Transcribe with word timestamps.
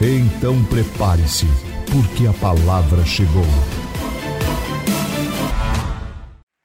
Então 0.00 0.64
prepare-se, 0.66 1.44
porque 1.90 2.28
a 2.28 2.32
palavra 2.32 3.04
chegou. 3.04 3.42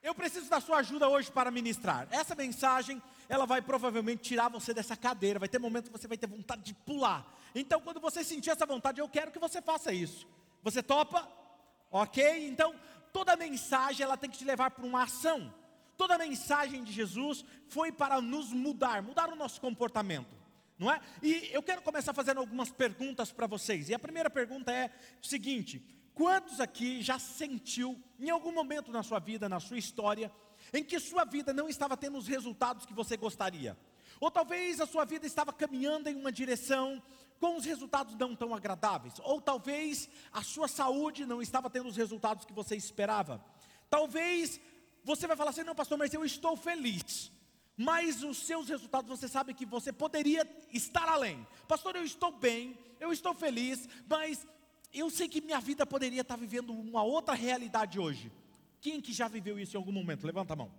Eu 0.00 0.14
preciso 0.14 0.48
da 0.48 0.60
sua 0.60 0.76
ajuda 0.76 1.08
hoje 1.08 1.32
para 1.32 1.50
ministrar. 1.50 2.06
Essa 2.12 2.36
mensagem, 2.36 3.02
ela 3.28 3.44
vai 3.44 3.60
provavelmente 3.60 4.22
tirar 4.22 4.48
você 4.48 4.72
dessa 4.72 4.96
cadeira. 4.96 5.40
Vai 5.40 5.48
ter 5.48 5.58
momentos 5.58 5.90
que 5.90 5.98
você 5.98 6.06
vai 6.06 6.16
ter 6.16 6.28
vontade 6.28 6.62
de 6.62 6.74
pular. 6.74 7.26
Então, 7.56 7.80
quando 7.80 7.98
você 7.98 8.22
sentir 8.22 8.50
essa 8.50 8.64
vontade, 8.64 9.00
eu 9.00 9.08
quero 9.08 9.32
que 9.32 9.40
você 9.40 9.60
faça 9.60 9.92
isso. 9.92 10.28
Você 10.62 10.80
topa? 10.80 11.28
Ok? 11.90 12.46
Então, 12.46 12.72
toda 13.12 13.34
mensagem 13.34 14.04
ela 14.04 14.16
tem 14.16 14.30
que 14.30 14.38
te 14.38 14.44
levar 14.44 14.70
para 14.70 14.86
uma 14.86 15.02
ação. 15.02 15.52
Toda 15.96 16.16
mensagem 16.16 16.84
de 16.84 16.92
Jesus 16.92 17.44
foi 17.66 17.90
para 17.90 18.20
nos 18.20 18.52
mudar, 18.52 19.02
mudar 19.02 19.28
o 19.28 19.34
nosso 19.34 19.60
comportamento 19.60 20.43
não 20.78 20.90
é? 20.90 21.00
E 21.22 21.50
eu 21.52 21.62
quero 21.62 21.82
começar 21.82 22.12
fazendo 22.12 22.40
algumas 22.40 22.70
perguntas 22.70 23.30
para 23.30 23.46
vocês. 23.46 23.88
E 23.88 23.94
a 23.94 23.98
primeira 23.98 24.28
pergunta 24.28 24.72
é 24.72 24.90
o 25.22 25.26
seguinte: 25.26 25.84
quantos 26.14 26.60
aqui 26.60 27.00
já 27.00 27.18
sentiu 27.18 28.00
em 28.18 28.30
algum 28.30 28.52
momento 28.52 28.90
na 28.90 29.02
sua 29.02 29.20
vida, 29.20 29.48
na 29.48 29.60
sua 29.60 29.78
história, 29.78 30.32
em 30.72 30.82
que 30.82 30.98
sua 30.98 31.24
vida 31.24 31.52
não 31.52 31.68
estava 31.68 31.96
tendo 31.96 32.18
os 32.18 32.26
resultados 32.26 32.86
que 32.86 32.92
você 32.92 33.16
gostaria? 33.16 33.78
Ou 34.20 34.30
talvez 34.30 34.80
a 34.80 34.86
sua 34.86 35.04
vida 35.04 35.26
estava 35.26 35.52
caminhando 35.52 36.08
em 36.08 36.16
uma 36.16 36.32
direção 36.32 37.02
com 37.38 37.56
os 37.56 37.64
resultados 37.64 38.16
não 38.16 38.34
tão 38.34 38.54
agradáveis, 38.54 39.14
ou 39.22 39.40
talvez 39.40 40.08
a 40.32 40.42
sua 40.42 40.66
saúde 40.66 41.26
não 41.26 41.42
estava 41.42 41.68
tendo 41.68 41.88
os 41.88 41.96
resultados 41.96 42.44
que 42.44 42.52
você 42.52 42.74
esperava. 42.74 43.44
Talvez 43.90 44.60
você 45.04 45.26
vai 45.26 45.36
falar 45.36 45.50
assim: 45.50 45.62
"Não, 45.62 45.74
pastor, 45.74 45.98
mas 45.98 46.12
eu 46.12 46.24
estou 46.24 46.56
feliz" 46.56 47.30
mas 47.76 48.22
os 48.22 48.38
seus 48.38 48.68
resultados 48.68 49.08
você 49.08 49.28
sabe 49.28 49.54
que 49.54 49.66
você 49.66 49.92
poderia 49.92 50.48
estar 50.72 51.08
além. 51.08 51.46
Pastor, 51.66 51.96
eu 51.96 52.04
estou 52.04 52.30
bem, 52.30 52.78
eu 53.00 53.12
estou 53.12 53.34
feliz, 53.34 53.88
mas 54.08 54.46
eu 54.92 55.10
sei 55.10 55.28
que 55.28 55.40
minha 55.40 55.60
vida 55.60 55.84
poderia 55.84 56.20
estar 56.20 56.36
vivendo 56.36 56.72
uma 56.72 57.02
outra 57.02 57.34
realidade 57.34 57.98
hoje. 57.98 58.30
Quem 58.80 59.00
que 59.00 59.12
já 59.12 59.26
viveu 59.26 59.58
isso 59.58 59.76
em 59.76 59.78
algum 59.78 59.92
momento? 59.92 60.26
Levanta 60.26 60.52
a 60.52 60.56
mão. 60.56 60.72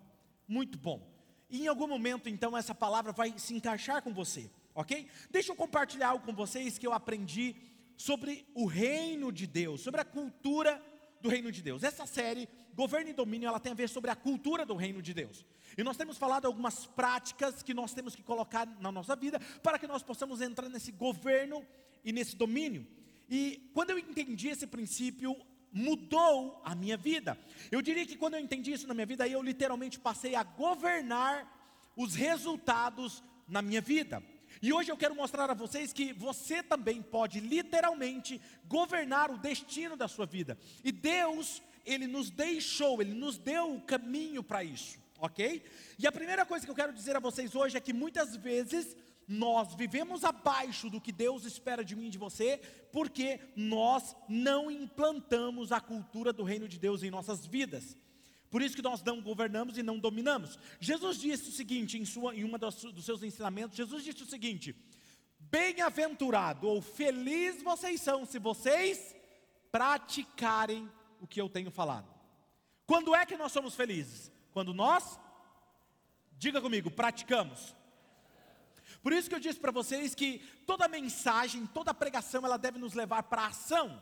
Muito 0.47 0.77
bom. 0.77 1.05
E 1.49 1.63
em 1.63 1.67
algum 1.67 1.88
momento, 1.88 2.29
então, 2.29 2.57
essa 2.57 2.73
palavra 2.73 3.11
vai 3.11 3.33
se 3.38 3.53
encaixar 3.53 4.01
com 4.01 4.13
você, 4.13 4.49
ok? 4.73 5.07
Deixa 5.29 5.51
eu 5.51 5.55
compartilhar 5.55 6.09
algo 6.09 6.25
com 6.25 6.33
vocês 6.33 6.77
que 6.77 6.88
eu 6.88 6.93
aprendi 6.93 7.55
sobre 7.97 8.45
o 8.53 8.66
reino 8.66 9.31
de 9.31 9.45
Deus, 9.47 9.81
sobre 9.81 10.01
a 10.01 10.05
cultura 10.05 10.81
do 11.21 11.30
reino 11.30 11.52
de 11.52 11.61
Deus. 11.61 11.83
Essa 11.83 12.05
série, 12.05 12.47
Governo 12.73 13.09
e 13.09 13.13
Domínio, 13.13 13.47
ela 13.47 13.59
tem 13.59 13.71
a 13.71 13.75
ver 13.75 13.89
sobre 13.89 14.11
a 14.11 14.16
cultura 14.16 14.66
do 14.66 14.75
reino 14.75 15.02
de 15.02 15.13
Deus. 15.13 15.45
E 15.77 15.83
nós 15.83 15.97
temos 15.97 16.17
falado 16.17 16.45
algumas 16.45 16.85
práticas 16.85 17.63
que 17.63 17.73
nós 17.73 17.94
temos 17.94 18.16
que 18.16 18.23
colocar 18.23 18.66
na 18.80 18.91
nossa 18.91 19.16
vida 19.16 19.39
para 19.61 19.80
que 19.80 19.88
nós 19.88 20.03
possamos 20.03 20.41
entrar 20.41 20.69
nesse 20.69 20.91
governo 20.91 21.66
e 22.03 22.11
nesse 22.11 22.35
domínio. 22.35 22.88
E 23.30 23.69
quando 23.73 23.89
eu 23.89 23.97
entendi 23.97 24.49
esse 24.49 24.67
princípio, 24.67 25.35
mudou 25.72 26.61
a 26.63 26.73
minha 26.73 26.95
vida. 26.95 27.38
Eu 27.72 27.81
diria 27.81 28.06
que 28.06 28.16
quando 28.16 28.35
eu 28.35 28.39
entendi 28.39 28.72
isso 28.72 28.88
na 28.88 28.94
minha 28.94 29.06
vida, 29.06 29.28
eu 29.28 29.41
literalmente 29.41 30.00
passei 30.00 30.35
a 30.35 30.44
governar 30.44 31.51
os 31.97 32.16
resultados 32.16 33.23
na 33.47 33.62
minha 33.62 33.81
vida. 33.81 34.23
E 34.61 34.71
hoje 34.73 34.91
eu 34.91 34.97
quero 34.97 35.16
mostrar 35.16 35.49
a 35.49 35.53
vocês 35.53 35.93
que 35.93 36.13
você 36.13 36.63
também 36.63 37.01
pode 37.01 37.39
literalmente 37.39 38.41
governar 38.66 39.31
o 39.31 39.38
destino 39.38 39.95
da 39.95 40.07
sua 40.07 40.25
vida. 40.25 40.57
E 40.83 40.91
Deus, 40.91 41.61
ele 41.85 42.07
nos 42.07 42.29
deixou, 42.29 43.01
ele 43.01 43.13
nos 43.13 43.38
deu 43.38 43.75
o 43.75 43.81
caminho 43.81 44.44
para 44.44 44.63
isso 44.63 45.03
ok? 45.19 45.63
E 45.97 46.05
a 46.05 46.11
primeira 46.11 46.45
coisa 46.45 46.65
que 46.65 46.71
eu 46.71 46.75
quero 46.75 46.94
dizer 46.94 47.15
a 47.15 47.19
vocês 47.19 47.55
hoje 47.55 47.77
é 47.77 47.81
que 47.81 47.94
muitas 47.94 48.35
vezes 48.35 48.95
nós 49.27 49.73
vivemos 49.73 50.23
abaixo 50.23 50.89
do 50.89 51.01
que 51.01 51.11
Deus 51.11 51.45
espera 51.45 51.83
de 51.83 51.95
mim 51.95 52.07
e 52.07 52.11
de 52.11 52.17
você, 52.17 52.59
porque 52.91 53.39
nós 53.55 54.15
não 54.29 54.69
implantamos 54.69 55.71
a 55.71 55.79
cultura 55.79 56.31
do 56.31 56.44
reino 56.44 56.67
de 56.67 56.77
Deus 56.77 57.01
em 57.01 57.09
nossas 57.09 57.45
vidas. 57.45 57.97
Por 58.50 58.61
isso 58.61 58.75
que 58.75 58.81
nós 58.81 59.03
não 59.03 59.22
governamos 59.22 59.78
e 59.78 59.83
não 59.83 60.00
dominamos. 60.00 60.57
Jesus 60.79 61.19
disse 61.19 61.50
o 61.50 61.51
seguinte 61.51 61.97
em, 61.97 62.06
sua, 62.06 62.35
em 62.35 62.44
uma 62.44 62.57
dos, 62.57 62.75
dos 62.75 63.06
seus 63.06 63.23
ensinamentos: 63.23 63.75
Jesus 63.75 64.03
disse 64.03 64.23
o 64.23 64.28
seguinte: 64.28 64.75
Bem-aventurado 65.39 66.67
ou 66.67 66.81
feliz 66.81 67.61
vocês 67.61 68.01
são 68.01 68.25
se 68.25 68.39
vocês 68.39 69.16
praticarem 69.72 70.89
o 71.19 71.28
que 71.28 71.41
eu 71.41 71.50
tenho 71.50 71.72
falado. 71.72 72.13
Quando 72.85 73.16
é 73.16 73.25
que 73.25 73.38
nós 73.38 73.51
somos 73.51 73.75
felizes? 73.75 74.31
Quando 74.51 74.73
nós, 74.73 75.19
diga 76.38 76.62
comigo, 76.62 76.89
praticamos. 76.91 77.75
Por 79.01 79.12
isso 79.13 79.29
que 79.29 79.35
eu 79.35 79.39
disse 79.39 79.59
para 79.59 79.72
vocês 79.72 80.16
que 80.16 80.39
toda 80.66 80.88
mensagem, 80.88 81.66
toda 81.67 81.94
pregação, 81.94 82.45
ela 82.45 82.57
deve 82.57 82.79
nos 82.79 82.94
levar 82.94 83.23
para 83.23 83.44
a 83.44 83.47
ação. 83.47 84.01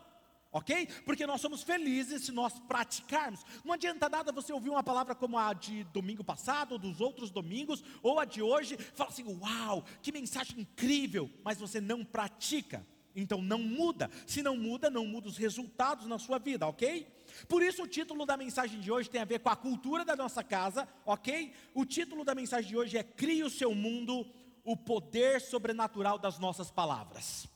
Ok? 0.54 0.88
Porque 1.04 1.26
nós 1.26 1.42
somos 1.42 1.64
felizes 1.64 2.26
se 2.26 2.32
nós 2.32 2.60
praticarmos. 2.60 3.44
Não 3.66 3.74
adianta 3.74 4.08
nada 4.08 4.32
você 4.32 4.54
ouvir 4.54 4.70
uma 4.70 4.84
palavra 4.84 5.16
como 5.16 5.36
a 5.36 5.52
de 5.52 5.84
domingo 5.86 6.24
passado, 6.24 6.74
ou 6.74 6.78
dos 6.78 7.02
outros 7.02 7.32
domingos, 7.32 7.84
ou 8.04 8.20
a 8.20 8.26
de 8.26 8.40
hoje, 8.40 8.78
fala 8.94 9.10
assim: 9.10 9.26
Uau, 9.42 9.84
que 10.00 10.12
mensagem 10.12 10.60
incrível, 10.60 11.28
mas 11.44 11.58
você 11.58 11.82
não 11.82 12.06
pratica. 12.06 12.86
Então 13.16 13.42
não 13.42 13.58
muda. 13.58 14.12
Se 14.28 14.44
não 14.44 14.56
muda, 14.56 14.92
não 14.92 15.08
muda 15.08 15.28
os 15.28 15.38
resultados 15.38 16.06
na 16.06 16.20
sua 16.20 16.38
vida, 16.38 16.68
ok? 16.68 17.08
Por 17.48 17.64
isso 17.64 17.84
o 17.84 17.88
título 17.88 18.24
da 18.24 18.38
mensagem 18.38 18.80
de 18.80 18.92
hoje 18.92 19.10
tem 19.10 19.22
a 19.22 19.26
ver 19.26 19.40
com 19.40 19.50
a 19.50 19.56
cultura 19.56 20.06
da 20.06 20.16
nossa 20.16 20.44
casa, 20.44 20.88
ok? 21.04 21.52
O 21.74 21.84
título 21.84 22.24
da 22.24 22.36
mensagem 22.36 22.70
de 22.70 22.78
hoje 22.78 22.98
é 22.98 23.04
Crie 23.04 23.44
o 23.44 23.50
seu 23.50 23.74
mundo, 23.74 24.26
o 24.64 24.78
poder 24.78 25.42
sobrenatural 25.42 26.20
das 26.20 26.38
nossas 26.38 26.70
palavras. 26.70 27.52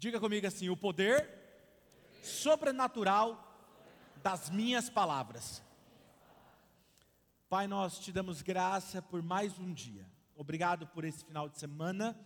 Diga 0.00 0.18
comigo 0.18 0.44
assim: 0.46 0.68
o 0.68 0.76
poder 0.76 1.28
sobrenatural 2.24 3.46
das 4.20 4.50
minhas 4.50 4.90
palavras. 4.90 5.62
Pai, 7.48 7.68
nós 7.68 8.00
te 8.00 8.10
damos 8.10 8.42
graça 8.42 9.00
por 9.00 9.22
mais 9.22 9.56
um 9.60 9.72
dia. 9.72 10.04
Obrigado 10.34 10.88
por 10.88 11.04
esse 11.04 11.24
final 11.24 11.48
de 11.48 11.56
semana. 11.56 12.18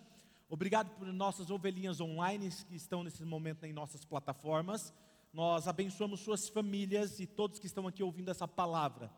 Obrigado 0.49 0.89
por 0.97 1.07
nossas 1.13 1.51
ovelhinhas 1.51 2.01
online 2.01 2.49
que 2.69 2.77
estão 2.77 3.05
nesse 3.05 3.23
momento 3.25 3.65
em 3.65 3.73
nossas 3.73 4.07
plataformas 4.07 4.95
nós 5.35 5.67
abençoamos 5.67 6.21
suas 6.21 6.49
famílias 6.49 7.19
e 7.19 7.27
todos 7.27 7.59
que 7.59 7.67
estão 7.67 7.89
aqui 7.89 8.05
ouvindo 8.05 8.31
essa 8.31 8.47
palavra. 8.47 9.13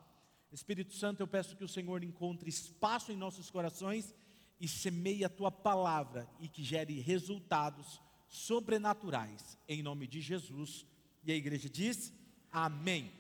Espírito 0.51 0.95
Santo, 0.95 1.21
eu 1.21 1.29
peço 1.29 1.55
que 1.55 1.63
o 1.63 1.69
Senhor 1.69 2.03
encontre 2.03 2.49
espaço 2.49 3.13
em 3.13 3.17
nossos 3.17 3.51
corações 3.51 4.15
e 4.59 4.67
semeie 4.67 5.27
a 5.27 5.29
tua 5.29 5.53
palavra 5.53 6.27
e 6.41 6.49
que 6.49 6.65
gere 6.65 6.99
resultados 7.01 8.01
sobrenaturais, 8.37 9.59
em 9.67 9.83
nome 9.83 10.07
de 10.07 10.21
Jesus. 10.21 10.85
E 11.25 11.33
a 11.33 11.35
igreja 11.35 11.69
diz: 11.69 12.13
Amém. 12.53 13.11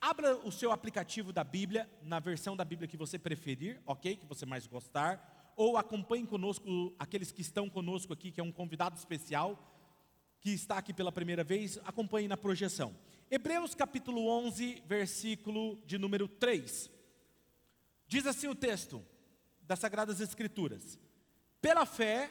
Abra 0.00 0.36
o 0.36 0.52
seu 0.52 0.72
aplicativo 0.72 1.32
da 1.32 1.44
Bíblia, 1.44 1.88
na 2.02 2.18
versão 2.18 2.56
da 2.56 2.64
Bíblia 2.64 2.88
que 2.88 2.96
você 2.96 3.18
preferir, 3.18 3.80
ok? 3.86 4.16
Que 4.16 4.26
você 4.26 4.44
mais 4.44 4.66
gostar. 4.66 5.52
Ou 5.56 5.76
acompanhe 5.76 6.26
conosco, 6.26 6.92
aqueles 6.98 7.30
que 7.30 7.40
estão 7.40 7.70
conosco 7.70 8.12
aqui, 8.12 8.30
que 8.30 8.40
é 8.40 8.44
um 8.44 8.52
convidado 8.52 8.98
especial 8.98 9.70
que 10.40 10.50
está 10.50 10.76
aqui 10.76 10.92
pela 10.92 11.10
primeira 11.10 11.42
vez, 11.42 11.78
acompanhe 11.84 12.28
na 12.28 12.36
projeção. 12.36 12.94
Hebreus 13.30 13.74
capítulo 13.74 14.26
11, 14.26 14.82
versículo 14.86 15.80
de 15.86 15.96
número 15.96 16.28
3. 16.28 16.90
Diz 18.06 18.26
assim 18.26 18.48
o 18.48 18.54
texto 18.54 19.02
das 19.62 19.78
Sagradas 19.78 20.20
Escrituras: 20.20 20.98
Pela 21.62 21.86
fé, 21.86 22.30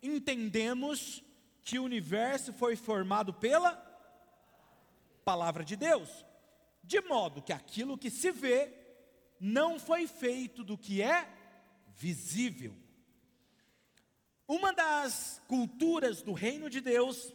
entendemos 0.00 1.23
que 1.64 1.78
o 1.78 1.84
universo 1.84 2.52
foi 2.52 2.76
formado 2.76 3.32
pela 3.32 3.72
palavra 5.24 5.64
de 5.64 5.74
Deus, 5.74 6.24
de 6.82 7.00
modo 7.00 7.40
que 7.40 7.52
aquilo 7.52 7.96
que 7.96 8.10
se 8.10 8.30
vê 8.30 8.72
não 9.40 9.78
foi 9.78 10.06
feito 10.06 10.62
do 10.62 10.76
que 10.76 11.00
é 11.02 11.28
visível. 11.96 12.76
Uma 14.46 14.72
das 14.72 15.40
culturas 15.48 16.20
do 16.20 16.34
reino 16.34 16.68
de 16.68 16.80
Deus 16.80 17.32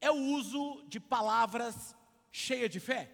é 0.00 0.10
o 0.10 0.16
uso 0.16 0.84
de 0.86 1.00
palavras 1.00 1.96
cheias 2.30 2.70
de 2.70 2.78
fé. 2.78 3.10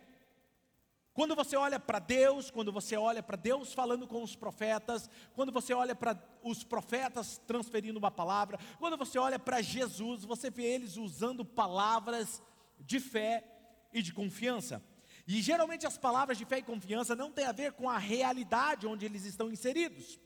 Quando 1.19 1.35
você 1.35 1.57
olha 1.57 1.81
para 1.81 1.99
Deus, 1.99 2.49
quando 2.49 2.71
você 2.71 2.97
olha 2.97 3.21
para 3.21 3.37
Deus 3.37 3.75
falando 3.75 4.07
com 4.07 4.23
os 4.23 4.37
profetas, 4.37 5.11
quando 5.35 5.51
você 5.51 5.75
olha 5.75 5.93
para 5.93 6.17
os 6.45 6.63
profetas 6.63 7.39
transferindo 7.45 7.99
uma 7.99 8.09
palavra, 8.09 8.57
quando 8.79 8.97
você 8.97 9.19
olha 9.19 9.37
para 9.37 9.61
Jesus, 9.61 10.25
você 10.25 10.49
vê 10.49 10.67
eles 10.67 10.97
usando 10.97 11.45
palavras 11.45 12.41
de 12.79 13.01
fé 13.01 13.45
e 13.93 14.01
de 14.01 14.13
confiança. 14.13 14.81
E 15.27 15.43
geralmente 15.43 15.85
as 15.89 15.99
palavras 15.99 16.39
de 16.39 16.45
fé 16.45 16.59
e 16.59 16.63
confiança 16.63 17.17
não 17.17 17.33
têm 17.33 17.47
a 17.47 17.53
ver 17.53 17.73
com 17.73 17.91
a 17.91 17.99
realidade 17.99 18.87
onde 18.87 19.05
eles 19.05 19.25
estão 19.25 19.51
inseridos, 19.51 20.21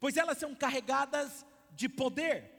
pois 0.00 0.16
elas 0.16 0.38
são 0.38 0.54
carregadas 0.54 1.44
de 1.72 1.86
poder. 1.86 2.50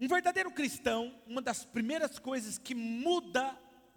Um 0.00 0.08
verdadeiro 0.08 0.50
cristão, 0.52 1.14
uma 1.26 1.42
das 1.42 1.66
primeiras 1.66 2.18
coisas 2.18 2.56
que 2.56 2.74
muda 2.74 3.54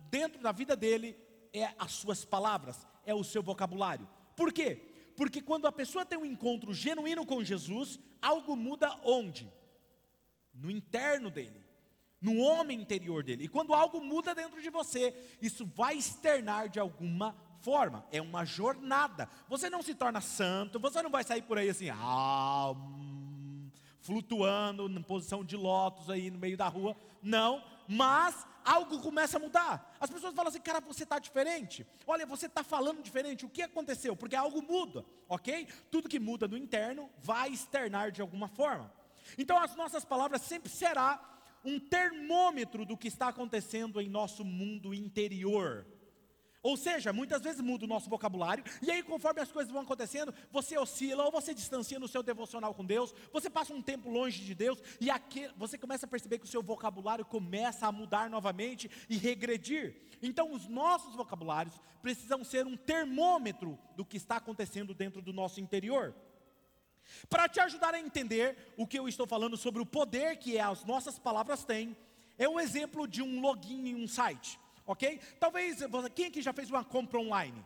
dentro 0.09 0.41
da 0.41 0.51
vida 0.51 0.75
dele 0.75 1.17
é 1.53 1.73
as 1.79 1.93
suas 1.93 2.25
palavras 2.25 2.85
é 3.05 3.13
o 3.13 3.23
seu 3.23 3.41
vocabulário. 3.43 4.07
Por 4.35 4.51
quê? 4.51 4.81
Porque 5.15 5.41
quando 5.41 5.67
a 5.67 5.71
pessoa 5.71 6.05
tem 6.05 6.17
um 6.17 6.25
encontro 6.25 6.73
genuíno 6.73 7.25
com 7.25 7.43
Jesus, 7.43 7.99
algo 8.21 8.55
muda 8.55 8.99
onde? 9.03 9.51
No 10.53 10.71
interno 10.71 11.29
dele, 11.29 11.63
no 12.21 12.37
homem 12.37 12.81
interior 12.81 13.23
dele. 13.23 13.45
E 13.45 13.47
quando 13.47 13.73
algo 13.73 14.01
muda 14.01 14.33
dentro 14.33 14.61
de 14.61 14.69
você, 14.69 15.13
isso 15.41 15.65
vai 15.65 15.95
externar 15.95 16.69
de 16.69 16.79
alguma 16.79 17.35
forma. 17.61 18.05
É 18.11 18.21
uma 18.21 18.45
jornada. 18.45 19.29
Você 19.47 19.69
não 19.69 19.81
se 19.81 19.95
torna 19.95 20.21
santo, 20.21 20.79
você 20.79 21.01
não 21.01 21.09
vai 21.09 21.23
sair 21.23 21.41
por 21.41 21.57
aí 21.57 21.69
assim, 21.69 21.89
ah, 21.89 22.71
hum, 22.71 23.69
flutuando 24.01 24.87
em 24.87 25.01
posição 25.01 25.43
de 25.43 25.55
lótus 25.55 26.09
aí 26.09 26.29
no 26.29 26.37
meio 26.37 26.57
da 26.57 26.67
rua. 26.67 26.95
Não, 27.21 27.63
mas 27.87 28.45
algo 28.63 28.99
começa 28.99 29.37
a 29.37 29.39
mudar. 29.39 29.95
As 29.99 30.09
pessoas 30.09 30.33
falam 30.33 30.49
assim, 30.49 30.59
cara, 30.59 30.79
você 30.79 31.03
está 31.03 31.19
diferente. 31.19 31.85
Olha, 32.05 32.25
você 32.25 32.45
está 32.45 32.63
falando 32.63 33.01
diferente. 33.01 33.45
O 33.45 33.49
que 33.49 33.61
aconteceu? 33.61 34.15
Porque 34.15 34.35
algo 34.35 34.61
muda, 34.61 35.05
ok? 35.27 35.67
Tudo 35.91 36.09
que 36.09 36.19
muda 36.19 36.47
no 36.47 36.57
interno 36.57 37.09
vai 37.19 37.49
externar 37.49 38.11
de 38.11 38.21
alguma 38.21 38.47
forma. 38.47 38.91
Então 39.37 39.57
as 39.57 39.75
nossas 39.75 40.03
palavras 40.03 40.41
sempre 40.41 40.69
será 40.69 41.19
um 41.63 41.79
termômetro 41.79 42.85
do 42.85 42.97
que 42.97 43.07
está 43.07 43.29
acontecendo 43.29 44.01
em 44.01 44.09
nosso 44.09 44.43
mundo 44.43 44.93
interior. 44.93 45.85
Ou 46.63 46.77
seja, 46.77 47.11
muitas 47.11 47.41
vezes 47.41 47.59
muda 47.59 47.83
o 47.83 47.87
nosso 47.87 48.09
vocabulário, 48.09 48.63
e 48.81 48.89
aí, 48.89 49.03
conforme 49.03 49.41
as 49.41 49.51
coisas 49.51 49.69
vão 49.69 49.81
acontecendo, 49.81 50.33
você 50.49 50.77
oscila 50.77 51.25
ou 51.25 51.31
você 51.31 51.53
distancia 51.53 51.99
no 51.99 52.07
seu 52.07 52.23
devocional 52.23 52.73
com 52.73 52.85
Deus, 52.85 53.13
você 53.33 53.49
passa 53.49 53.73
um 53.73 53.81
tempo 53.81 54.09
longe 54.09 54.41
de 54.41 54.55
Deus, 54.55 54.81
e 55.01 55.11
aqui 55.11 55.49
você 55.57 55.77
começa 55.77 56.05
a 56.05 56.09
perceber 56.09 56.39
que 56.39 56.45
o 56.45 56.49
seu 56.49 56.63
vocabulário 56.63 57.25
começa 57.25 57.85
a 57.85 57.91
mudar 57.91 58.29
novamente 58.29 58.89
e 59.09 59.17
regredir. 59.17 59.93
Então, 60.21 60.53
os 60.53 60.65
nossos 60.69 61.13
vocabulários 61.17 61.81
precisam 62.01 62.45
ser 62.45 62.65
um 62.65 62.77
termômetro 62.77 63.77
do 63.97 64.05
que 64.05 64.15
está 64.15 64.37
acontecendo 64.37 64.93
dentro 64.93 65.21
do 65.21 65.33
nosso 65.33 65.59
interior. 65.59 66.15
Para 67.29 67.49
te 67.49 67.59
ajudar 67.59 67.93
a 67.93 67.99
entender 67.99 68.73
o 68.77 68.87
que 68.87 68.97
eu 68.97 69.09
estou 69.09 69.27
falando 69.27 69.57
sobre 69.57 69.81
o 69.81 69.85
poder 69.85 70.37
que 70.37 70.57
as 70.57 70.85
nossas 70.85 71.19
palavras 71.19 71.65
têm, 71.65 71.97
é 72.37 72.47
um 72.47 72.57
exemplo 72.57 73.05
de 73.05 73.21
um 73.21 73.41
login 73.41 73.89
em 73.89 73.95
um 74.01 74.07
site 74.07 74.62
ok? 74.85 75.19
Talvez, 75.39 75.79
quem 76.15 76.27
aqui 76.27 76.41
já 76.41 76.53
fez 76.53 76.69
uma 76.69 76.83
compra 76.83 77.19
online? 77.19 77.63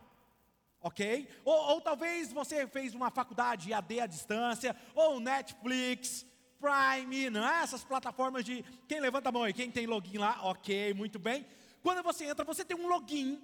Ok? 0.80 1.28
Ou, 1.44 1.54
ou 1.72 1.80
talvez 1.80 2.32
você 2.32 2.66
fez 2.66 2.94
uma 2.94 3.10
faculdade 3.10 3.72
AD 3.72 4.00
à 4.00 4.06
distância, 4.06 4.76
ou 4.94 5.18
Netflix, 5.18 6.24
Prime, 6.60 7.30
não 7.30 7.46
é? 7.46 7.62
Essas 7.62 7.84
plataformas 7.84 8.44
de. 8.44 8.64
Quem 8.86 9.00
levanta 9.00 9.28
a 9.28 9.32
mão 9.32 9.44
aí? 9.44 9.52
Quem 9.52 9.70
tem 9.70 9.86
login 9.86 10.18
lá? 10.18 10.40
Ok, 10.42 10.92
muito 10.94 11.18
bem. 11.18 11.46
Quando 11.82 12.02
você 12.02 12.24
entra, 12.24 12.44
você 12.44 12.64
tem 12.64 12.76
um 12.76 12.88
login, 12.88 13.40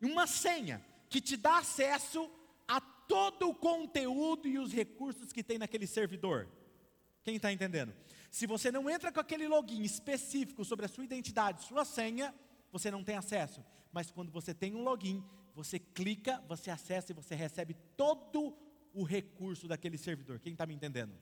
uma 0.00 0.26
senha, 0.26 0.84
que 1.08 1.20
te 1.20 1.36
dá 1.36 1.58
acesso 1.58 2.30
a 2.66 2.80
todo 2.80 3.50
o 3.50 3.54
conteúdo 3.54 4.48
e 4.48 4.58
os 4.58 4.72
recursos 4.72 5.32
que 5.32 5.42
tem 5.42 5.58
naquele 5.58 5.86
servidor. 5.86 6.48
Quem 7.24 7.36
está 7.36 7.52
entendendo? 7.52 7.92
Se 8.30 8.46
você 8.46 8.70
não 8.70 8.88
entra 8.88 9.12
com 9.12 9.20
aquele 9.20 9.46
login 9.46 9.82
específico 9.82 10.64
sobre 10.64 10.86
a 10.86 10.88
sua 10.88 11.04
identidade, 11.04 11.64
sua 11.64 11.84
senha, 11.84 12.34
você 12.72 12.90
não 12.90 13.04
tem 13.04 13.16
acesso. 13.16 13.62
Mas 13.92 14.10
quando 14.10 14.32
você 14.32 14.54
tem 14.54 14.74
um 14.74 14.82
login, 14.82 15.22
você 15.54 15.78
clica, 15.78 16.42
você 16.48 16.70
acessa 16.70 17.12
e 17.12 17.14
você 17.14 17.34
recebe 17.34 17.76
todo 17.96 18.56
o 18.94 19.04
recurso 19.04 19.68
daquele 19.68 19.98
servidor. 19.98 20.40
Quem 20.40 20.52
está 20.52 20.66
me 20.66 20.74
entendendo? 20.74 21.12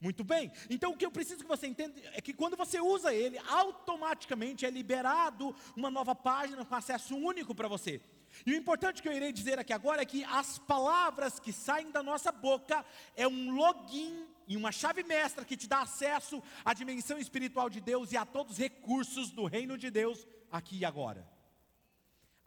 Muito 0.00 0.22
bem. 0.22 0.52
Então 0.70 0.92
o 0.92 0.96
que 0.96 1.04
eu 1.04 1.10
preciso 1.10 1.42
que 1.42 1.48
você 1.48 1.66
entenda 1.66 2.00
é 2.12 2.20
que 2.20 2.32
quando 2.32 2.56
você 2.56 2.80
usa 2.80 3.12
ele, 3.12 3.36
automaticamente 3.48 4.64
é 4.64 4.70
liberado 4.70 5.54
uma 5.76 5.90
nova 5.90 6.14
página 6.14 6.64
com 6.64 6.74
acesso 6.74 7.16
único 7.16 7.52
para 7.52 7.66
você. 7.66 8.00
E 8.46 8.52
o 8.52 8.54
importante 8.54 9.02
que 9.02 9.08
eu 9.08 9.12
irei 9.12 9.32
dizer 9.32 9.58
aqui 9.58 9.72
agora 9.72 10.02
é 10.02 10.04
que 10.04 10.22
as 10.24 10.58
palavras 10.58 11.40
que 11.40 11.52
saem 11.52 11.90
da 11.90 12.02
nossa 12.02 12.30
boca 12.30 12.84
é 13.16 13.26
um 13.26 13.50
login 13.50 14.24
e 14.46 14.56
uma 14.56 14.70
chave 14.70 15.02
mestra 15.02 15.44
que 15.44 15.56
te 15.56 15.66
dá 15.66 15.80
acesso 15.80 16.40
à 16.64 16.72
dimensão 16.72 17.18
espiritual 17.18 17.68
de 17.68 17.80
Deus 17.80 18.12
e 18.12 18.16
a 18.16 18.24
todos 18.24 18.52
os 18.52 18.58
recursos 18.58 19.30
do 19.30 19.46
reino 19.46 19.76
de 19.76 19.90
Deus 19.90 20.26
aqui 20.50 20.78
e 20.78 20.84
agora. 20.84 21.26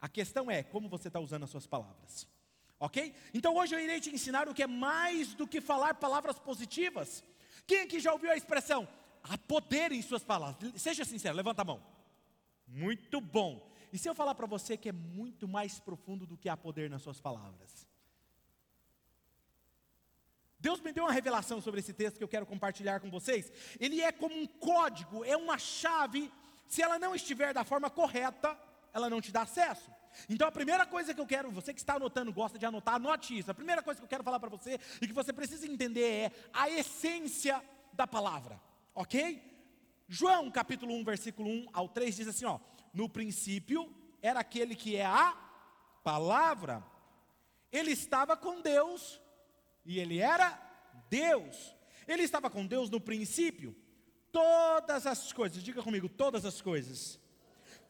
A 0.00 0.08
questão 0.08 0.50
é 0.50 0.62
como 0.62 0.88
você 0.88 1.08
está 1.08 1.20
usando 1.20 1.44
as 1.44 1.50
suas 1.50 1.66
palavras. 1.66 2.26
Ok? 2.78 3.14
Então 3.32 3.54
hoje 3.54 3.74
eu 3.74 3.78
irei 3.78 4.00
te 4.00 4.10
ensinar 4.10 4.48
o 4.48 4.54
que 4.54 4.64
é 4.64 4.66
mais 4.66 5.34
do 5.34 5.46
que 5.46 5.60
falar 5.60 5.94
palavras 5.94 6.38
positivas. 6.38 7.22
Quem 7.66 7.82
aqui 7.82 8.00
já 8.00 8.12
ouviu 8.12 8.30
a 8.30 8.36
expressão 8.36 8.88
há 9.22 9.38
poder 9.38 9.92
em 9.92 10.02
suas 10.02 10.24
palavras? 10.24 10.72
Seja 10.82 11.04
sincero, 11.04 11.36
levanta 11.36 11.62
a 11.62 11.64
mão. 11.64 11.80
Muito 12.66 13.20
bom. 13.20 13.70
E 13.92 13.98
se 13.98 14.08
eu 14.08 14.14
falar 14.14 14.34
para 14.34 14.46
você 14.46 14.76
que 14.76 14.88
é 14.88 14.92
muito 14.92 15.46
mais 15.46 15.78
profundo 15.78 16.26
do 16.26 16.36
que 16.36 16.48
há 16.48 16.56
poder 16.56 16.90
nas 16.90 17.02
suas 17.02 17.20
palavras? 17.20 17.86
Deus 20.58 20.80
me 20.80 20.92
deu 20.92 21.04
uma 21.04 21.12
revelação 21.12 21.60
sobre 21.60 21.80
esse 21.80 21.92
texto 21.92 22.18
que 22.18 22.24
eu 22.24 22.28
quero 22.28 22.46
compartilhar 22.46 23.00
com 23.00 23.10
vocês. 23.10 23.52
Ele 23.78 24.00
é 24.00 24.10
como 24.10 24.34
um 24.34 24.46
código, 24.46 25.24
é 25.24 25.36
uma 25.36 25.58
chave 25.58 26.32
se 26.72 26.80
ela 26.80 26.98
não 26.98 27.14
estiver 27.14 27.52
da 27.52 27.64
forma 27.64 27.90
correta, 27.90 28.58
ela 28.94 29.10
não 29.10 29.20
te 29.20 29.30
dá 29.30 29.42
acesso. 29.42 29.90
Então 30.26 30.48
a 30.48 30.50
primeira 30.52 30.86
coisa 30.86 31.12
que 31.12 31.20
eu 31.20 31.26
quero, 31.26 31.50
você 31.50 31.74
que 31.74 31.80
está 31.80 31.96
anotando, 31.96 32.32
gosta 32.32 32.58
de 32.58 32.64
anotar, 32.64 32.94
anote 32.94 33.36
isso. 33.36 33.50
A 33.50 33.54
primeira 33.54 33.82
coisa 33.82 34.00
que 34.00 34.04
eu 34.06 34.08
quero 34.08 34.24
falar 34.24 34.40
para 34.40 34.48
você 34.48 34.80
e 34.98 35.06
que 35.06 35.12
você 35.12 35.34
precisa 35.34 35.66
entender 35.66 36.00
é 36.02 36.32
a 36.50 36.70
essência 36.70 37.62
da 37.92 38.06
palavra, 38.06 38.58
ok? 38.94 39.42
João 40.08 40.50
capítulo 40.50 40.94
1, 40.94 41.04
versículo 41.04 41.46
1 41.46 41.66
ao 41.74 41.90
3 41.90 42.16
diz 42.16 42.28
assim: 42.28 42.46
ó, 42.46 42.58
no 42.94 43.06
princípio 43.06 43.94
era 44.22 44.40
aquele 44.40 44.74
que 44.74 44.96
é 44.96 45.04
a 45.04 45.36
palavra, 46.02 46.82
ele 47.70 47.90
estava 47.90 48.34
com 48.34 48.62
Deus 48.62 49.20
e 49.84 50.00
ele 50.00 50.20
era 50.20 50.58
Deus, 51.10 51.76
ele 52.08 52.22
estava 52.22 52.48
com 52.48 52.66
Deus 52.66 52.88
no 52.88 52.98
princípio, 52.98 53.76
Todas 54.32 55.06
as 55.06 55.32
coisas, 55.32 55.62
diga 55.62 55.82
comigo, 55.82 56.08
todas 56.08 56.44
as 56.44 56.60
coisas. 56.60 57.20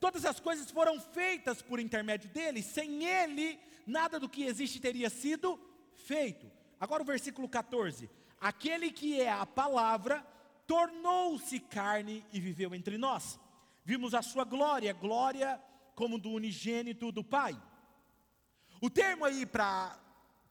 Todas 0.00 0.24
as 0.24 0.40
coisas 0.40 0.70
foram 0.70 1.00
feitas 1.00 1.62
por 1.62 1.78
intermédio 1.78 2.28
dele, 2.30 2.60
sem 2.60 3.04
ele, 3.04 3.58
nada 3.86 4.18
do 4.18 4.28
que 4.28 4.42
existe 4.42 4.80
teria 4.80 5.08
sido 5.08 5.58
feito. 5.94 6.50
Agora 6.80 7.02
o 7.02 7.06
versículo 7.06 7.48
14: 7.48 8.10
Aquele 8.40 8.90
que 8.90 9.20
é 9.20 9.30
a 9.30 9.46
palavra 9.46 10.26
tornou-se 10.66 11.60
carne 11.60 12.26
e 12.32 12.40
viveu 12.40 12.74
entre 12.74 12.98
nós. 12.98 13.38
Vimos 13.84 14.12
a 14.12 14.22
sua 14.22 14.44
glória, 14.44 14.92
glória 14.92 15.62
como 15.94 16.18
do 16.18 16.30
unigênito 16.30 17.12
do 17.12 17.22
Pai. 17.22 17.56
O 18.80 18.90
termo 18.90 19.24
aí 19.24 19.46
para 19.46 19.96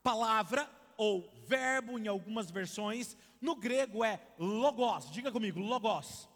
palavra 0.02 0.68
ou 0.96 1.28
verbo 1.52 1.98
em 1.98 2.08
algumas 2.08 2.50
versões 2.50 3.14
no 3.38 3.54
grego 3.54 4.02
é 4.02 4.20
logos. 4.38 5.10
Diga 5.10 5.30
comigo, 5.30 5.60
logos. 5.60 6.28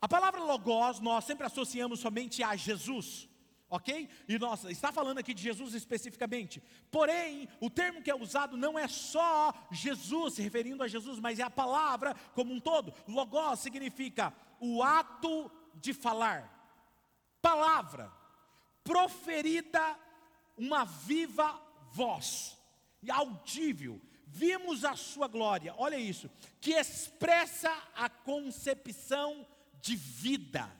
A 0.00 0.08
palavra 0.08 0.42
logos 0.42 1.00
nós 1.00 1.24
sempre 1.24 1.46
associamos 1.46 2.00
somente 2.00 2.42
a 2.42 2.56
Jesus, 2.56 3.28
ok? 3.68 4.08
E 4.26 4.38
nós 4.38 4.64
está 4.64 4.90
falando 4.90 5.18
aqui 5.18 5.34
de 5.34 5.42
Jesus 5.42 5.74
especificamente. 5.74 6.62
Porém, 6.90 7.46
o 7.60 7.68
termo 7.68 8.00
que 8.02 8.10
é 8.10 8.14
usado 8.14 8.56
não 8.56 8.78
é 8.78 8.88
só 8.88 9.52
Jesus, 9.70 10.34
se 10.34 10.42
referindo 10.42 10.82
a 10.82 10.88
Jesus, 10.88 11.18
mas 11.18 11.38
é 11.38 11.42
a 11.42 11.50
palavra 11.50 12.14
como 12.34 12.54
um 12.54 12.60
todo. 12.60 12.94
Logos 13.06 13.58
significa 13.58 14.32
o 14.58 14.82
ato 14.82 15.50
de 15.74 15.92
falar. 15.92 16.54
Palavra 17.42 18.10
proferida 18.82 19.98
uma 20.56 20.84
viva 20.84 21.60
voz 21.92 22.56
e 23.02 23.10
audível 23.10 24.00
vimos 24.28 24.84
a 24.84 24.94
sua 24.94 25.26
glória, 25.26 25.74
olha 25.76 25.96
isso, 25.96 26.30
que 26.60 26.72
expressa 26.72 27.70
a 27.94 28.08
concepção 28.08 29.46
de 29.80 29.96
vida. 29.96 30.70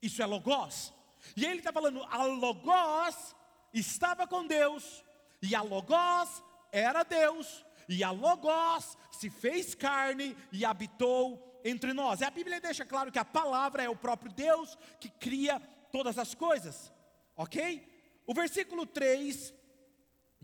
Isso 0.00 0.22
é 0.22 0.26
Logos. 0.26 0.92
E 1.36 1.44
ele 1.44 1.58
está 1.58 1.72
falando, 1.72 2.02
a 2.04 2.24
Logos 2.24 3.34
estava 3.72 4.26
com 4.26 4.46
Deus, 4.46 5.04
e 5.40 5.54
a 5.54 5.62
Logos 5.62 6.42
era 6.72 7.02
Deus, 7.02 7.64
e 7.88 8.02
a 8.02 8.10
Logos 8.10 8.96
se 9.10 9.30
fez 9.30 9.74
carne 9.74 10.36
e 10.52 10.64
habitou 10.64 11.60
entre 11.64 11.92
nós. 11.92 12.20
E 12.20 12.24
a 12.24 12.30
Bíblia 12.30 12.60
deixa 12.60 12.84
claro 12.84 13.10
que 13.10 13.18
a 13.18 13.24
palavra 13.24 13.82
é 13.82 13.88
o 13.88 13.96
próprio 13.96 14.32
Deus 14.32 14.76
que 15.00 15.08
cria 15.08 15.60
todas 15.90 16.18
as 16.18 16.34
coisas, 16.34 16.92
ok? 17.36 17.94
o 18.26 18.34
versículo 18.34 18.86
3 18.86 19.52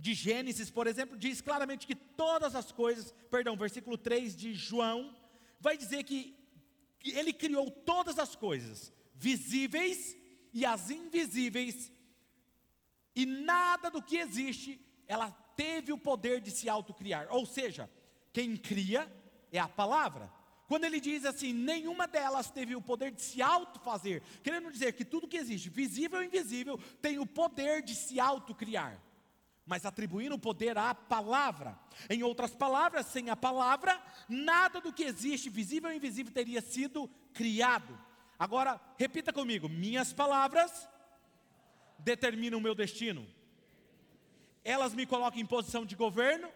de 0.01 0.15
Gênesis, 0.15 0.71
por 0.71 0.87
exemplo, 0.87 1.17
diz 1.17 1.41
claramente 1.41 1.87
que 1.87 1.95
todas 1.95 2.55
as 2.55 2.73
coisas, 2.73 3.15
perdão, 3.31 3.57
versículo 3.57 3.99
3 3.99 4.35
de 4.35 4.55
João, 4.55 5.15
vai 5.61 5.77
dizer 5.77 6.05
que, 6.05 6.35
ele 7.03 7.33
criou 7.33 7.71
todas 7.71 8.19
as 8.19 8.37
coisas, 8.37 8.93
visíveis 9.15 10.17
e 10.53 10.67
as 10.67 10.91
invisíveis, 10.91 11.91
e 13.15 13.25
nada 13.25 13.91
do 13.91 14.03
que 14.03 14.19
existe, 14.19 14.79
ela 15.07 15.31
teve 15.57 15.93
o 15.93 15.99
poder 15.99 16.41
de 16.41 16.51
se 16.51 16.69
autocriar. 16.69 17.27
Ou 17.31 17.47
seja, 17.47 17.91
quem 18.33 18.57
cria 18.57 19.11
é 19.51 19.59
a 19.59 19.69
palavra. 19.69 20.31
Quando 20.69 20.85
ele 20.85 21.01
diz 21.01 21.25
assim, 21.25 21.53
nenhuma 21.53 22.07
delas 22.07 22.51
teve 22.51 22.77
o 22.77 22.83
poder 22.83 23.11
de 23.11 23.21
se 23.21 23.43
autofazer, 23.43 24.23
querendo 24.43 24.71
dizer 24.71 24.93
que 24.93 25.05
tudo 25.05 25.27
que 25.27 25.37
existe, 25.37 25.69
visível 25.69 26.23
e 26.23 26.27
invisível, 26.27 26.79
tem 27.03 27.19
o 27.19 27.27
poder 27.27 27.83
de 27.83 27.95
se 27.95 28.21
autocriar, 28.21 29.03
mas 29.67 29.85
atribuindo 29.85 30.35
o 30.35 30.39
poder 30.39 30.77
à 30.77 30.95
palavra. 30.95 31.79
Em 32.09 32.23
outras 32.23 32.55
palavras, 32.55 33.07
sem 33.07 33.31
a 33.31 33.37
palavra, 33.37 34.01
nada 34.29 34.81
do 34.81 34.93
que 34.93 35.05
existe, 35.05 35.49
visível 35.49 35.93
e 35.93 35.97
invisível, 35.97 36.33
teria 36.33 36.61
sido 36.61 37.09
criado. 37.33 37.99
Agora, 38.39 38.81
repita 38.99 39.33
comigo: 39.33 39.69
minhas 39.69 40.13
palavras 40.13 40.89
determinam 41.99 42.59
o 42.59 42.63
meu 42.63 42.75
destino. 42.75 43.27
Elas 44.65 44.95
me 44.95 45.07
colocam 45.07 45.41
em 45.41 45.47
posição 45.47 45.85
de 45.85 45.97
governo 45.97 46.51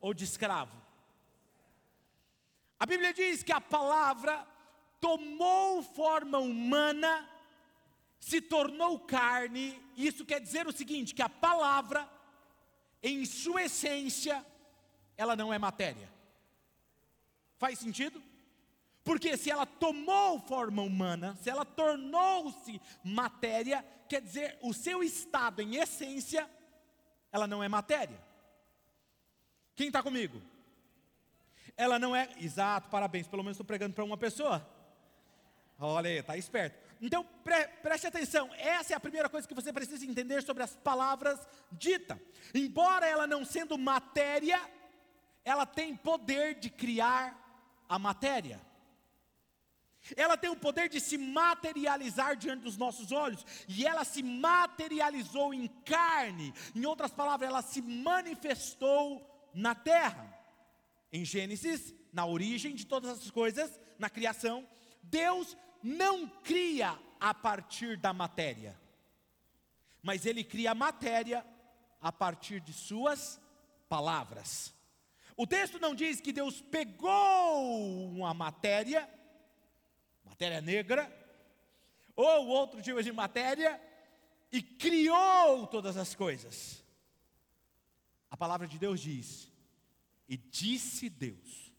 ou 0.00 0.14
de 0.14 0.24
escravo? 0.24 0.76
A 2.78 2.86
Bíblia 2.86 3.12
diz 3.12 3.42
que 3.42 3.52
a 3.52 3.60
palavra 3.60 4.46
tomou 5.00 5.82
forma 5.82 6.38
humana, 6.38 7.28
se 8.28 8.40
tornou 8.40 9.00
carne, 9.00 9.80
isso 9.96 10.24
quer 10.24 10.40
dizer 10.40 10.66
o 10.66 10.72
seguinte: 10.72 11.14
que 11.14 11.22
a 11.22 11.28
palavra, 11.28 12.08
em 13.02 13.24
sua 13.24 13.62
essência, 13.62 14.44
ela 15.16 15.34
não 15.34 15.52
é 15.52 15.58
matéria. 15.58 16.12
Faz 17.56 17.78
sentido? 17.78 18.22
Porque 19.02 19.36
se 19.36 19.50
ela 19.50 19.64
tomou 19.64 20.40
forma 20.40 20.82
humana, 20.82 21.36
se 21.42 21.48
ela 21.48 21.64
tornou-se 21.64 22.80
matéria, 23.02 23.84
quer 24.08 24.20
dizer, 24.20 24.58
o 24.60 24.74
seu 24.74 25.02
estado 25.02 25.62
em 25.62 25.76
essência, 25.76 26.48
ela 27.32 27.46
não 27.46 27.62
é 27.62 27.68
matéria. 27.68 28.22
Quem 29.74 29.86
está 29.86 30.02
comigo? 30.02 30.42
ela 31.78 31.96
não 31.96 32.14
é. 32.14 32.28
Exato, 32.40 32.90
parabéns, 32.90 33.28
pelo 33.28 33.44
menos 33.44 33.54
estou 33.54 33.64
pregando 33.64 33.94
para 33.94 34.04
uma 34.04 34.18
pessoa. 34.18 34.68
Olha 35.78 36.10
aí, 36.10 36.18
está 36.18 36.36
esperto. 36.36 36.87
Então 37.00 37.24
pre, 37.44 37.68
preste 37.82 38.06
atenção, 38.06 38.50
essa 38.54 38.92
é 38.92 38.96
a 38.96 39.00
primeira 39.00 39.28
coisa 39.28 39.46
que 39.46 39.54
você 39.54 39.72
precisa 39.72 40.04
entender 40.04 40.42
sobre 40.42 40.62
as 40.62 40.74
palavras 40.76 41.38
ditas. 41.70 42.18
Embora 42.54 43.06
ela 43.06 43.26
não 43.26 43.44
sendo 43.44 43.78
matéria, 43.78 44.60
ela 45.44 45.64
tem 45.64 45.96
poder 45.96 46.54
de 46.54 46.70
criar 46.70 47.36
a 47.88 47.98
matéria. 47.98 48.60
Ela 50.16 50.36
tem 50.36 50.50
o 50.50 50.56
poder 50.56 50.88
de 50.88 51.00
se 51.00 51.18
materializar 51.18 52.36
diante 52.36 52.62
dos 52.62 52.76
nossos 52.76 53.12
olhos, 53.12 53.44
e 53.68 53.86
ela 53.86 54.04
se 54.04 54.22
materializou 54.22 55.52
em 55.52 55.66
carne. 55.84 56.54
Em 56.74 56.86
outras 56.86 57.12
palavras, 57.12 57.48
ela 57.48 57.62
se 57.62 57.82
manifestou 57.82 59.26
na 59.52 59.74
terra. 59.74 60.34
Em 61.12 61.24
Gênesis, 61.24 61.94
na 62.12 62.26
origem 62.26 62.74
de 62.74 62.86
todas 62.86 63.10
as 63.10 63.30
coisas, 63.30 63.78
na 63.98 64.08
criação, 64.08 64.66
Deus 65.02 65.56
não 65.82 66.28
cria 66.28 66.98
a 67.20 67.34
partir 67.34 67.96
da 67.96 68.12
matéria, 68.12 68.78
mas 70.02 70.26
Ele 70.26 70.44
cria 70.44 70.72
a 70.72 70.74
matéria 70.74 71.44
a 72.00 72.12
partir 72.12 72.60
de 72.60 72.72
Suas 72.72 73.40
palavras. 73.88 74.74
O 75.36 75.46
texto 75.46 75.78
não 75.78 75.94
diz 75.94 76.20
que 76.20 76.32
Deus 76.32 76.60
pegou 76.60 78.08
uma 78.10 78.34
matéria, 78.34 79.08
matéria 80.24 80.60
negra, 80.60 81.14
ou 82.16 82.48
outro 82.48 82.82
tipo 82.82 83.02
de 83.02 83.12
matéria, 83.12 83.80
e 84.50 84.60
criou 84.60 85.66
todas 85.66 85.96
as 85.96 86.14
coisas. 86.14 86.84
A 88.30 88.36
palavra 88.36 88.66
de 88.66 88.78
Deus 88.78 89.00
diz 89.00 89.50
e 90.28 90.36
disse 90.36 91.08
Deus: 91.08 91.72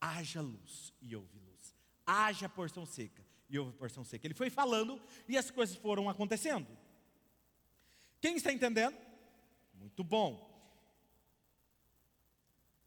haja 0.00 0.40
luz 0.40 0.92
e 1.00 1.14
houve 1.16 1.39
haja 2.10 2.48
porção 2.48 2.84
seca 2.84 3.24
e 3.48 3.58
houve 3.58 3.72
porção 3.72 4.04
seca. 4.04 4.26
Ele 4.26 4.34
foi 4.34 4.50
falando 4.50 5.00
e 5.28 5.38
as 5.38 5.50
coisas 5.50 5.76
foram 5.76 6.08
acontecendo. 6.08 6.66
Quem 8.20 8.36
está 8.36 8.52
entendendo? 8.52 8.96
Muito 9.74 10.02
bom. 10.02 10.48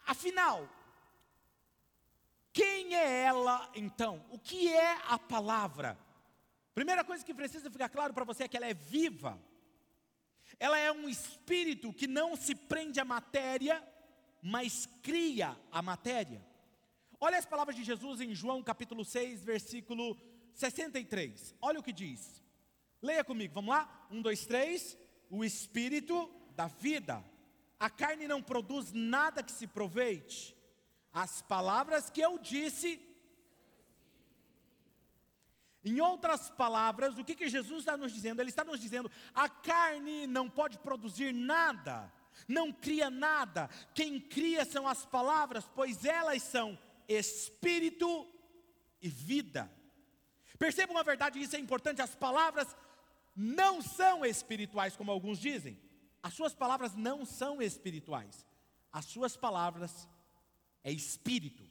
Afinal, 0.06 0.70
quem 2.52 2.96
é 2.96 3.24
ela 3.24 3.72
então? 3.74 4.24
O 4.30 4.38
que 4.38 4.72
é 4.72 4.98
a 5.08 5.18
palavra? 5.18 5.98
Primeira 6.76 7.04
coisa 7.04 7.24
que 7.24 7.34
precisa 7.34 7.72
ficar 7.72 7.90
claro 7.90 8.14
para 8.14 8.26
você 8.26 8.44
é 8.44 8.48
que 8.48 8.58
ela 8.58 8.68
é 8.68 8.74
viva. 8.74 9.40
Ela 10.60 10.78
é 10.78 10.92
um 10.92 11.08
espírito 11.08 11.94
que 11.94 12.08
não 12.08 12.36
se 12.36 12.54
prende 12.54 13.00
à 13.00 13.06
matéria, 13.06 13.84
mas 14.42 14.88
cria 15.02 15.58
a 15.72 15.82
matéria. 15.82 16.46
Olha 17.26 17.38
as 17.38 17.46
palavras 17.46 17.78
de 17.78 17.86
Jesus 17.86 18.20
em 18.20 18.36
João 18.36 18.62
capítulo 18.62 19.06
6, 19.06 19.46
versículo 19.46 20.18
63. 20.54 21.56
Olha 21.62 21.80
o 21.80 21.84
que 21.84 21.94
diz. 21.94 22.44
Leia 23.02 23.24
comigo, 23.24 23.54
vamos 23.54 23.74
lá? 23.74 24.08
Um, 24.12 24.22
dois, 24.22 24.46
três. 24.46 24.98
O 25.30 25.42
espírito 25.42 26.30
da 26.54 26.68
vida. 26.68 27.24
A 27.80 27.90
carne 27.90 28.28
não 28.28 28.44
produz 28.44 28.92
nada 28.92 29.42
que 29.42 29.54
se 29.54 29.66
proveite. 29.66 30.54
As 31.14 31.42
palavras 31.42 32.10
que 32.10 32.20
eu 32.20 32.38
disse 32.38 33.00
em 35.86 36.02
outras 36.02 36.50
palavras, 36.50 37.18
o 37.18 37.24
que, 37.24 37.36
que 37.36 37.48
Jesus 37.48 37.80
está 37.80 37.96
nos 37.96 38.12
dizendo? 38.12 38.42
Ele 38.42 38.50
está 38.50 38.66
nos 38.66 38.82
dizendo: 38.82 39.10
a 39.34 39.48
carne 39.48 40.28
não 40.28 40.50
pode 40.50 40.78
produzir 40.78 41.34
nada, 41.34 42.12
não 42.50 42.70
cria 42.70 43.10
nada, 43.10 43.70
quem 43.96 44.20
cria 44.20 44.66
são 44.66 44.86
as 44.86 45.06
palavras, 45.06 45.66
pois 45.74 46.04
elas 46.04 46.44
são 46.44 46.78
espírito 47.08 48.28
e 49.02 49.10
vida. 49.10 49.72
Perceba 50.58 50.92
uma 50.92 51.04
verdade, 51.04 51.40
isso 51.40 51.56
é 51.56 51.60
importante: 51.60 52.02
as 52.02 52.16
palavras 52.16 52.76
não 53.36 53.82
são 53.82 54.26
espirituais, 54.26 54.96
como 54.96 55.12
alguns 55.12 55.40
dizem, 55.40 55.80
as 56.22 56.34
suas 56.34 56.54
palavras 56.54 56.96
não 56.96 57.26
são 57.26 57.62
espirituais, 57.62 58.46
as 58.92 59.06
suas 59.06 59.36
palavras 59.36 60.08
é 60.84 60.92
espírito. 60.92 61.64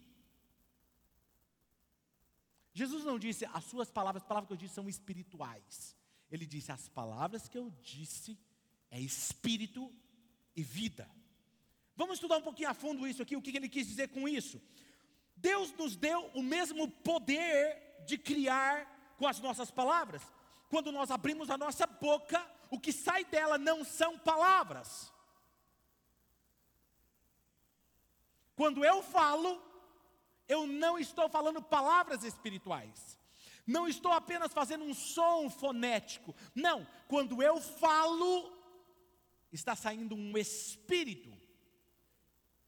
Jesus 2.74 3.04
não 3.04 3.18
disse 3.18 3.44
as 3.52 3.64
suas 3.64 3.90
palavras, 3.90 4.22
as 4.22 4.28
palavras 4.28 4.48
que 4.48 4.54
eu 4.54 4.58
disse 4.58 4.74
são 4.74 4.88
espirituais. 4.88 5.96
Ele 6.30 6.46
disse 6.46 6.72
as 6.72 6.88
palavras 6.88 7.48
que 7.48 7.58
eu 7.58 7.70
disse 7.82 8.38
é 8.90 9.00
espírito 9.00 9.92
e 10.56 10.62
vida. 10.62 11.08
Vamos 11.94 12.14
estudar 12.14 12.38
um 12.38 12.42
pouquinho 12.42 12.70
a 12.70 12.74
fundo 12.74 13.06
isso 13.06 13.22
aqui, 13.22 13.36
o 13.36 13.42
que 13.42 13.56
ele 13.56 13.68
quis 13.68 13.86
dizer 13.86 14.08
com 14.08 14.26
isso. 14.28 14.60
Deus 15.36 15.72
nos 15.72 15.96
deu 15.96 16.30
o 16.34 16.42
mesmo 16.42 16.88
poder 16.88 18.02
de 18.06 18.16
criar 18.16 19.14
com 19.16 19.26
as 19.26 19.40
nossas 19.40 19.70
palavras. 19.70 20.22
Quando 20.68 20.90
nós 20.90 21.10
abrimos 21.10 21.50
a 21.50 21.58
nossa 21.58 21.86
boca, 21.86 22.44
o 22.70 22.80
que 22.80 22.92
sai 22.92 23.24
dela 23.24 23.58
não 23.58 23.84
são 23.84 24.18
palavras. 24.18 25.12
Quando 28.56 28.84
eu 28.84 29.02
falo, 29.02 29.60
eu 30.48 30.66
não 30.66 30.98
estou 30.98 31.28
falando 31.28 31.62
palavras 31.62 32.24
espirituais. 32.24 33.18
Não 33.66 33.86
estou 33.86 34.12
apenas 34.12 34.52
fazendo 34.52 34.84
um 34.84 34.94
som 34.94 35.48
fonético. 35.48 36.34
Não, 36.54 36.86
quando 37.06 37.42
eu 37.42 37.60
falo, 37.60 38.52
está 39.52 39.76
saindo 39.76 40.14
um 40.14 40.36
espírito. 40.36 41.32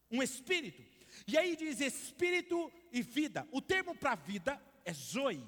Um 0.09 0.21
espírito. 0.21 0.84
E 1.27 1.37
aí 1.37 1.55
diz 1.55 1.81
espírito 1.81 2.71
e 2.91 3.01
vida. 3.01 3.47
O 3.51 3.61
termo 3.61 3.95
para 3.95 4.15
vida 4.15 4.61
é 4.83 4.93
zoe. 4.93 5.43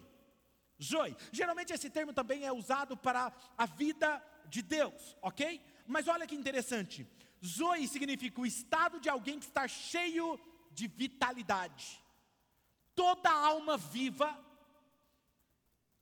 Zoe. 0.81 1.15
Geralmente 1.31 1.73
esse 1.73 1.89
termo 1.89 2.13
também 2.13 2.45
é 2.45 2.51
usado 2.51 2.97
para 2.97 3.31
a 3.57 3.65
vida 3.65 4.23
de 4.45 4.61
Deus, 4.61 5.15
ok? 5.21 5.61
Mas 5.85 6.07
olha 6.07 6.27
que 6.27 6.35
interessante. 6.35 7.07
Zoe 7.45 7.87
significa 7.87 8.41
o 8.41 8.45
estado 8.45 8.99
de 8.99 9.09
alguém 9.09 9.39
que 9.39 9.45
está 9.45 9.67
cheio 9.67 10.39
de 10.71 10.87
vitalidade. 10.87 12.03
Toda 12.95 13.29
alma 13.29 13.77
viva 13.77 14.37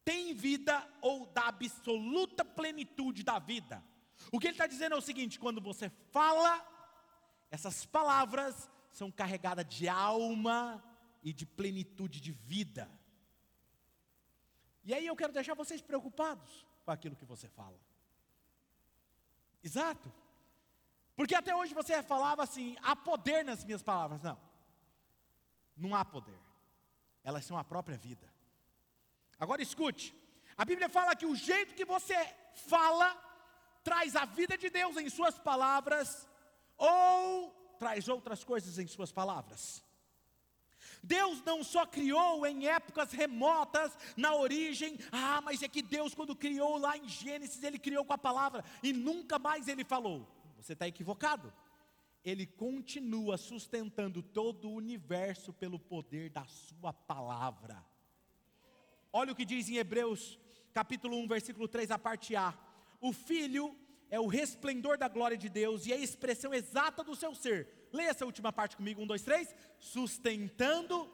tem 0.03 0.33
vida 0.33 0.87
ou 1.01 1.25
da 1.27 1.47
absoluta 1.47 2.45
plenitude 2.45 3.23
da 3.23 3.39
vida. 3.39 3.83
O 4.31 4.39
que 4.39 4.47
ele 4.47 4.53
está 4.53 4.67
dizendo 4.67 4.95
é 4.95 4.97
o 4.97 5.01
seguinte: 5.01 5.39
quando 5.39 5.59
você 5.59 5.89
fala, 6.11 6.65
essas 7.51 7.85
palavras 7.85 8.69
são 8.97 9.11
carregadas 9.11 9.65
de 9.67 9.89
alma 9.89 10.81
e 11.21 11.33
de 11.33 11.45
plenitude 11.45 12.21
de 12.21 12.31
vida. 12.31 12.89
E 14.85 14.93
aí 14.93 15.05
eu 15.05 15.15
quero 15.17 15.33
deixar 15.33 15.53
vocês 15.53 15.81
preocupados. 15.81 16.65
com 16.85 16.91
aquilo 16.91 17.15
que 17.15 17.25
você 17.25 17.47
fala. 17.49 17.79
Exato. 19.61 20.13
Porque 21.15 21.35
até 21.35 21.53
hoje 21.53 21.73
você 21.73 22.01
falava 22.03 22.43
assim: 22.43 22.77
há 22.81 22.95
poder 22.95 23.43
nas 23.43 23.65
minhas 23.65 23.83
palavras. 23.83 24.21
Não. 24.21 24.37
Não 25.75 25.95
há 25.95 26.05
poder. 26.05 26.39
Elas 27.23 27.43
são 27.43 27.57
a 27.57 27.63
própria 27.63 27.97
vida. 27.97 28.31
Agora 29.37 29.61
escute. 29.61 30.15
A 30.55 30.63
Bíblia 30.63 30.87
fala 30.87 31.15
que 31.15 31.25
o 31.25 31.35
jeito 31.35 31.75
que 31.75 31.83
você 31.83 32.15
fala 32.53 33.07
traz 33.83 34.15
a 34.15 34.23
vida 34.23 34.57
de 34.57 34.69
Deus 34.69 34.95
em 34.95 35.09
suas 35.09 35.37
palavras 35.37 36.29
ou 36.77 37.64
traz 37.77 38.07
outras 38.07 38.43
coisas 38.43 38.77
em 38.79 38.87
suas 38.87 39.11
palavras. 39.11 39.83
Deus 41.01 41.41
não 41.43 41.63
só 41.63 41.85
criou 41.85 42.45
em 42.45 42.67
épocas 42.67 43.11
remotas, 43.11 43.95
na 44.17 44.35
origem, 44.35 44.97
ah, 45.11 45.41
mas 45.41 45.61
é 45.61 45.67
que 45.67 45.81
Deus, 45.81 46.15
quando 46.15 46.35
criou 46.35 46.77
lá 46.77 46.97
em 46.97 47.07
Gênesis, 47.07 47.63
Ele 47.63 47.77
criou 47.77 48.03
com 48.03 48.13
a 48.13 48.17
palavra 48.17 48.63
e 48.81 48.91
nunca 48.91 49.37
mais 49.37 49.67
Ele 49.67 49.83
falou. 49.83 50.27
Você 50.57 50.73
está 50.73 50.87
equivocado. 50.87 51.53
Ele 52.23 52.47
continua 52.47 53.37
sustentando 53.37 54.23
todo 54.23 54.67
o 54.67 54.73
universo 54.73 55.53
pelo 55.53 55.77
poder 55.77 56.31
da 56.31 56.45
Sua 56.45 56.91
palavra. 56.91 57.85
Olha 59.13 59.31
o 59.31 59.35
que 59.35 59.45
diz 59.45 59.69
em 59.69 59.77
Hebreus, 59.77 60.39
capítulo 60.73 61.17
1, 61.17 61.27
versículo 61.27 61.67
3, 61.67 61.91
a 61.91 61.99
parte 61.99 62.35
A. 62.35 62.53
O 62.99 63.13
Filho 63.13 63.77
é 64.09 64.19
o 64.19 64.27
resplendor 64.27 64.97
da 64.97 65.07
glória 65.07 65.37
de 65.37 65.49
Deus 65.49 65.85
e 65.85 65.93
é 65.93 65.95
a 65.95 65.99
expressão 65.99 66.53
exata 66.53 67.03
do 67.03 67.15
seu 67.15 67.33
ser. 67.33 67.89
Leia 67.91 68.09
essa 68.09 68.25
última 68.25 68.51
parte 68.53 68.77
comigo, 68.77 69.01
um, 69.01 69.07
dois, 69.07 69.21
três. 69.21 69.53
Sustentando. 69.79 71.11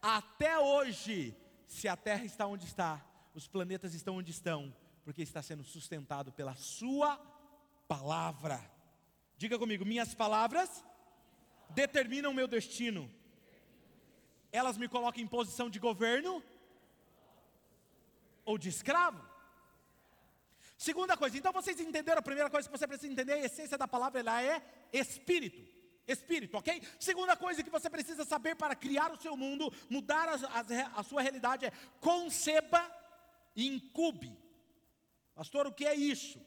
Até 0.00 0.58
hoje, 0.58 1.36
se 1.66 1.88
a 1.88 1.96
terra 1.96 2.24
está 2.24 2.46
onde 2.46 2.64
está, 2.64 3.04
os 3.34 3.48
planetas 3.48 3.92
estão 3.92 4.16
onde 4.16 4.30
estão, 4.30 4.74
porque 5.04 5.22
está 5.22 5.42
sendo 5.42 5.64
sustentado 5.64 6.32
pela 6.32 6.54
Sua 6.54 7.16
palavra. 7.88 8.60
Diga 9.36 9.58
comigo: 9.58 9.84
minhas 9.84 10.14
palavras 10.14 10.84
determinam 11.70 12.32
meu 12.32 12.48
destino. 12.48 13.10
Elas 14.52 14.78
me 14.78 14.88
colocam 14.88 15.22
em 15.22 15.26
posição 15.26 15.68
de 15.68 15.78
governo 15.78 16.42
ou 18.46 18.56
de 18.56 18.70
escravo. 18.70 19.22
Segunda 20.78 21.16
coisa, 21.16 21.36
então 21.36 21.52
vocês 21.52 21.78
entenderam 21.80 22.20
a 22.20 22.22
primeira 22.22 22.48
coisa 22.48 22.68
que 22.68 22.78
você 22.78 22.86
precisa 22.86 23.12
entender, 23.12 23.34
a 23.34 23.44
essência 23.44 23.76
da 23.76 23.88
palavra 23.88 24.20
ela 24.20 24.42
é 24.42 24.62
espírito. 24.92 25.74
Espírito, 26.06 26.56
ok? 26.56 26.80
Segunda 27.00 27.36
coisa 27.36 27.62
que 27.64 27.70
você 27.70 27.90
precisa 27.90 28.24
saber 28.24 28.54
para 28.54 28.76
criar 28.76 29.10
o 29.10 29.20
seu 29.20 29.36
mundo, 29.36 29.72
mudar 29.90 30.28
a, 30.28 30.34
a, 30.34 31.00
a 31.00 31.02
sua 31.02 31.20
realidade 31.20 31.66
é 31.66 31.72
conceba 32.00 32.80
e 33.56 33.66
incube. 33.66 34.38
Pastor, 35.34 35.66
o 35.66 35.72
que 35.72 35.84
é 35.84 35.94
isso? 35.94 36.40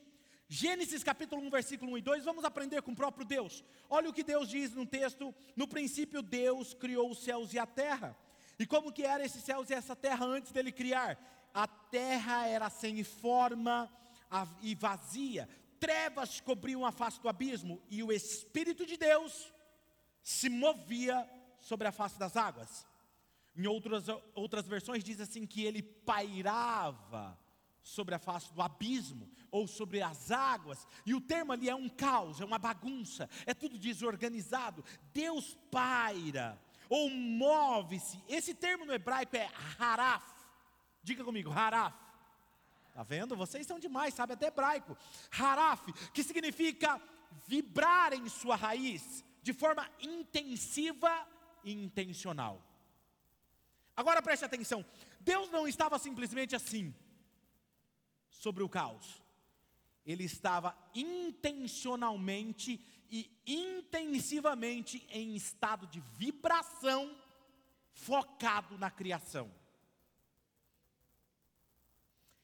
Gênesis 0.48 1.04
capítulo 1.04 1.42
1, 1.44 1.50
versículo 1.50 1.92
1 1.92 1.98
e 1.98 2.02
2, 2.02 2.24
vamos 2.24 2.46
aprender 2.46 2.82
com 2.82 2.92
o 2.92 2.96
próprio 2.96 3.26
Deus. 3.26 3.64
Olha 3.90 4.10
o 4.10 4.14
que 4.14 4.24
Deus 4.24 4.48
diz 4.48 4.74
no 4.74 4.86
texto: 4.86 5.36
No 5.56 5.68
princípio 5.68 6.22
Deus 6.22 6.74
criou 6.74 7.12
os 7.12 7.20
céus 7.24 7.54
e 7.54 7.60
a 7.60 7.68
terra. 7.68 8.18
E 8.58 8.66
como 8.66 8.92
que 8.92 9.04
era 9.04 9.24
esses 9.24 9.44
céus 9.44 9.70
e 9.70 9.74
essa 9.74 9.96
terra 9.96 10.26
antes 10.26 10.52
dele 10.52 10.72
criar? 10.72 11.20
A 11.54 11.68
terra 11.68 12.48
era 12.48 12.70
sem 12.70 13.04
forma 13.04 13.92
e 14.62 14.76
vazia, 14.76 15.50
trevas 15.80 16.40
cobriam 16.40 16.86
a 16.86 16.92
face 16.92 17.20
do 17.22 17.30
abismo, 17.30 17.82
e 17.90 18.04
o 18.04 18.12
Espírito 18.12 18.86
de 18.86 18.98
Deus 18.98 19.52
se 20.22 20.50
movia 20.50 21.28
sobre 21.60 21.88
a 21.88 21.92
face 21.92 22.20
das 22.20 22.38
águas. 22.38 22.86
Em 23.56 23.66
outras, 23.68 24.06
outras 24.36 24.68
versões 24.68 25.04
diz 25.04 25.20
assim 25.20 25.46
que 25.46 25.64
ele 25.64 25.82
pairava 25.82 27.38
sobre 27.82 28.14
a 28.14 28.20
face 28.20 28.54
do 28.54 28.62
abismo 28.62 29.30
ou 29.50 29.68
sobre 29.68 30.02
as 30.02 30.32
águas, 30.32 30.86
e 31.06 31.16
o 31.16 31.22
termo 31.22 31.52
ali 31.52 31.70
é 31.70 31.76
um 31.76 31.90
caos, 31.90 32.40
é 32.40 32.46
uma 32.46 32.60
bagunça, 32.60 33.28
é 33.46 33.54
tudo 33.54 33.80
desorganizado. 33.80 34.86
Deus 35.12 35.58
paira 35.72 36.62
ou 36.88 37.10
move-se. 37.10 38.22
Esse 38.28 38.54
termo 38.54 38.86
no 38.86 38.94
hebraico 38.94 39.36
é 39.36 39.50
haraf, 39.80 40.24
Diga 41.04 41.24
comigo, 41.24 41.52
haraf. 41.52 41.96
Está 42.90 43.04
vendo? 43.04 43.36
Vocês 43.36 43.66
são 43.66 43.80
demais, 43.80 44.14
sabe 44.14 44.34
até 44.34 44.48
hebraico. 44.48 44.98
Haraf, 45.32 45.86
que 46.14 46.24
significa 46.24 47.02
vibrar 47.48 48.14
em 48.14 48.28
sua 48.28 48.56
raiz 48.56 49.24
de 49.42 49.54
forma 49.54 49.90
intensiva 50.02 51.28
e 51.64 51.72
intencional. 51.72 52.62
Agora 53.96 54.22
preste 54.22 54.46
atenção: 54.46 54.86
Deus 55.20 55.50
não 55.50 55.68
estava 55.68 55.98
simplesmente 56.00 56.56
assim, 56.56 56.94
sobre 58.30 58.64
o 58.64 58.70
caos. 58.70 59.22
Ele 60.06 60.24
estava 60.24 60.76
intencionalmente 60.96 62.80
e 63.12 63.30
intensivamente 63.46 65.06
em 65.10 65.36
estado 65.36 65.86
de 65.88 66.00
vibração, 66.00 67.16
focado 67.94 68.78
na 68.78 68.90
criação. 68.90 69.52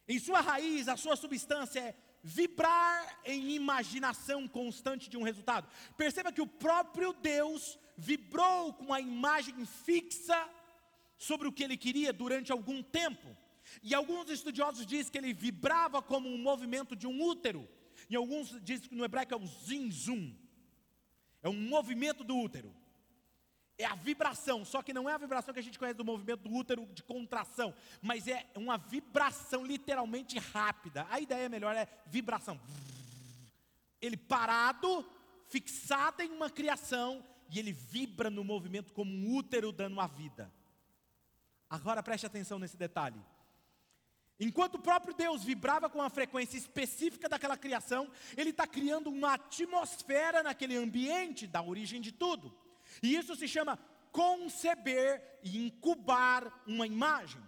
Em 0.07 0.19
sua 0.19 0.41
raiz, 0.41 0.87
a 0.87 0.95
sua 0.95 1.15
substância 1.15 1.79
é 1.79 1.95
vibrar 2.23 3.19
em 3.25 3.51
imaginação 3.51 4.47
constante 4.47 5.09
de 5.09 5.17
um 5.17 5.23
resultado. 5.23 5.67
Perceba 5.97 6.31
que 6.31 6.41
o 6.41 6.47
próprio 6.47 7.13
Deus 7.13 7.77
vibrou 7.97 8.73
com 8.73 8.93
a 8.93 8.99
imagem 8.99 9.65
fixa 9.65 10.49
sobre 11.17 11.47
o 11.47 11.51
que 11.51 11.63
ele 11.63 11.77
queria 11.77 12.11
durante 12.11 12.51
algum 12.51 12.83
tempo. 12.83 13.35
E 13.81 13.93
alguns 13.95 14.29
estudiosos 14.29 14.85
dizem 14.85 15.11
que 15.11 15.17
ele 15.17 15.33
vibrava 15.33 16.01
como 16.01 16.29
um 16.29 16.37
movimento 16.37 16.95
de 16.95 17.07
um 17.07 17.23
útero. 17.23 17.67
E 18.09 18.15
alguns 18.15 18.59
dizem 18.61 18.89
que 18.89 18.95
no 18.95 19.05
hebraico 19.05 19.33
é 19.33 19.37
um 19.37 19.47
zinzum. 19.47 20.35
É 21.41 21.49
um 21.49 21.59
movimento 21.59 22.23
do 22.23 22.37
útero. 22.37 22.73
É 23.77 23.85
a 23.85 23.95
vibração, 23.95 24.63
só 24.63 24.81
que 24.81 24.93
não 24.93 25.09
é 25.09 25.13
a 25.13 25.17
vibração 25.17 25.53
que 25.53 25.59
a 25.59 25.63
gente 25.63 25.77
conhece 25.77 25.97
do 25.97 26.05
movimento 26.05 26.43
do 26.43 26.53
útero 26.53 26.85
de 26.93 27.03
contração, 27.03 27.75
mas 28.01 28.27
é 28.27 28.45
uma 28.55 28.77
vibração 28.77 29.65
literalmente 29.65 30.39
rápida. 30.39 31.05
A 31.09 31.19
ideia 31.19 31.49
melhor 31.49 31.75
é 31.75 31.87
vibração. 32.05 32.59
Ele 34.01 34.15
parado, 34.15 35.05
fixado 35.49 36.21
em 36.21 36.31
uma 36.31 36.49
criação, 36.49 37.23
e 37.49 37.59
ele 37.59 37.73
vibra 37.73 38.29
no 38.29 38.43
movimento 38.43 38.93
como 38.93 39.11
um 39.11 39.35
útero 39.35 39.71
dando 39.71 39.99
a 39.99 40.07
vida. 40.07 40.51
Agora 41.69 42.01
preste 42.01 42.25
atenção 42.25 42.57
nesse 42.57 42.77
detalhe. 42.77 43.21
Enquanto 44.39 44.75
o 44.75 44.81
próprio 44.81 45.13
Deus 45.13 45.43
vibrava 45.43 45.89
com 45.89 46.01
a 46.01 46.09
frequência 46.09 46.57
específica 46.57 47.29
daquela 47.29 47.57
criação, 47.57 48.09
Ele 48.35 48.49
está 48.49 48.67
criando 48.67 49.09
uma 49.09 49.33
atmosfera 49.33 50.43
naquele 50.43 50.75
ambiente 50.75 51.47
da 51.47 51.61
origem 51.61 52.01
de 52.01 52.11
tudo. 52.11 52.53
E 53.01 53.15
isso 53.15 53.35
se 53.35 53.47
chama 53.47 53.77
conceber 54.11 55.39
e 55.43 55.65
incubar 55.65 56.63
uma 56.65 56.87
imagem. 56.87 57.41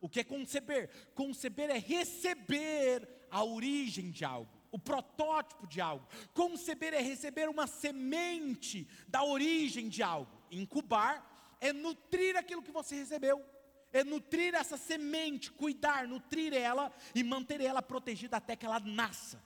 O 0.00 0.08
que 0.08 0.20
é 0.20 0.24
conceber? 0.24 0.90
Conceber 1.14 1.70
é 1.70 1.78
receber 1.78 3.08
a 3.30 3.44
origem 3.44 4.10
de 4.10 4.24
algo, 4.24 4.50
o 4.70 4.78
protótipo 4.78 5.66
de 5.66 5.80
algo. 5.80 6.06
Conceber 6.34 6.94
é 6.94 7.00
receber 7.00 7.48
uma 7.48 7.66
semente 7.66 8.88
da 9.06 9.22
origem 9.22 9.88
de 9.88 10.02
algo. 10.02 10.42
Incubar 10.50 11.56
é 11.60 11.72
nutrir 11.72 12.36
aquilo 12.36 12.62
que 12.62 12.72
você 12.72 12.96
recebeu. 12.96 13.44
É 13.92 14.04
nutrir 14.04 14.54
essa 14.54 14.76
semente, 14.76 15.50
cuidar, 15.50 16.06
nutrir 16.06 16.54
ela 16.54 16.92
e 17.14 17.24
manter 17.24 17.60
ela 17.60 17.82
protegida 17.82 18.36
até 18.36 18.54
que 18.54 18.64
ela 18.64 18.78
nasça. 18.80 19.42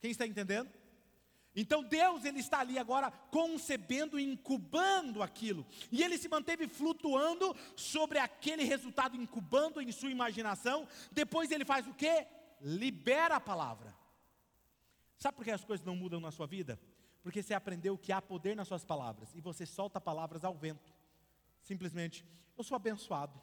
Quem 0.00 0.10
está 0.10 0.26
entendendo? 0.26 0.70
Então 1.60 1.82
Deus 1.82 2.24
ele 2.24 2.38
está 2.38 2.60
ali 2.60 2.78
agora 2.78 3.10
concebendo 3.10 4.16
incubando 4.16 5.20
aquilo. 5.20 5.66
E 5.90 6.04
ele 6.04 6.16
se 6.16 6.28
manteve 6.28 6.68
flutuando 6.68 7.52
sobre 7.74 8.20
aquele 8.20 8.62
resultado 8.62 9.16
incubando 9.16 9.80
em 9.80 9.90
sua 9.90 10.08
imaginação. 10.08 10.86
Depois 11.10 11.50
ele 11.50 11.64
faz 11.64 11.84
o 11.88 11.94
quê? 11.94 12.28
Libera 12.60 13.34
a 13.34 13.40
palavra. 13.40 13.92
Sabe 15.16 15.36
por 15.36 15.42
que 15.42 15.50
as 15.50 15.64
coisas 15.64 15.84
não 15.84 15.96
mudam 15.96 16.20
na 16.20 16.30
sua 16.30 16.46
vida? 16.46 16.78
Porque 17.24 17.42
você 17.42 17.54
aprendeu 17.54 17.98
que 17.98 18.12
há 18.12 18.22
poder 18.22 18.54
nas 18.54 18.68
suas 18.68 18.84
palavras 18.84 19.34
e 19.34 19.40
você 19.40 19.66
solta 19.66 20.00
palavras 20.00 20.44
ao 20.44 20.54
vento. 20.54 20.94
Simplesmente, 21.60 22.24
eu 22.56 22.62
sou 22.62 22.76
abençoado. 22.76 23.34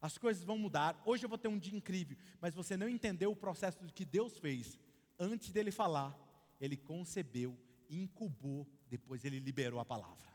As 0.00 0.16
coisas 0.16 0.44
vão 0.44 0.56
mudar. 0.56 0.98
Hoje 1.04 1.26
eu 1.26 1.28
vou 1.28 1.36
ter 1.36 1.48
um 1.48 1.58
dia 1.58 1.76
incrível, 1.76 2.16
mas 2.40 2.54
você 2.54 2.74
não 2.74 2.88
entendeu 2.88 3.30
o 3.30 3.36
processo 3.36 3.78
que 3.94 4.06
Deus 4.06 4.38
fez 4.38 4.78
antes 5.18 5.50
dele 5.50 5.70
falar 5.70 6.21
ele 6.62 6.76
concebeu, 6.76 7.58
incubou, 7.90 8.68
depois 8.88 9.24
ele 9.24 9.40
liberou 9.40 9.80
a 9.80 9.84
palavra. 9.84 10.32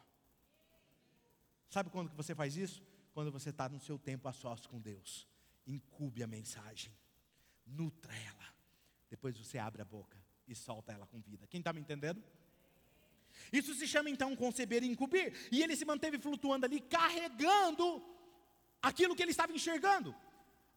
Sabe 1.70 1.90
quando 1.90 2.10
que 2.10 2.16
você 2.18 2.36
faz 2.36 2.58
isso? 2.58 2.84
Quando 3.14 3.32
você 3.32 3.50
está 3.50 3.70
no 3.70 3.80
seu 3.80 3.98
tempo 3.98 4.28
a 4.28 4.34
sós 4.34 4.66
com 4.66 4.78
Deus. 4.78 5.26
Incube 5.66 6.22
a 6.22 6.28
mensagem, 6.28 6.94
nutra 7.66 8.14
ela. 8.14 8.54
Depois 9.10 9.38
você 9.38 9.58
abre 9.58 9.82
a 9.82 9.86
boca 9.86 10.18
e 10.46 10.54
solta 10.54 10.92
ela 10.92 11.08
com 11.08 11.22
vida. 11.22 11.48
Quem 11.48 11.60
está 11.60 11.72
me 11.72 11.80
entendendo? 11.80 12.22
Isso 13.52 13.74
se 13.74 13.88
chama 13.88 14.10
então 14.10 14.36
conceber 14.36 14.84
e 14.84 14.88
encobrir. 14.88 15.34
E 15.50 15.64
ele 15.64 15.78
se 15.78 15.86
manteve 15.86 16.20
flutuando 16.20 16.66
ali, 16.66 16.82
carregando 16.82 18.04
aquilo 18.82 19.16
que 19.16 19.24
ele 19.24 19.32
estava 19.32 19.54
enxergando. 19.54 20.14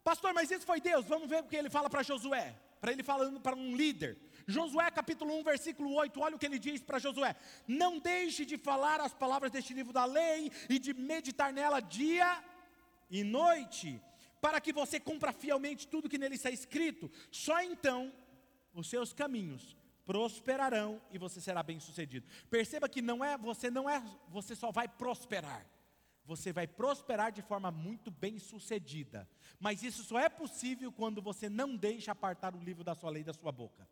Pastor, 0.01 0.33
mas 0.33 0.49
isso 0.49 0.65
foi 0.65 0.79
Deus. 0.79 1.05
Vamos 1.05 1.29
ver 1.29 1.43
o 1.43 1.47
que 1.47 1.57
ele 1.57 1.69
fala 1.69 1.89
para 1.89 2.03
Josué. 2.03 2.57
Para 2.79 2.93
ele 2.93 3.03
falando 3.03 3.39
para 3.41 3.55
um 3.55 3.75
líder. 3.75 4.17
Josué 4.51 4.91
capítulo 4.91 5.33
1, 5.39 5.43
versículo 5.43 5.93
8, 5.93 6.19
olha 6.19 6.35
o 6.35 6.39
que 6.39 6.45
ele 6.45 6.59
diz 6.59 6.81
para 6.81 6.99
Josué: 6.99 7.35
Não 7.67 7.97
deixe 7.99 8.45
de 8.45 8.57
falar 8.57 8.99
as 9.01 9.13
palavras 9.13 9.51
deste 9.51 9.73
livro 9.73 9.93
da 9.93 10.05
lei 10.05 10.51
e 10.69 10.77
de 10.77 10.93
meditar 10.93 11.51
nela 11.51 11.79
dia 11.79 12.43
e 13.09 13.23
noite, 13.23 14.01
para 14.39 14.61
que 14.61 14.71
você 14.71 14.99
cumpra 14.99 15.31
fielmente 15.31 15.87
tudo 15.87 16.09
que 16.09 16.17
nele 16.17 16.35
está 16.35 16.51
escrito. 16.51 17.09
Só 17.31 17.61
então 17.61 18.13
os 18.73 18.89
seus 18.89 19.13
caminhos 19.13 19.75
prosperarão 20.05 21.01
e 21.11 21.17
você 21.17 21.39
será 21.39 21.63
bem-sucedido. 21.63 22.27
Perceba 22.49 22.89
que 22.89 23.01
não 23.01 23.23
é 23.23 23.37
você 23.37 23.69
não 23.69 23.89
é 23.89 24.03
você 24.27 24.55
só 24.55 24.71
vai 24.71 24.87
prosperar. 24.87 25.65
Você 26.25 26.53
vai 26.53 26.67
prosperar 26.67 27.31
de 27.31 27.41
forma 27.41 27.71
muito 27.71 28.11
bem-sucedida. 28.11 29.27
Mas 29.59 29.83
isso 29.83 30.03
só 30.03 30.19
é 30.19 30.29
possível 30.29 30.91
quando 30.91 31.21
você 31.21 31.49
não 31.49 31.75
deixa 31.75 32.11
apartar 32.11 32.55
o 32.55 32.59
livro 32.63 32.83
da 32.83 32.95
sua 32.95 33.09
lei 33.09 33.23
da 33.23 33.33
sua 33.33 33.51
boca. 33.51 33.87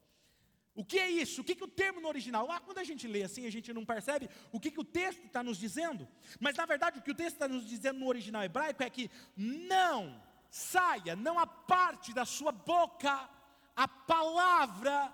O 0.80 0.86
que 0.86 0.98
é 0.98 1.12
isso? 1.12 1.42
O 1.42 1.44
que, 1.44 1.56
que 1.56 1.63
o 1.65 1.68
termo 1.68 2.00
no 2.00 2.08
original? 2.08 2.50
Ah, 2.50 2.62
quando 2.62 2.78
a 2.78 2.86
gente 2.86 3.06
lê 3.06 3.22
assim, 3.24 3.46
a 3.46 3.52
gente 3.52 3.74
não 3.74 3.84
percebe 3.84 4.30
o 4.50 4.62
que, 4.62 4.72
que 4.72 4.80
o 4.80 4.92
texto 5.00 5.26
está 5.26 5.44
nos 5.44 5.58
dizendo. 5.58 6.08
Mas 6.39 6.56
na 6.56 6.65
verdade, 6.65 7.00
o 7.00 7.02
que 7.02 7.12
o 7.12 7.15
texto 7.22 7.36
está 7.36 7.50
nos 7.50 7.68
dizendo 7.68 8.00
no 8.00 8.08
original 8.08 8.42
hebraico 8.46 8.82
é 8.82 8.89
que 8.89 9.12
não 9.36 10.24
saia, 10.50 11.18
não 11.18 11.38
aparte 11.38 12.13
da 12.13 12.24
sua 12.24 12.54
boca 12.54 13.30
a 13.76 13.88
palavra 13.89 15.13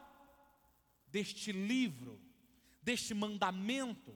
deste 1.08 1.52
livro, 1.52 2.22
deste 2.84 3.16
mandamento. 3.16 4.16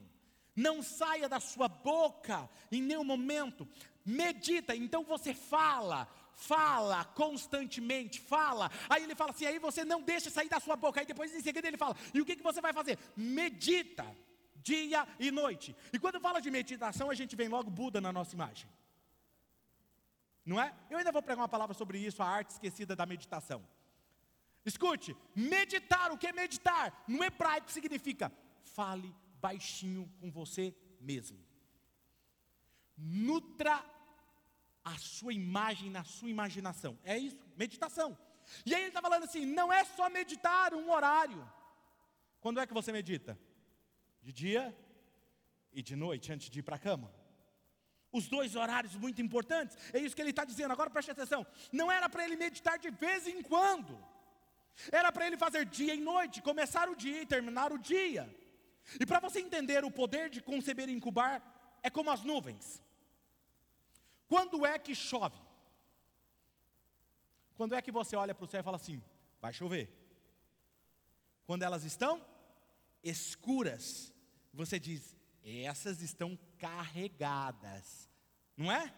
Não 0.54 0.84
saia 0.84 1.28
da 1.28 1.40
sua 1.40 1.66
boca 1.66 2.48
em 2.70 2.80
nenhum 2.80 3.02
momento. 3.02 3.68
Medita, 4.06 4.76
então 4.76 5.02
você 5.02 5.34
fala, 5.34 6.08
fala 6.40 7.04
constantemente, 7.04 8.20
fala. 8.20 8.70
Aí 8.88 9.02
ele 9.04 9.14
fala 9.14 9.30
assim, 9.30 9.46
aí 9.46 9.58
você 9.58 9.84
não 9.84 10.00
deixa 10.02 10.30
sair 10.30 10.48
da 10.48 10.58
sua 10.58 10.76
boca. 10.76 11.00
Aí 11.00 11.06
depois 11.06 11.34
em 11.34 11.42
seguida 11.42 11.68
ele 11.68 11.76
fala, 11.76 11.94
e 12.14 12.20
o 12.20 12.24
que, 12.24 12.36
que 12.36 12.42
você 12.42 12.60
vai 12.60 12.72
fazer? 12.72 12.98
Medita, 13.14 14.06
dia 14.56 15.06
e 15.18 15.30
noite. 15.30 15.76
E 15.92 15.98
quando 15.98 16.20
fala 16.20 16.40
de 16.40 16.50
meditação, 16.50 17.10
a 17.10 17.14
gente 17.14 17.36
vem 17.36 17.48
logo 17.48 17.70
Buda 17.70 18.00
na 18.00 18.12
nossa 18.12 18.34
imagem. 18.34 18.68
Não 20.44 20.60
é? 20.60 20.74
Eu 20.88 20.98
ainda 20.98 21.12
vou 21.12 21.22
pregar 21.22 21.42
uma 21.42 21.48
palavra 21.48 21.74
sobre 21.74 21.98
isso, 21.98 22.22
a 22.22 22.26
arte 22.26 22.50
esquecida 22.50 22.96
da 22.96 23.04
meditação. 23.04 23.62
Escute, 24.64 25.16
meditar, 25.34 26.10
o 26.10 26.18
que 26.18 26.26
é 26.26 26.32
meditar? 26.32 27.04
No 27.06 27.22
hebraico 27.22 27.70
significa 27.70 28.32
fale 28.62 29.14
baixinho 29.40 30.10
com 30.20 30.30
você 30.30 30.74
mesmo. 31.00 31.38
Nutra 32.96 33.84
a 34.84 34.96
sua 34.98 35.32
imagem 35.32 35.90
na 35.90 36.04
sua 36.04 36.28
imaginação. 36.28 36.98
É 37.04 37.16
isso, 37.16 37.38
meditação. 37.56 38.16
E 38.64 38.74
aí 38.74 38.82
ele 38.82 38.88
está 38.88 39.00
falando 39.00 39.24
assim: 39.24 39.44
não 39.44 39.72
é 39.72 39.84
só 39.84 40.08
meditar 40.08 40.74
um 40.74 40.90
horário. 40.90 41.48
Quando 42.40 42.60
é 42.60 42.66
que 42.66 42.74
você 42.74 42.92
medita? 42.92 43.38
De 44.22 44.32
dia 44.32 44.76
e 45.72 45.82
de 45.82 45.94
noite, 45.94 46.32
antes 46.32 46.50
de 46.50 46.58
ir 46.58 46.62
para 46.62 46.76
a 46.76 46.78
cama. 46.78 47.12
Os 48.12 48.26
dois 48.26 48.56
horários 48.56 48.96
muito 48.96 49.22
importantes. 49.22 49.76
É 49.92 49.98
isso 49.98 50.16
que 50.16 50.22
ele 50.22 50.30
está 50.30 50.44
dizendo. 50.44 50.72
Agora 50.72 50.90
preste 50.90 51.10
atenção. 51.10 51.46
Não 51.70 51.92
era 51.92 52.08
para 52.08 52.24
ele 52.24 52.36
meditar 52.36 52.78
de 52.78 52.90
vez 52.90 53.26
em 53.26 53.40
quando. 53.42 53.96
Era 54.90 55.12
para 55.12 55.26
ele 55.26 55.36
fazer 55.36 55.64
dia 55.66 55.94
e 55.94 56.00
noite, 56.00 56.42
começar 56.42 56.88
o 56.88 56.96
dia 56.96 57.22
e 57.22 57.26
terminar 57.26 57.72
o 57.72 57.78
dia. 57.78 58.28
E 58.98 59.06
para 59.06 59.20
você 59.20 59.40
entender 59.40 59.84
o 59.84 59.90
poder 59.90 60.28
de 60.28 60.40
conceber 60.40 60.88
e 60.88 60.92
incubar, 60.92 61.42
é 61.82 61.90
como 61.90 62.10
as 62.10 62.22
nuvens. 62.24 62.82
Quando 64.30 64.64
é 64.64 64.78
que 64.78 64.94
chove? 64.94 65.36
Quando 67.56 67.74
é 67.74 67.82
que 67.82 67.90
você 67.90 68.14
olha 68.14 68.32
para 68.32 68.44
o 68.44 68.48
céu 68.48 68.60
e 68.60 68.62
fala 68.62 68.76
assim: 68.76 69.02
vai 69.40 69.52
chover? 69.52 69.90
Quando 71.44 71.64
elas 71.64 71.82
estão 71.82 72.24
escuras, 73.02 74.14
você 74.54 74.78
diz: 74.78 75.16
essas 75.44 76.00
estão 76.00 76.38
carregadas, 76.58 78.08
não 78.56 78.70
é? 78.70 78.94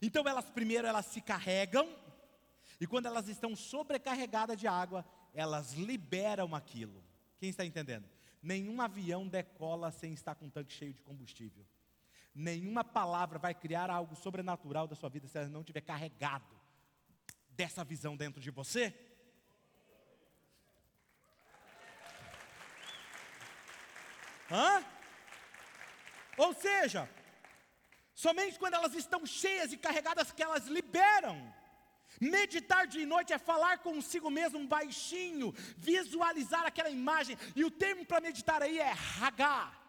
Então 0.00 0.28
elas 0.28 0.48
primeiro 0.48 0.86
elas 0.86 1.06
se 1.06 1.20
carregam 1.20 1.92
e 2.80 2.86
quando 2.86 3.06
elas 3.06 3.26
estão 3.26 3.56
sobrecarregadas 3.56 4.56
de 4.56 4.68
água, 4.68 5.04
elas 5.34 5.72
liberam 5.72 6.54
aquilo. 6.54 7.02
Quem 7.40 7.50
está 7.50 7.64
entendendo? 7.64 8.08
Nenhum 8.40 8.80
avião 8.80 9.26
decola 9.26 9.90
sem 9.90 10.12
estar 10.12 10.36
com 10.36 10.46
um 10.46 10.50
tanque 10.50 10.72
cheio 10.72 10.94
de 10.94 11.02
combustível. 11.02 11.66
Nenhuma 12.40 12.84
palavra 12.84 13.36
vai 13.36 13.52
criar 13.52 13.90
algo 13.90 14.14
sobrenatural 14.14 14.86
da 14.86 14.94
sua 14.94 15.08
vida 15.08 15.26
se 15.26 15.36
ela 15.36 15.48
não 15.48 15.64
tiver 15.64 15.80
carregado 15.80 16.54
dessa 17.50 17.82
visão 17.82 18.16
dentro 18.16 18.40
de 18.40 18.48
você. 18.48 18.94
Hã? 24.48 24.84
Ou 26.36 26.54
seja, 26.54 27.10
somente 28.14 28.56
quando 28.56 28.74
elas 28.74 28.94
estão 28.94 29.26
cheias 29.26 29.72
e 29.72 29.76
carregadas 29.76 30.30
que 30.30 30.40
elas 30.40 30.68
liberam. 30.68 31.52
Meditar 32.20 32.86
de 32.86 33.04
noite 33.04 33.32
é 33.32 33.38
falar 33.38 33.78
consigo 33.78 34.30
mesmo 34.30 34.64
baixinho, 34.64 35.52
visualizar 35.76 36.64
aquela 36.64 36.88
imagem. 36.88 37.36
E 37.56 37.64
o 37.64 37.70
termo 37.70 38.06
para 38.06 38.20
meditar 38.20 38.62
aí 38.62 38.78
é 38.78 38.94
Hagá. 39.20 39.87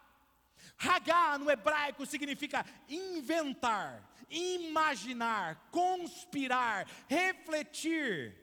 Hagá 0.80 1.36
no 1.36 1.50
hebraico 1.50 2.06
significa 2.06 2.64
inventar, 2.88 4.02
imaginar, 4.30 5.68
conspirar, 5.70 6.86
refletir. 7.06 8.34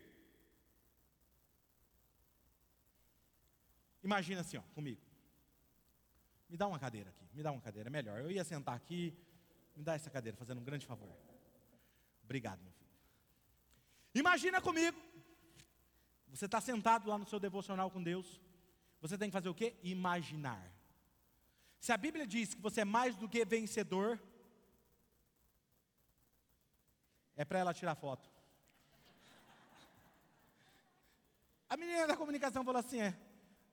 Imagina 4.03 4.41
assim, 4.41 4.57
ó, 4.57 4.61
comigo. 4.75 5.01
Me 6.47 6.55
dá 6.55 6.67
uma 6.67 6.79
cadeira 6.79 7.09
aqui, 7.09 7.25
me 7.33 7.41
dá 7.41 7.51
uma 7.51 7.59
cadeira, 7.59 7.89
é 7.89 7.91
melhor. 7.91 8.19
Eu 8.21 8.29
ia 8.29 8.43
sentar 8.43 8.75
aqui, 8.75 9.17
me 9.75 9.83
dá 9.83 9.95
essa 9.95 10.09
cadeira, 10.09 10.37
fazendo 10.37 10.61
um 10.61 10.63
grande 10.63 10.85
favor. 10.85 11.17
Obrigado, 12.23 12.61
meu 12.61 12.71
filho. 12.71 12.91
Imagina 14.13 14.61
comigo, 14.61 14.97
você 16.29 16.45
está 16.45 16.61
sentado 16.61 17.09
lá 17.09 17.17
no 17.17 17.25
seu 17.25 17.39
devocional 17.39 17.89
com 17.89 18.01
Deus, 18.01 18.39
você 19.01 19.17
tem 19.17 19.29
que 19.29 19.33
fazer 19.33 19.49
o 19.49 19.55
quê? 19.55 19.75
Imaginar. 19.81 20.71
Se 21.87 21.93
a 21.93 21.95
Bíblia 22.05 22.27
diz 22.27 22.53
que 22.53 22.61
você 22.61 22.81
é 22.81 22.83
mais 22.97 23.15
do 23.15 23.29
que 23.29 23.45
vencedor, 23.45 24.21
é 27.33 27.45
para 27.45 27.59
ela 27.59 27.73
tirar 27.73 27.95
foto. 27.95 28.29
A 31.69 31.77
menina 31.77 32.05
da 32.05 32.17
comunicação 32.17 32.65
falou 32.65 32.81
assim: 32.81 32.99
é, 32.99 33.17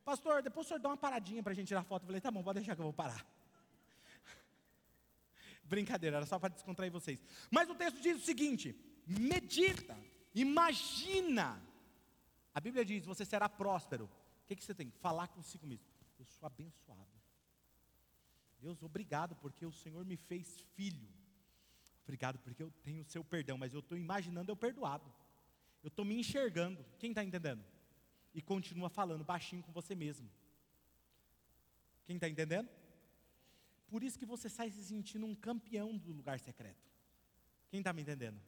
Pastor, 0.05 0.45
depois 0.45 0.65
o 0.65 0.69
senhor 0.69 0.79
dá 0.79 0.91
uma 0.91 0.97
paradinha 0.97 1.43
para 1.43 1.51
a 1.51 1.57
gente 1.57 1.67
tirar 1.67 1.83
foto. 1.83 2.05
Eu 2.05 2.07
falei: 2.07 2.21
Tá 2.21 2.31
bom, 2.31 2.45
pode 2.45 2.61
deixar 2.61 2.77
que 2.77 2.81
eu 2.83 2.85
vou 2.85 2.93
parar. 2.93 3.27
Brincadeira, 5.65 6.19
era 6.19 6.27
só 6.27 6.39
para 6.39 6.55
descontrair 6.55 6.93
vocês. 6.93 7.21
Mas 7.51 7.69
o 7.69 7.75
texto 7.75 8.01
diz 8.01 8.17
o 8.19 8.25
seguinte: 8.25 8.77
medita 9.09 9.99
Imagina. 10.33 11.61
A 12.55 12.61
Bíblia 12.61 12.85
diz: 12.85 13.05
você 13.05 13.25
será 13.25 13.49
próspero. 13.49 14.05
O 14.05 14.47
que, 14.47 14.55
que 14.55 14.63
você 14.63 14.73
tem? 14.73 14.93
Falar 15.01 15.27
consigo 15.27 15.67
mesmo. 15.67 15.85
Eu 16.17 16.27
sou 16.27 16.47
abençoado. 16.47 17.14
Deus, 18.67 18.83
obrigado 18.83 19.37
porque 19.37 19.65
o 19.67 19.73
Senhor 19.73 20.05
me 20.05 20.17
fez 20.17 20.61
filho. 20.75 21.09
Obrigado 22.05 22.39
porque 22.39 22.63
eu 22.63 22.71
tenho 22.83 23.03
o 23.03 23.11
seu 23.15 23.23
perdão, 23.23 23.57
mas 23.59 23.75
eu 23.75 23.81
estou 23.81 23.97
imaginando 23.97 24.51
eu 24.51 24.57
perdoado. 24.57 25.09
Eu 25.83 25.89
estou 25.89 26.05
me 26.05 26.17
enxergando. 26.19 26.85
Quem 26.99 27.11
está 27.11 27.23
entendendo? 27.23 27.63
E 28.35 28.41
continua 28.41 28.89
falando 28.89 29.25
baixinho 29.33 29.63
com 29.63 29.73
você 29.73 29.95
mesmo. 29.95 30.29
Quem 32.07 32.17
está 32.17 32.29
entendendo? 32.29 32.69
Por 33.89 34.03
isso 34.03 34.19
que 34.19 34.27
você 34.27 34.49
sai 34.49 34.71
se 34.71 34.83
sentindo 34.83 35.27
um 35.27 35.35
campeão 35.35 35.97
do 35.97 36.13
lugar 36.13 36.39
secreto. 36.41 36.85
Quem 37.71 37.81
está 37.81 37.93
me 37.93 38.03
entendendo? 38.03 38.41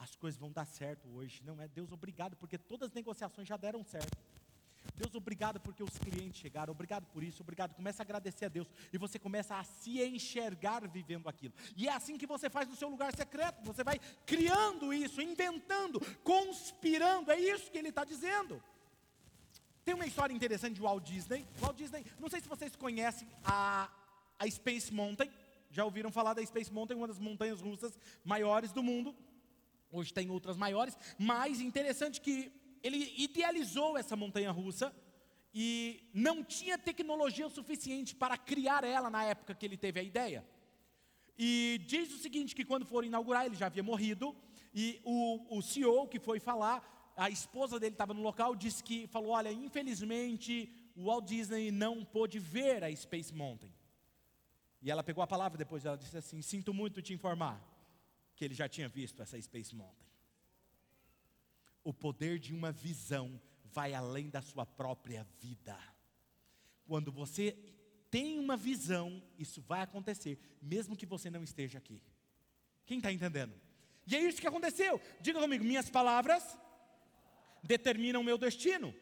as 0.00 0.16
coisas 0.16 0.40
vão 0.40 0.50
dar 0.50 0.64
certo 0.64 1.06
hoje. 1.10 1.42
Não 1.44 1.60
é 1.60 1.68
Deus 1.68 1.92
obrigado, 1.92 2.34
porque 2.34 2.56
todas 2.56 2.88
as 2.88 2.94
negociações 2.94 3.46
já 3.46 3.58
deram 3.58 3.84
certo. 3.84 4.16
Deus 4.96 5.14
obrigado 5.14 5.58
porque 5.60 5.82
os 5.82 5.98
clientes 5.98 6.40
chegaram, 6.40 6.72
obrigado 6.72 7.06
por 7.06 7.22
isso, 7.22 7.42
obrigado. 7.42 7.74
Começa 7.74 8.02
a 8.02 8.04
agradecer 8.04 8.46
a 8.46 8.48
Deus 8.48 8.68
e 8.92 8.98
você 8.98 9.18
começa 9.18 9.56
a 9.56 9.64
se 9.64 10.02
enxergar 10.02 10.86
vivendo 10.88 11.28
aquilo. 11.28 11.54
E 11.76 11.88
é 11.88 11.92
assim 11.92 12.18
que 12.18 12.26
você 12.26 12.50
faz 12.50 12.68
no 12.68 12.76
seu 12.76 12.88
lugar 12.88 13.14
secreto. 13.16 13.62
Você 13.64 13.82
vai 13.82 13.98
criando 14.26 14.92
isso, 14.92 15.22
inventando, 15.22 16.00
conspirando. 16.22 17.30
É 17.30 17.38
isso 17.40 17.70
que 17.70 17.78
ele 17.78 17.88
está 17.88 18.04
dizendo. 18.04 18.62
Tem 19.84 19.94
uma 19.94 20.06
história 20.06 20.34
interessante 20.34 20.74
de 20.74 20.82
Walt 20.82 21.02
Disney. 21.04 21.46
Walt 21.58 21.76
Disney, 21.76 22.04
não 22.18 22.28
sei 22.28 22.40
se 22.40 22.48
vocês 22.48 22.76
conhecem 22.76 23.26
a, 23.42 23.90
a 24.38 24.50
Space 24.50 24.92
Mountain. 24.92 25.30
Já 25.70 25.84
ouviram 25.84 26.10
falar 26.10 26.34
da 26.34 26.44
Space 26.44 26.72
Mountain, 26.72 26.96
uma 26.96 27.06
das 27.08 27.18
montanhas 27.18 27.60
russas 27.60 27.98
maiores 28.24 28.72
do 28.72 28.82
mundo. 28.82 29.16
Hoje 29.92 30.12
tem 30.12 30.30
outras 30.30 30.56
maiores, 30.56 30.96
mas 31.18 31.60
interessante 31.60 32.20
que 32.20 32.52
ele 32.82 33.14
idealizou 33.16 33.96
essa 33.96 34.16
montanha 34.16 34.50
russa 34.50 34.94
e 35.52 36.08
não 36.14 36.42
tinha 36.44 36.78
tecnologia 36.78 37.46
o 37.46 37.50
suficiente 37.50 38.14
para 38.14 38.36
criar 38.36 38.84
ela 38.84 39.10
na 39.10 39.24
época 39.24 39.54
que 39.54 39.66
ele 39.66 39.76
teve 39.76 40.00
a 40.00 40.02
ideia. 40.02 40.46
E 41.38 41.80
diz 41.86 42.12
o 42.12 42.18
seguinte: 42.18 42.54
que 42.54 42.64
quando 42.64 42.86
foram 42.86 43.06
inaugurar, 43.06 43.46
ele 43.46 43.56
já 43.56 43.66
havia 43.66 43.82
morrido, 43.82 44.36
e 44.74 45.00
o, 45.04 45.58
o 45.58 45.62
CEO 45.62 46.06
que 46.06 46.18
foi 46.20 46.38
falar, 46.38 47.12
a 47.16 47.28
esposa 47.28 47.80
dele 47.80 47.94
estava 47.94 48.14
no 48.14 48.22
local, 48.22 48.54
disse 48.54 48.82
que 48.82 49.06
falou: 49.06 49.30
Olha, 49.30 49.50
infelizmente 49.50 50.72
o 50.94 51.04
Walt 51.04 51.26
Disney 51.26 51.70
não 51.70 52.04
pôde 52.04 52.38
ver 52.38 52.84
a 52.84 52.94
Space 52.94 53.34
Mountain. 53.34 53.72
E 54.82 54.90
ela 54.90 55.02
pegou 55.02 55.22
a 55.22 55.26
palavra 55.26 55.58
depois, 55.58 55.84
ela 55.84 55.96
disse 55.96 56.16
assim: 56.16 56.40
Sinto 56.42 56.72
muito 56.72 57.02
te 57.02 57.12
informar 57.12 57.60
que 58.36 58.44
ele 58.44 58.54
já 58.54 58.68
tinha 58.68 58.88
visto 58.88 59.20
essa 59.20 59.40
Space 59.40 59.74
Mountain. 59.74 59.99
O 61.82 61.92
poder 61.92 62.38
de 62.38 62.54
uma 62.54 62.70
visão 62.70 63.40
vai 63.64 63.94
além 63.94 64.28
da 64.28 64.42
sua 64.42 64.66
própria 64.66 65.26
vida. 65.40 65.78
Quando 66.84 67.10
você 67.12 67.56
tem 68.10 68.38
uma 68.38 68.56
visão, 68.56 69.22
isso 69.38 69.62
vai 69.62 69.82
acontecer, 69.82 70.38
mesmo 70.60 70.96
que 70.96 71.06
você 71.06 71.30
não 71.30 71.42
esteja 71.42 71.78
aqui. 71.78 72.02
Quem 72.84 72.98
está 72.98 73.12
entendendo? 73.12 73.54
E 74.06 74.16
é 74.16 74.20
isso 74.20 74.40
que 74.40 74.46
aconteceu. 74.46 75.00
Diga 75.20 75.40
comigo: 75.40 75.64
minhas 75.64 75.88
palavras 75.88 76.58
determinam 77.62 78.20
o 78.20 78.24
meu 78.24 78.36
destino. 78.36 78.92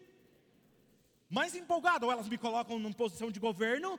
Mais 1.31 1.55
empolgado, 1.55 2.07
ou 2.07 2.13
elas 2.13 2.29
me 2.29 2.39
colocam 2.39 2.79
numa 2.79 2.95
posição 2.95 3.31
de 3.31 3.41
governo, 3.41 3.99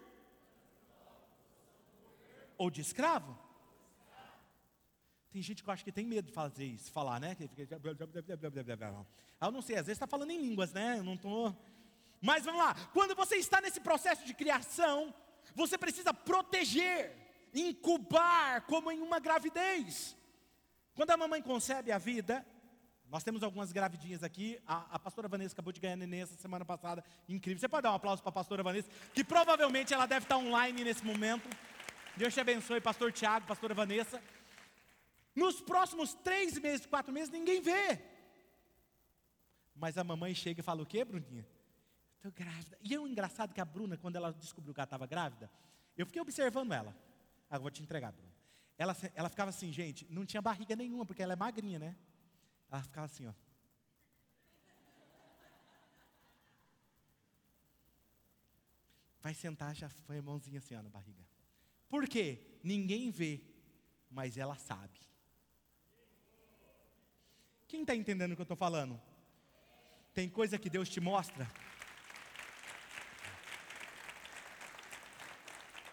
ou 2.58 2.70
de 2.70 2.82
escravo. 2.82 3.49
Tem 5.32 5.42
gente 5.42 5.64
que 5.64 5.70
eu 5.70 5.74
acho 5.74 5.84
que 5.84 5.92
tem 5.92 6.06
medo 6.06 6.26
de 6.26 6.34
fazer 6.34 6.66
isso, 6.66 6.92
falar, 6.92 7.20
né? 7.20 7.38
Eu 9.40 9.52
não 9.52 9.62
sei, 9.62 9.76
às 9.76 9.86
vezes 9.86 9.98
está 9.98 10.08
falando 10.08 10.32
em 10.32 10.42
línguas, 10.42 10.74
né? 10.74 10.98
Eu 10.98 11.04
não 11.04 11.14
estou. 11.14 11.56
Mas 12.22 12.44
vamos 12.44 12.60
lá. 12.60 12.76
Quando 12.94 13.16
você 13.16 13.36
está 13.36 13.62
nesse 13.62 13.80
processo 13.80 14.26
de 14.26 14.34
criação, 14.34 15.14
você 15.56 15.78
precisa 15.78 16.14
proteger, 16.14 17.16
incubar, 17.54 18.62
como 18.62 18.92
em 18.92 19.02
uma 19.02 19.20
gravidez. 19.20 20.18
Quando 20.96 21.12
a 21.12 21.18
mamãe 21.18 21.42
concebe 21.42 21.92
a 21.92 21.98
vida, 21.98 22.46
nós 23.10 23.24
temos 23.24 23.44
algumas 23.44 23.72
gravidinhas 23.72 24.24
aqui. 24.24 24.60
A, 24.68 24.96
a, 24.96 25.00
pastora 25.00 25.28
Vanessa 25.28 25.54
acabou 25.54 25.72
de 25.72 25.80
ganhar 25.80 25.96
neném 25.96 26.22
essa 26.22 26.36
semana 26.38 26.66
passada. 26.66 27.04
Incrível. 27.28 27.60
Você 27.60 27.70
pode 27.70 27.84
dar 27.84 27.92
um 27.92 27.96
aplauso 27.96 28.22
para 28.22 28.30
a 28.30 28.34
pastora 28.34 28.62
Vanessa, 28.64 28.90
que 29.14 29.24
provavelmente 29.24 29.94
ela 29.94 30.06
deve 30.06 30.26
estar 30.26 30.38
online 30.38 30.84
nesse 30.84 31.06
momento. 31.06 31.48
Deus 32.18 32.34
te 32.34 32.40
abençoe, 32.40 32.82
pastor 32.82 33.12
Tiago, 33.12 33.48
pastora 33.48 33.74
Vanessa. 33.74 34.22
Nos 35.42 35.62
próximos 35.62 36.14
três 36.16 36.58
meses, 36.60 36.86
quatro 36.86 37.14
meses, 37.14 37.30
ninguém 37.30 37.62
vê. 37.62 37.98
Mas 39.74 39.98
a 39.98 40.04
mamãe 40.04 40.36
chega 40.36 40.60
e 40.60 40.64
fala 40.64 40.84
o 40.84 40.86
quê, 40.86 41.06
Bruninha? 41.06 41.48
Estou 42.18 42.32
grávida. 42.34 42.78
E 42.84 42.94
é 42.94 43.00
o 43.00 43.08
engraçado 43.08 43.54
que 43.54 43.62
a 43.62 43.66
Bruna, 43.66 43.96
quando 43.96 44.18
ela 44.18 44.34
descobriu 44.34 44.74
que 44.74 44.82
ela 44.82 44.86
estava 44.86 45.08
grávida, 45.08 45.50
eu 45.98 46.06
fiquei 46.06 46.22
observando 46.22 46.74
ela. 46.74 46.94
Ah, 47.50 47.58
vou 47.58 47.72
te 47.72 47.82
entregar, 47.82 48.12
Bruna. 48.12 48.34
Ela, 48.78 48.96
ela 49.16 49.30
ficava 49.30 49.50
assim, 49.50 49.72
gente, 49.72 50.06
não 50.10 50.26
tinha 50.26 50.42
barriga 50.42 50.76
nenhuma, 50.76 51.06
porque 51.06 51.24
ela 51.24 51.32
é 51.32 51.38
magrinha, 51.38 51.80
né? 51.80 51.96
Ela 52.70 52.84
ficava 52.84 53.06
assim, 53.06 53.26
ó. 53.26 53.34
Vai 59.22 59.34
sentar, 59.34 59.74
já 59.74 59.88
foi 59.90 60.18
a 60.18 60.22
mãozinha 60.22 60.60
assim, 60.60 60.76
ó, 60.76 60.82
na 60.82 60.90
barriga. 60.90 61.26
Por 61.88 62.10
quê? 62.10 62.60
Ninguém 62.62 63.10
vê, 63.10 63.42
mas 64.12 64.38
ela 64.38 64.56
sabe. 64.56 65.09
Quem 67.70 67.82
está 67.82 67.96
entendendo 67.96 68.32
o 68.32 68.36
que 68.36 68.42
eu 68.42 68.52
estou 68.52 68.58
falando? 68.58 69.00
Tem 70.12 70.28
coisa 70.28 70.58
que 70.58 70.72
Deus 70.72 70.90
te 70.90 71.00
mostra. 71.00 71.48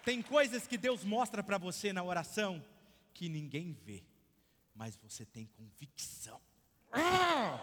Tem 0.03 0.23
coisas 0.23 0.65
que 0.65 0.75
Deus 0.75 1.03
mostra 1.03 1.43
para 1.43 1.59
você 1.59 1.93
na 1.93 2.03
oração 2.03 2.65
que 3.13 3.29
ninguém 3.29 3.73
vê, 3.85 4.03
mas 4.73 4.97
você 4.97 5.23
tem 5.23 5.45
convicção. 5.45 6.41
Ah! 6.91 7.59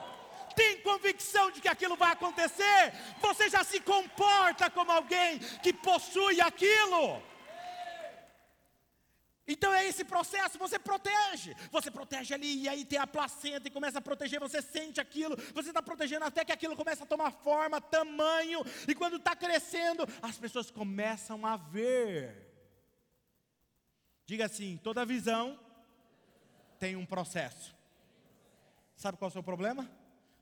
Tem 0.54 0.80
convicção 0.82 1.50
de 1.50 1.60
que 1.60 1.66
aquilo 1.66 1.96
vai 1.96 2.12
acontecer. 2.12 2.92
Você 3.20 3.50
já 3.50 3.64
se 3.64 3.80
comporta 3.80 4.70
como 4.70 4.92
alguém 4.92 5.40
que 5.60 5.72
possui 5.72 6.40
aquilo. 6.40 7.20
Então 9.46 9.74
é 9.74 9.86
esse 9.86 10.04
processo, 10.04 10.58
você 10.58 10.78
protege, 10.78 11.54
você 11.70 11.90
protege 11.90 12.32
ali, 12.32 12.62
e 12.62 12.68
aí 12.68 12.84
tem 12.84 12.98
a 12.98 13.06
placenta 13.06 13.68
e 13.68 13.70
começa 13.70 13.98
a 13.98 14.02
proteger, 14.02 14.40
você 14.40 14.62
sente 14.62 15.00
aquilo, 15.00 15.36
você 15.52 15.68
está 15.68 15.82
protegendo 15.82 16.24
até 16.24 16.44
que 16.44 16.52
aquilo 16.52 16.74
começa 16.74 17.04
a 17.04 17.06
tomar 17.06 17.30
forma, 17.30 17.80
tamanho, 17.80 18.60
e 18.88 18.94
quando 18.94 19.16
está 19.16 19.36
crescendo, 19.36 20.06
as 20.22 20.38
pessoas 20.38 20.70
começam 20.70 21.44
a 21.44 21.58
ver. 21.58 22.52
Diga 24.24 24.46
assim: 24.46 24.78
toda 24.78 25.04
visão 25.04 25.60
tem 26.78 26.96
um 26.96 27.04
processo. 27.04 27.74
Sabe 28.96 29.18
qual 29.18 29.28
é 29.28 29.30
o 29.30 29.32
seu 29.32 29.42
problema? 29.42 29.90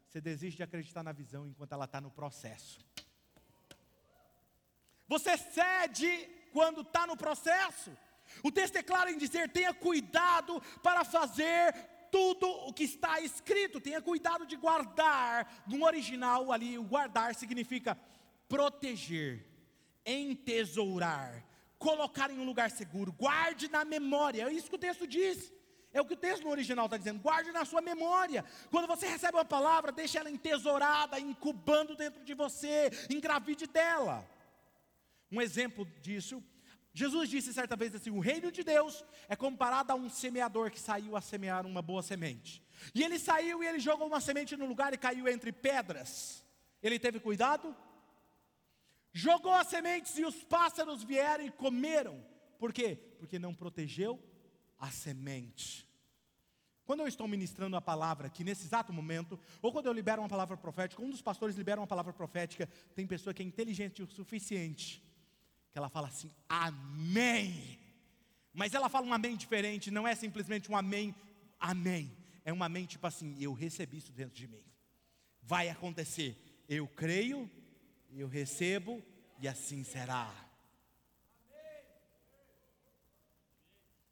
Você 0.09 0.21
desiste 0.21 0.59
de 0.59 0.63
acreditar 0.63 1.03
na 1.03 1.11
visão 1.13 1.47
enquanto 1.49 1.73
ela 1.73 1.87
está 1.87 2.01
no 2.01 2.11
processo. 2.11 2.79
Você 5.09 5.37
cede 5.37 6.29
quando 6.53 6.83
está 6.83 7.07
no 7.07 7.17
processo. 7.17 7.91
O 8.43 8.51
texto 8.51 8.77
é 8.77 8.83
claro 8.83 9.11
em 9.11 9.19
dizer: 9.19 9.49
tenha 9.51 9.75
cuidado 9.75 10.63
para 10.83 11.05
fazer 11.05 11.75
tudo 12.11 12.47
o 12.69 12.73
que 12.73 12.85
está 12.85 13.21
escrito, 13.21 13.81
tenha 13.81 14.03
cuidado 14.03 14.47
de 14.47 14.55
guardar. 14.57 15.65
No 15.67 15.85
original, 15.85 16.53
ali, 16.53 16.79
o 16.79 16.85
guardar 16.85 17.35
significa 17.35 17.99
proteger, 18.49 19.45
entesourar, 20.05 21.43
colocar 21.79 22.31
em 22.31 22.39
um 22.39 22.45
lugar 22.45 22.71
seguro, 22.71 23.13
guarde 23.13 23.69
na 23.69 23.85
memória, 23.85 24.43
é 24.43 24.53
isso 24.53 24.69
que 24.69 24.77
o 24.77 24.79
texto 24.79 25.07
diz. 25.07 25.51
É 25.95 26.01
o 26.01 26.07
que 26.07 26.15
o 26.15 26.17
texto 26.17 26.45
no 26.45 26.51
original 26.51 26.87
está 26.87 26.97
dizendo, 26.97 27.21
guarde 27.21 27.53
na 27.53 27.67
sua 27.67 27.83
memória. 27.83 28.45
Quando 28.71 28.87
você 28.87 29.07
recebe 29.07 29.37
uma 29.37 29.45
palavra, 29.45 29.93
deixe 29.93 30.17
ela 30.17 30.31
entesourada, 30.31 31.21
incubando 31.21 31.95
dentro 31.95 32.25
de 32.25 32.33
você, 32.33 32.91
engravide 33.11 33.67
dela. 33.67 34.27
Um 35.31 35.41
exemplo 35.41 35.85
disso 36.01 36.43
Jesus 36.95 37.31
disse 37.31 37.53
certa 37.53 37.75
vez 37.75 37.95
assim: 37.95 38.11
o 38.11 38.21
reino 38.21 38.53
de 38.53 38.63
Deus 38.63 39.05
é 39.29 39.35
comparado 39.35 39.93
a 39.93 39.95
um 39.95 40.11
semeador 40.11 40.71
que 40.71 40.81
saiu 40.81 41.17
a 41.17 41.21
semear 41.21 41.67
uma 41.67 41.81
boa 41.81 42.03
semente. 42.03 42.63
E 42.95 43.03
ele 43.03 43.19
saiu 43.19 43.63
e 43.63 43.67
ele 43.67 43.79
jogou 43.79 44.07
uma 44.07 44.21
semente 44.21 44.57
no 44.57 44.67
lugar 44.67 44.93
e 44.93 44.99
caiu 44.99 45.27
entre 45.29 45.53
pedras. 45.53 46.45
Ele 46.83 46.99
teve 46.99 47.19
cuidado? 47.19 47.75
Jogou 49.13 49.53
as 49.53 49.69
sementes 49.69 50.19
e 50.19 50.25
os 50.25 50.43
pássaros 50.45 51.03
vieram 51.03 51.45
e 51.45 51.51
comeram. 51.51 52.23
Por 52.59 52.73
quê? 52.73 52.99
Porque 53.19 53.39
não 53.39 53.55
protegeu 53.55 54.23
a 54.79 54.91
semente. 54.91 55.89
Quando 56.85 57.01
eu 57.01 57.09
estou 57.09 57.29
ministrando 57.29 57.77
a 57.77 57.81
palavra 57.81 58.27
aqui 58.27 58.43
nesse 58.43 58.67
exato 58.67 58.93
momento, 58.93 59.39
ou 59.63 59.73
quando 59.73 59.87
eu 59.87 59.93
libero 59.93 60.21
uma 60.21 60.29
palavra 60.29 60.57
profética, 60.57 61.01
um 61.01 61.11
dos 61.11 61.23
pastores 61.23 61.57
libera 61.57 61.81
uma 61.81 61.87
palavra 61.87 62.13
profética, 62.13 62.69
tem 62.95 63.07
pessoa 63.07 63.33
que 63.33 63.43
é 63.43 63.47
inteligente 63.47 64.03
o 64.03 64.07
suficiente 64.07 65.03
que 65.73 65.79
ela 65.79 65.89
fala 65.89 66.09
assim, 66.09 66.31
amém. 66.49 67.79
Mas 68.53 68.75
ela 68.75 68.89
fala 68.91 69.07
um 69.07 69.13
amém 69.13 69.37
diferente, 69.37 69.91
não 69.91 70.07
é 70.07 70.15
simplesmente 70.15 70.71
um 70.71 70.77
amém, 70.77 71.15
amém. 71.59 72.15
É 72.45 72.53
um 72.53 72.63
amém 72.63 72.85
tipo 72.85 73.07
assim, 73.07 73.37
eu 73.41 73.53
recebi 73.55 73.99
isso 73.99 74.13
dentro 74.13 74.35
de 74.35 74.47
mim. 74.47 74.63
Vai 75.43 75.71
acontecer. 75.71 76.37
Eu 76.69 76.87
creio, 76.87 77.51
eu 78.13 78.29
recebo 78.29 79.03
e 79.39 79.49
assim 79.49 79.83
será. 79.83 80.33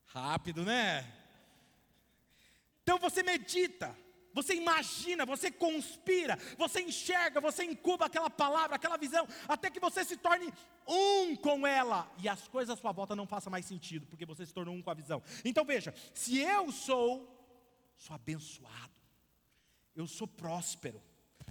Rápido, 0.07 0.65
né? 0.65 1.07
Então 2.83 2.99
você 2.99 3.23
medita. 3.23 3.97
Você 4.33 4.55
imagina, 4.55 5.27
você 5.27 5.51
conspira, 5.51 6.39
você 6.57 6.83
enxerga, 6.83 7.41
você 7.41 7.65
incuba 7.65 8.07
aquela 8.07 8.31
palavra, 8.31 8.77
aquela 8.77 8.97
visão, 8.97 9.27
até 9.49 9.71
que 9.71 9.81
você 9.81 10.05
se 10.05 10.17
torne 10.17 10.53
um 10.87 11.37
com 11.37 11.67
ela 11.67 12.11
e 12.19 12.29
as 12.29 12.47
coisas 12.49 12.77
à 12.77 12.81
sua 12.81 12.93
volta 12.93 13.17
não 13.17 13.27
façam 13.27 13.51
mais 13.51 13.67
sentido, 13.67 14.07
porque 14.07 14.27
você 14.27 14.47
se 14.47 14.55
tornou 14.55 14.75
um 14.75 14.83
com 14.83 14.91
a 14.91 14.95
visão. 14.95 15.23
Então 15.45 15.65
veja: 15.65 15.95
se 16.15 16.39
eu 16.39 16.71
sou, 16.71 17.29
sou 17.97 18.15
abençoado, 18.15 18.95
eu 19.95 20.07
sou 20.07 20.27
próspero. 20.27 21.03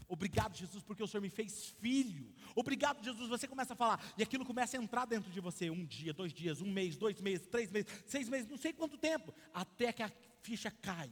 Obrigado, 0.08 0.58
Jesus, 0.58 0.84
porque 0.84 1.04
o 1.04 1.08
Senhor 1.08 1.22
me 1.22 1.30
fez 1.30 1.70
filho. 1.80 2.34
Obrigado, 2.56 3.04
Jesus. 3.04 3.30
Você 3.30 3.48
começa 3.48 3.74
a 3.74 3.76
falar, 3.76 4.04
e 4.18 4.24
aquilo 4.24 4.44
começa 4.44 4.76
a 4.76 4.82
entrar 4.82 5.06
dentro 5.06 5.30
de 5.30 5.39
você. 5.39 5.70
Um 5.70 5.86
dia, 5.86 6.12
dois 6.13 6.34
dias, 6.34 6.62
um 6.62 6.72
mês, 6.72 6.98
dois 6.98 7.22
meses, 7.22 7.46
três 7.46 7.70
meses, 7.70 8.04
seis 8.08 8.28
meses, 8.28 8.50
não 8.50 8.58
sei 8.58 8.74
quanto 8.74 8.98
tempo, 8.98 9.32
até 9.54 9.94
que 9.94 10.02
a 10.02 10.12
ficha 10.42 10.72
cai. 10.72 11.12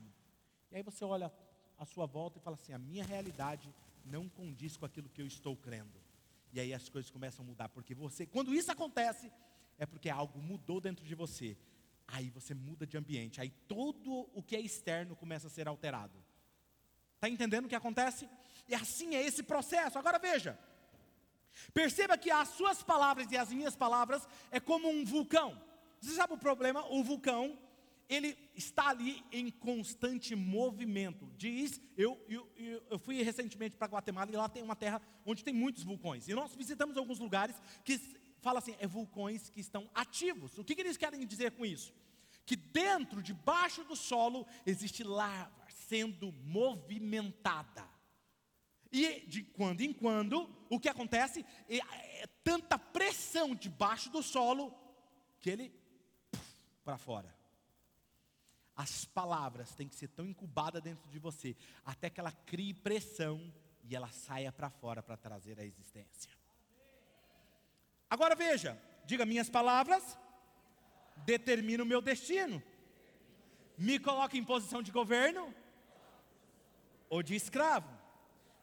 E 0.72 0.78
aí 0.78 0.82
você 0.82 1.06
olha 1.06 1.32
à 1.78 1.86
sua 1.86 2.06
volta 2.06 2.38
e 2.38 2.42
fala 2.42 2.56
assim: 2.56 2.74
a 2.74 2.80
minha 2.80 3.04
realidade 3.04 3.74
não 4.06 4.28
condiz 4.30 4.78
com 4.78 4.86
aquilo 4.86 5.10
que 5.10 5.22
eu 5.22 5.28
estou 5.28 5.56
crendo. 5.56 6.00
E 6.54 6.60
aí 6.60 6.74
as 6.74 6.88
coisas 6.90 7.12
começam 7.12 7.44
a 7.44 7.48
mudar, 7.48 7.70
porque 7.70 7.94
você, 7.94 8.26
quando 8.26 8.54
isso 8.54 8.72
acontece, 8.72 9.32
é 9.78 9.86
porque 9.86 10.10
algo 10.10 10.42
mudou 10.42 10.80
dentro 10.80 11.06
de 11.06 11.14
você. 11.14 11.58
Aí 12.08 12.30
você 12.30 12.54
muda 12.54 12.88
de 12.88 12.98
ambiente, 12.98 13.42
aí 13.42 13.50
todo 13.68 14.30
o 14.34 14.42
que 14.42 14.56
é 14.56 14.62
externo 14.62 15.16
começa 15.16 15.48
a 15.48 15.50
ser 15.50 15.68
alterado. 15.68 16.18
Está 17.16 17.28
entendendo 17.28 17.66
o 17.66 17.70
que 17.70 17.76
acontece? 17.76 18.30
E 18.68 18.74
assim 18.74 19.16
é 19.16 19.22
esse 19.22 19.44
processo. 19.44 20.00
Agora 20.00 20.18
veja: 20.18 20.58
Perceba 21.74 22.18
que 22.18 22.32
as 22.32 22.50
suas 22.50 22.82
palavras 22.84 23.32
e 23.32 23.38
as 23.38 23.52
minhas 23.52 23.76
palavras 23.76 24.28
é 24.52 24.60
como 24.60 24.90
um 24.90 25.04
vulcão. 25.04 25.62
Você 26.00 26.14
sabe 26.16 26.34
o 26.34 26.38
problema? 26.38 26.86
O 26.92 27.04
vulcão, 27.04 27.58
ele 28.10 28.38
está 28.56 28.90
ali 28.90 29.24
em 29.32 29.50
constante 29.50 30.36
movimento. 30.36 31.30
Diz, 31.38 31.82
eu, 31.98 32.20
eu, 32.28 32.50
eu 32.90 33.00
fui 33.00 33.22
recentemente 33.22 33.76
para 33.76 33.88
Guatemala 33.88 34.32
e 34.32 34.36
lá 34.36 34.48
tem 34.48 34.64
uma 34.64 34.76
terra 34.76 35.02
onde 35.26 35.44
tem 35.44 35.54
muitos 35.54 35.84
vulcões. 35.84 36.28
E 36.28 36.34
nós 36.34 36.56
visitamos 36.56 36.98
alguns 36.98 37.20
lugares 37.20 37.56
que 37.84 37.98
fala 38.40 38.60
assim, 38.60 38.76
é 38.80 38.88
vulcões 38.88 39.50
que 39.50 39.60
estão 39.60 39.90
ativos. 39.94 40.58
O 40.58 40.64
que, 40.64 40.76
que 40.76 40.82
eles 40.82 40.98
querem 40.98 41.26
dizer 41.26 41.52
com 41.52 41.66
isso? 41.66 41.94
Que 42.46 42.56
dentro, 42.56 43.22
debaixo 43.22 43.84
do 43.84 43.96
solo, 43.96 44.48
existe 44.66 45.04
lava 45.04 45.52
sendo 45.70 46.32
movimentada. 46.44 47.88
E 48.92 49.22
de 49.28 49.44
quando 49.44 49.82
em 49.82 49.92
quando, 49.92 50.50
o 50.70 50.80
que 50.80 50.88
acontece 50.88 51.46
é, 51.68 51.78
é 51.78 52.28
tanta 52.44 52.80
pressão 52.80 53.54
debaixo 53.54 54.10
do 54.10 54.24
solo 54.24 54.74
que 55.42 55.50
ele 55.50 55.74
para 56.86 56.98
fora. 56.98 57.37
As 58.78 59.04
palavras 59.04 59.74
têm 59.74 59.90
que 59.90 59.96
ser 59.96 60.08
tão 60.10 60.26
incubadas 60.26 60.82
dentro 60.82 61.10
de 61.10 61.18
você, 61.18 61.58
até 61.84 62.10
que 62.10 62.20
ela 62.20 62.32
crie 62.32 62.74
pressão 62.74 63.52
e 63.84 63.96
ela 63.96 64.10
saia 64.10 64.52
para 64.52 64.70
fora 64.70 65.02
para 65.02 65.18
trazer 65.18 65.60
a 65.60 65.66
existência. 65.66 66.32
Agora 68.10 68.36
veja, 68.36 68.80
diga 69.06 69.26
minhas 69.26 69.50
palavras 69.50 70.18
determinam 71.26 71.86
o 71.86 71.88
meu 71.88 72.02
destino. 72.02 72.62
Me 73.78 74.00
coloca 74.00 74.38
em 74.38 74.44
posição 74.44 74.82
de 74.82 74.92
governo 74.92 75.54
ou 77.10 77.22
de 77.22 77.36
escravo. 77.36 77.90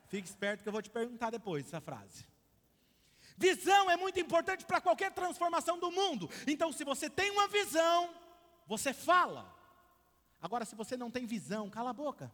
Fique 0.08 0.28
esperto 0.28 0.62
que 0.62 0.68
eu 0.68 0.72
vou 0.72 0.82
te 0.82 0.90
perguntar 0.90 1.30
depois 1.30 1.66
essa 1.66 1.80
frase. 1.80 2.24
Visão 3.36 3.90
é 3.90 3.96
muito 3.96 4.20
importante 4.20 4.64
para 4.64 4.80
qualquer 4.80 5.12
transformação 5.12 5.78
do 5.78 5.90
mundo. 5.90 6.30
Então, 6.46 6.72
se 6.72 6.84
você 6.84 7.10
tem 7.10 7.30
uma 7.30 7.48
visão, 7.48 8.14
você 8.66 8.92
fala. 8.92 9.53
Agora, 10.44 10.66
se 10.66 10.76
você 10.76 10.94
não 10.94 11.10
tem 11.10 11.24
visão, 11.24 11.70
cala 11.70 11.88
a 11.88 11.94
boca. 11.94 12.30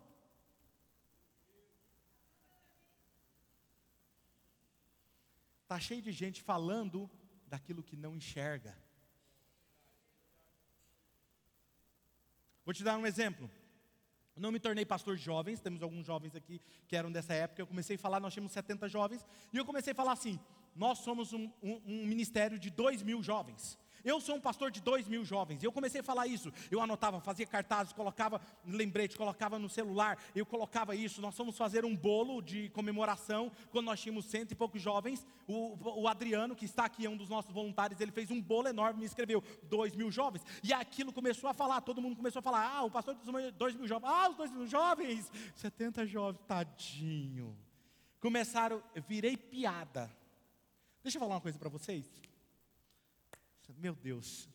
Está 5.63 5.79
cheio 5.79 6.03
de 6.03 6.11
gente 6.11 6.43
falando 6.43 7.09
daquilo 7.47 7.85
que 7.85 7.95
não 7.95 8.17
enxerga. 8.17 8.77
Vou 12.65 12.75
te 12.75 12.83
dar 12.83 12.99
um 12.99 13.07
exemplo. 13.07 13.49
Eu 14.35 14.43
não 14.43 14.51
me 14.51 14.59
tornei 14.59 14.85
pastor 14.85 15.17
de 15.17 15.23
jovens, 15.23 15.61
temos 15.61 15.81
alguns 15.81 16.05
jovens 16.05 16.35
aqui 16.35 16.61
que 16.89 16.97
eram 16.97 17.13
dessa 17.13 17.33
época. 17.33 17.63
Eu 17.63 17.67
comecei 17.69 17.95
a 17.95 17.99
falar, 18.01 18.19
nós 18.19 18.33
tínhamos 18.33 18.51
70 18.51 18.89
jovens, 18.89 19.25
e 19.53 19.57
eu 19.57 19.65
comecei 19.65 19.93
a 19.93 19.95
falar 19.95 20.15
assim: 20.15 20.41
nós 20.75 20.99
somos 20.99 21.33
um, 21.33 21.49
um, 21.63 21.81
um 21.87 22.07
ministério 22.07 22.59
de 22.59 22.71
2 22.71 23.05
mil 23.05 23.23
jovens. 23.23 23.79
Eu 24.05 24.21
sou 24.21 24.37
um 24.37 24.41
pastor 24.41 24.71
de 24.71 24.81
dois 24.81 25.07
mil 25.07 25.25
jovens. 25.25 25.63
E 25.63 25.67
eu 25.67 25.73
comecei 25.73 26.01
a 26.01 26.05
falar 26.05 26.27
isso. 26.27 26.53
Eu 26.71 26.81
anotava, 26.81 27.21
fazia 27.21 27.47
cartazes, 27.47 27.93
colocava 27.93 28.41
lembrete, 28.65 29.17
colocava 29.17 29.59
no 29.59 29.69
celular. 29.69 30.19
Eu 30.35 30.47
colocava 30.47 30.95
isso. 30.95 31.21
Nós 31.21 31.37
fomos 31.37 31.57
fazer 31.57 31.85
um 31.85 31.95
bolo 31.95 32.41
de 32.41 32.69
comemoração 32.71 33.51
quando 33.71 33.87
nós 33.87 34.01
tínhamos 34.01 34.27
cento 34.27 34.53
e 34.53 34.55
poucos 34.55 34.81
jovens. 34.81 35.27
O, 35.47 36.03
o 36.03 36.09
Adriano, 36.09 36.55
que 36.55 36.65
está 36.65 36.85
aqui, 36.85 37.07
é 37.07 37.11
um 37.11 37.17
dos 37.17 37.29
nossos 37.29 37.53
voluntários, 37.53 38.01
ele 38.01 38.13
fez 38.13 38.31
um 38.31 38.41
bolo 38.41 38.69
enorme 38.69 39.03
e 39.03 39.07
escreveu 39.07 39.43
dois 39.65 39.95
mil 39.95 40.11
jovens. 40.11 40.45
E 40.63 40.73
aquilo 40.73 41.13
começou 41.13 41.49
a 41.49 41.55
falar. 41.55 41.81
Todo 41.81 42.01
mundo 42.01 42.17
começou 42.17 42.41
a 42.41 42.43
falar: 42.43 42.67
Ah, 42.67 42.85
o 42.85 42.91
pastor 42.91 43.15
dos 43.15 43.53
dois 43.53 43.75
mil 43.75 43.87
jovens. 43.87 44.09
Ah, 44.11 44.31
os 44.31 44.37
dois 44.37 44.51
mil 44.51 44.67
jovens. 44.67 45.31
70 45.55 46.07
jovens, 46.07 46.41
tadinho. 46.47 47.57
Começaram, 48.21 48.83
virei 49.09 49.37
piada. 49.37 50.11
Deixa 51.03 51.17
eu 51.17 51.21
falar 51.21 51.37
uma 51.37 51.41
coisa 51.41 51.59
para 51.59 51.71
vocês. 51.71 52.11
Meu 53.77 53.95
Deus. 53.95 54.49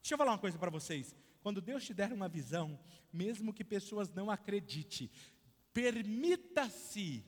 Deixa 0.00 0.14
eu 0.14 0.18
falar 0.18 0.32
uma 0.32 0.38
coisa 0.38 0.58
para 0.58 0.70
vocês. 0.70 1.14
Quando 1.42 1.60
Deus 1.60 1.84
te 1.84 1.92
der 1.92 2.12
uma 2.12 2.28
visão, 2.28 2.78
mesmo 3.12 3.52
que 3.52 3.64
pessoas 3.64 4.12
não 4.12 4.30
acreditem, 4.30 5.10
permita-se 5.72 7.24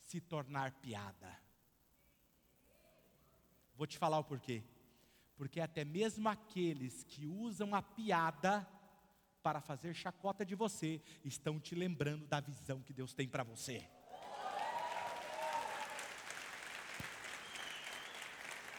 se 0.00 0.20
tornar 0.20 0.72
piada. 0.72 1.38
Vou 3.74 3.86
te 3.86 3.98
falar 3.98 4.18
o 4.18 4.24
porquê. 4.24 4.62
Porque 5.36 5.60
até 5.60 5.84
mesmo 5.84 6.28
aqueles 6.28 7.02
que 7.04 7.26
usam 7.26 7.74
a 7.74 7.82
piada 7.82 8.68
para 9.42 9.60
fazer 9.60 9.94
chacota 9.94 10.44
de 10.46 10.54
você, 10.54 11.02
estão 11.24 11.58
te 11.58 11.74
lembrando 11.74 12.26
da 12.26 12.38
visão 12.38 12.80
que 12.80 12.92
Deus 12.92 13.12
tem 13.12 13.28
para 13.28 13.42
você. 13.42 13.88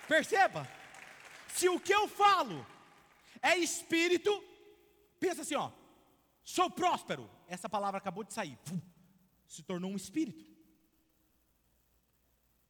Perceba, 0.08 0.70
se 1.63 1.69
o 1.69 1.80
que 1.80 1.93
eu 1.93 2.10
falo 2.10 2.65
é 3.41 3.58
espírito, 3.58 4.32
pensa 5.17 5.43
assim, 5.43 5.56
ó, 5.56 5.71
sou 6.43 6.69
próspero. 6.69 7.30
Essa 7.47 7.69
palavra 7.69 7.99
acabou 7.99 8.23
de 8.26 8.34
sair, 8.34 8.60
se 9.47 9.63
tornou 9.63 9.89
um 9.89 9.95
espírito. 9.95 10.43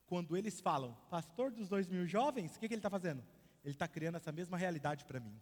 Quando 0.05 0.37
eles 0.37 0.61
falam, 0.61 0.95
pastor 1.09 1.49
dos 1.49 1.69
dois 1.69 1.87
mil 1.87 2.05
jovens, 2.05 2.55
o 2.55 2.59
que, 2.59 2.67
que 2.67 2.75
ele 2.75 2.79
está 2.79 2.89
fazendo? 2.97 3.23
Ele 3.63 3.73
está 3.73 3.87
criando 3.87 4.17
essa 4.17 4.31
mesma 4.31 4.57
realidade 4.57 5.05
para 5.05 5.19
mim. 5.19 5.41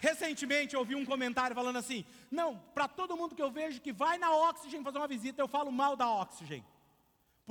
Recentemente 0.00 0.74
eu 0.74 0.80
ouvi 0.80 0.96
um 0.96 1.04
comentário 1.04 1.54
falando 1.54 1.76
assim: 1.76 2.04
não, 2.28 2.58
para 2.74 2.88
todo 2.88 3.16
mundo 3.16 3.36
que 3.36 3.42
eu 3.42 3.52
vejo 3.52 3.80
que 3.80 3.92
vai 3.92 4.18
na 4.18 4.34
Oxygen 4.48 4.82
fazer 4.82 4.98
uma 4.98 5.06
visita, 5.06 5.40
eu 5.40 5.46
falo 5.46 5.70
mal 5.70 5.94
da 5.94 6.08
Oxygen 6.12 6.64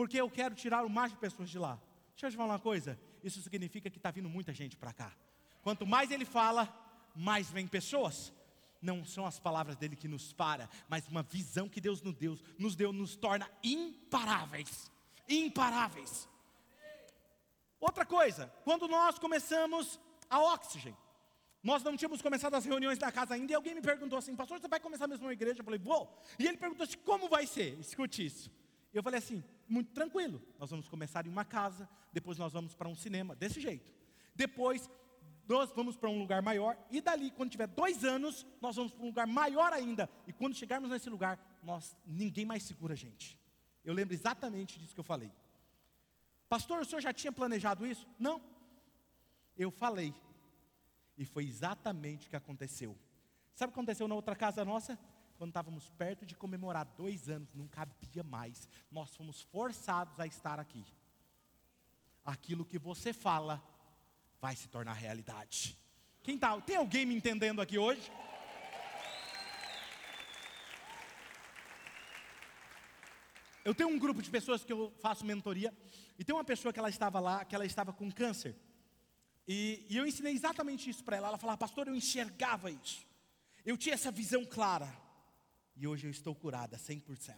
porque 0.01 0.19
eu 0.19 0.31
quero 0.31 0.55
tirar 0.55 0.83
o 0.83 0.89
mais 0.89 1.11
de 1.11 1.17
pessoas 1.19 1.47
de 1.47 1.59
lá. 1.59 1.79
Deixa 2.13 2.25
eu 2.25 2.31
te 2.31 2.35
falar 2.35 2.53
uma 2.53 2.59
coisa: 2.59 2.99
isso 3.23 3.39
significa 3.39 3.87
que 3.87 3.97
está 3.97 4.09
vindo 4.09 4.27
muita 4.27 4.51
gente 4.51 4.75
para 4.75 4.91
cá. 4.91 5.13
Quanto 5.61 5.85
mais 5.85 6.09
ele 6.09 6.25
fala, 6.25 6.67
mais 7.15 7.51
vem 7.51 7.67
pessoas. 7.67 8.33
Não 8.81 9.05
são 9.05 9.27
as 9.27 9.39
palavras 9.39 9.75
dele 9.75 9.95
que 9.95 10.07
nos 10.07 10.33
para, 10.33 10.67
mas 10.89 11.07
uma 11.07 11.21
visão 11.21 11.69
que 11.69 11.79
Deus 11.79 12.01
nos 12.01 12.15
deu, 12.15 12.35
nos 12.57 12.75
deu, 12.75 12.91
nos 12.91 13.15
torna 13.15 13.47
imparáveis. 13.63 14.91
Imparáveis. 15.29 16.27
Outra 17.79 18.03
coisa, 18.03 18.51
quando 18.63 18.87
nós 18.87 19.19
começamos 19.19 19.99
a 20.27 20.41
Oxygen, 20.55 20.97
nós 21.61 21.83
não 21.83 21.95
tínhamos 21.95 22.23
começado 22.23 22.55
as 22.55 22.65
reuniões 22.65 22.97
da 22.97 23.11
casa 23.11 23.35
ainda, 23.35 23.51
e 23.51 23.55
alguém 23.55 23.75
me 23.75 23.83
perguntou 23.83 24.17
assim, 24.17 24.35
pastor, 24.35 24.59
você 24.59 24.67
vai 24.67 24.79
começar 24.79 25.05
mesmo 25.05 25.27
uma 25.27 25.33
igreja? 25.33 25.59
Eu 25.59 25.63
falei, 25.63 25.79
vou. 25.79 26.11
E 26.39 26.47
ele 26.47 26.57
perguntou 26.57 26.85
assim, 26.85 26.97
como 27.05 27.29
vai 27.29 27.45
ser? 27.45 27.79
Escute 27.79 28.25
isso. 28.25 28.49
Eu 28.93 29.01
falei 29.01 29.19
assim, 29.19 29.43
muito 29.67 29.91
tranquilo. 29.91 30.41
Nós 30.59 30.69
vamos 30.69 30.87
começar 30.87 31.25
em 31.25 31.29
uma 31.29 31.45
casa, 31.45 31.87
depois 32.11 32.37
nós 32.37 32.53
vamos 32.53 32.75
para 32.75 32.87
um 32.87 32.95
cinema, 32.95 33.35
desse 33.35 33.59
jeito. 33.59 33.91
Depois 34.35 34.89
nós 35.47 35.71
vamos 35.71 35.97
para 35.97 36.09
um 36.09 36.19
lugar 36.19 36.41
maior, 36.41 36.77
e 36.89 37.01
dali, 37.01 37.31
quando 37.31 37.51
tiver 37.51 37.67
dois 37.67 38.05
anos, 38.05 38.45
nós 38.61 38.75
vamos 38.75 38.91
para 38.93 39.03
um 39.03 39.07
lugar 39.07 39.27
maior 39.27 39.73
ainda. 39.73 40.09
E 40.25 40.31
quando 40.31 40.55
chegarmos 40.55 40.89
nesse 40.89 41.09
lugar, 41.09 41.39
nós, 41.63 41.97
ninguém 42.05 42.45
mais 42.45 42.63
segura 42.63 42.93
a 42.93 42.97
gente. 42.97 43.37
Eu 43.83 43.93
lembro 43.93 44.13
exatamente 44.13 44.79
disso 44.79 44.93
que 44.93 44.99
eu 44.99 45.03
falei. 45.03 45.31
Pastor, 46.47 46.81
o 46.81 46.85
senhor 46.85 47.01
já 47.01 47.13
tinha 47.13 47.31
planejado 47.31 47.85
isso? 47.85 48.07
Não. 48.19 48.41
Eu 49.57 49.71
falei. 49.71 50.13
E 51.17 51.25
foi 51.25 51.45
exatamente 51.45 52.27
o 52.27 52.29
que 52.29 52.35
aconteceu. 52.35 52.97
Sabe 53.55 53.69
o 53.69 53.73
que 53.73 53.79
aconteceu 53.79 54.07
na 54.07 54.15
outra 54.15 54.35
casa 54.35 54.63
nossa? 54.63 54.97
Quando 55.41 55.49
estávamos 55.49 55.89
perto 55.97 56.23
de 56.23 56.35
comemorar 56.35 56.85
dois 56.95 57.27
anos, 57.27 57.51
não 57.55 57.67
cabia 57.67 58.21
mais. 58.21 58.69
Nós 58.91 59.15
fomos 59.15 59.41
forçados 59.41 60.19
a 60.19 60.27
estar 60.27 60.59
aqui. 60.59 60.85
Aquilo 62.23 62.63
que 62.63 62.77
você 62.77 63.11
fala 63.11 63.59
vai 64.39 64.55
se 64.55 64.67
tornar 64.67 64.93
realidade. 64.93 65.75
Quem 66.21 66.37
tá? 66.37 66.61
Tem 66.61 66.75
alguém 66.75 67.07
me 67.07 67.15
entendendo 67.15 67.59
aqui 67.59 67.79
hoje? 67.79 68.11
Eu 73.65 73.73
tenho 73.73 73.89
um 73.89 73.97
grupo 73.97 74.21
de 74.21 74.29
pessoas 74.29 74.63
que 74.63 74.71
eu 74.71 74.93
faço 75.01 75.25
mentoria 75.25 75.75
e 76.19 76.23
tem 76.23 76.35
uma 76.35 76.43
pessoa 76.43 76.71
que 76.71 76.77
ela 76.77 76.91
estava 76.91 77.19
lá, 77.19 77.43
que 77.43 77.55
ela 77.55 77.65
estava 77.65 77.91
com 77.91 78.11
câncer. 78.11 78.55
E, 79.47 79.87
e 79.89 79.97
eu 79.97 80.05
ensinei 80.05 80.33
exatamente 80.33 80.87
isso 80.87 81.03
para 81.03 81.17
ela. 81.17 81.29
Ela 81.29 81.39
falava, 81.39 81.57
pastor, 81.57 81.87
eu 81.87 81.95
enxergava 81.95 82.69
isso. 82.69 83.03
Eu 83.65 83.75
tinha 83.75 83.95
essa 83.95 84.11
visão 84.11 84.45
clara 84.45 85.09
e 85.75 85.87
hoje 85.87 86.07
eu 86.07 86.11
estou 86.11 86.35
curada 86.35 86.77
100%. 86.77 87.35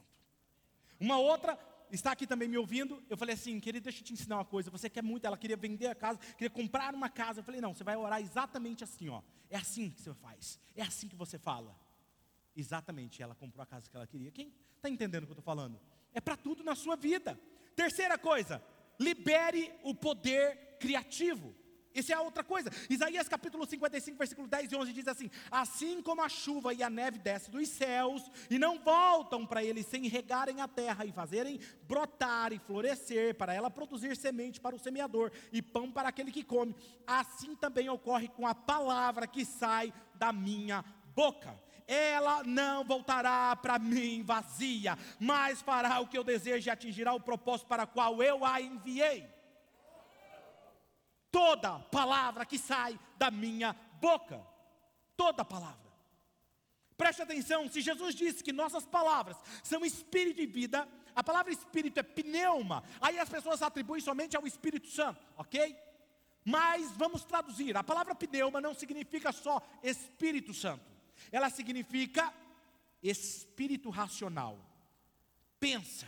Uma 1.00 1.18
outra 1.18 1.58
está 1.92 2.12
aqui 2.12 2.26
também 2.26 2.48
me 2.48 2.58
ouvindo. 2.58 3.04
Eu 3.10 3.18
falei 3.18 3.36
assim, 3.36 3.60
querida, 3.60 3.84
deixa 3.84 4.00
eu 4.00 4.04
te 4.06 4.14
ensinar 4.14 4.38
uma 4.38 4.46
coisa. 4.46 4.72
Você 4.72 4.90
quer 4.90 5.04
muito, 5.04 5.26
ela 5.26 5.38
queria 5.38 5.58
vender 5.58 5.88
a 5.88 5.96
casa, 5.96 6.20
queria 6.20 6.50
comprar 6.50 6.94
uma 6.94 7.10
casa. 7.10 7.40
Eu 7.40 7.44
falei, 7.44 7.62
não, 7.62 7.74
você 7.74 7.84
vai 7.84 7.96
orar 7.96 8.22
exatamente 8.22 8.84
assim, 8.84 9.10
ó. 9.10 9.22
É 9.50 9.58
assim 9.58 9.90
que 9.90 10.02
você 10.02 10.14
faz. 10.14 10.60
É 10.76 10.82
assim 10.82 11.08
que 11.08 11.16
você 11.16 11.38
fala. 11.38 11.76
Exatamente, 12.56 13.22
ela 13.22 13.36
comprou 13.36 13.64
a 13.64 13.66
casa 13.66 13.90
que 13.90 13.96
ela 13.96 14.08
queria. 14.08 14.32
Quem 14.32 14.54
está 14.76 14.90
entendendo 14.90 15.24
o 15.24 15.26
que 15.28 15.32
eu 15.32 15.40
estou 15.40 15.44
falando? 15.44 15.80
É 16.14 16.22
para 16.22 16.38
tudo 16.38 16.64
na 16.64 16.76
sua 16.76 16.96
vida. 16.96 17.40
Terceira 17.76 18.18
coisa, 18.18 18.64
libere 19.00 19.74
o 19.84 19.96
poder 19.96 20.78
criativo. 20.80 21.56
Isso 21.94 22.12
é 22.12 22.20
outra 22.20 22.44
coisa. 22.44 22.72
Isaías 22.90 23.28
capítulo 23.28 23.66
55, 23.66 24.18
versículo 24.18 24.48
10 24.48 24.72
e 24.72 24.76
11 24.76 24.94
diz 24.94 25.08
assim: 25.08 25.30
Assim 25.52 26.02
como 26.02 26.24
a 26.24 26.30
chuva 26.30 26.74
e 26.74 26.82
a 26.82 26.90
neve 26.90 27.20
descem 27.20 27.52
dos 27.52 27.70
céus 27.70 28.24
e 28.50 28.58
não 28.58 28.80
voltam 28.80 29.46
para 29.46 29.64
eles 29.64 29.86
sem 29.86 30.08
regarem 30.08 30.60
a 30.60 30.68
terra 30.68 31.06
e 31.06 31.12
fazerem 31.12 31.60
brotar 31.84 32.52
e 32.52 32.58
florescer, 32.58 33.36
para 33.36 33.54
ela 33.54 33.70
produzir 33.70 34.16
semente 34.16 34.60
para 34.60 34.76
o 34.76 34.80
semeador 34.80 35.32
e 35.52 35.62
pão 35.62 35.92
para 35.92 36.10
aquele 36.10 36.32
que 36.32 36.44
come, 36.44 36.76
assim 37.06 37.56
também 37.56 37.90
ocorre 37.90 38.28
com 38.28 38.48
a 38.48 38.56
palavra 38.56 39.28
que 39.28 39.46
sai 39.46 39.94
da 40.16 40.34
minha 40.34 40.84
boca. 41.16 41.56
Ela 41.86 42.44
não 42.44 42.84
voltará 42.84 43.56
para 43.56 43.78
mim 43.78 44.24
vazia, 44.24 44.98
mas 45.20 45.62
fará 45.62 46.00
o 46.00 46.08
que 46.08 46.18
eu 46.18 46.24
desejo 46.24 46.68
e 46.68 46.72
atingirá 46.72 47.14
o 47.14 47.20
propósito 47.20 47.68
para 47.68 47.84
o 47.84 47.88
qual 47.88 48.24
eu 48.24 48.44
a 48.44 48.60
enviei 48.62 49.33
toda 51.34 51.80
palavra 51.80 52.46
que 52.46 52.60
sai 52.60 52.98
da 53.18 53.32
minha 53.32 53.76
boca. 54.00 54.40
Toda 55.18 55.44
palavra. 55.44 55.92
Preste 56.96 57.24
atenção, 57.24 57.68
se 57.68 57.82
Jesus 57.82 58.14
disse 58.14 58.44
que 58.44 58.54
nossas 58.54 58.86
palavras 58.86 59.36
são 59.64 59.84
espírito 59.84 60.40
e 60.40 60.46
vida, 60.46 60.88
a 61.16 61.24
palavra 61.24 61.52
espírito 61.52 62.00
é 62.00 62.04
pneuma, 62.04 62.84
aí 63.02 63.18
as 63.18 63.28
pessoas 63.28 63.64
atribuem 63.64 64.00
somente 64.00 64.38
ao 64.38 64.46
Espírito 64.46 64.88
Santo, 64.88 65.20
ok? 65.36 65.76
Mas 66.46 66.92
vamos 66.92 67.26
traduzir, 67.26 67.76
a 67.76 67.84
palavra 67.84 68.14
pneuma 68.14 68.62
não 68.62 68.76
significa 68.76 69.32
só 69.32 69.62
Espírito 69.82 70.54
Santo, 70.54 70.86
ela 71.32 71.50
significa 71.50 72.32
espírito 73.02 73.90
racional. 73.90 74.60
Pensa, 75.60 76.08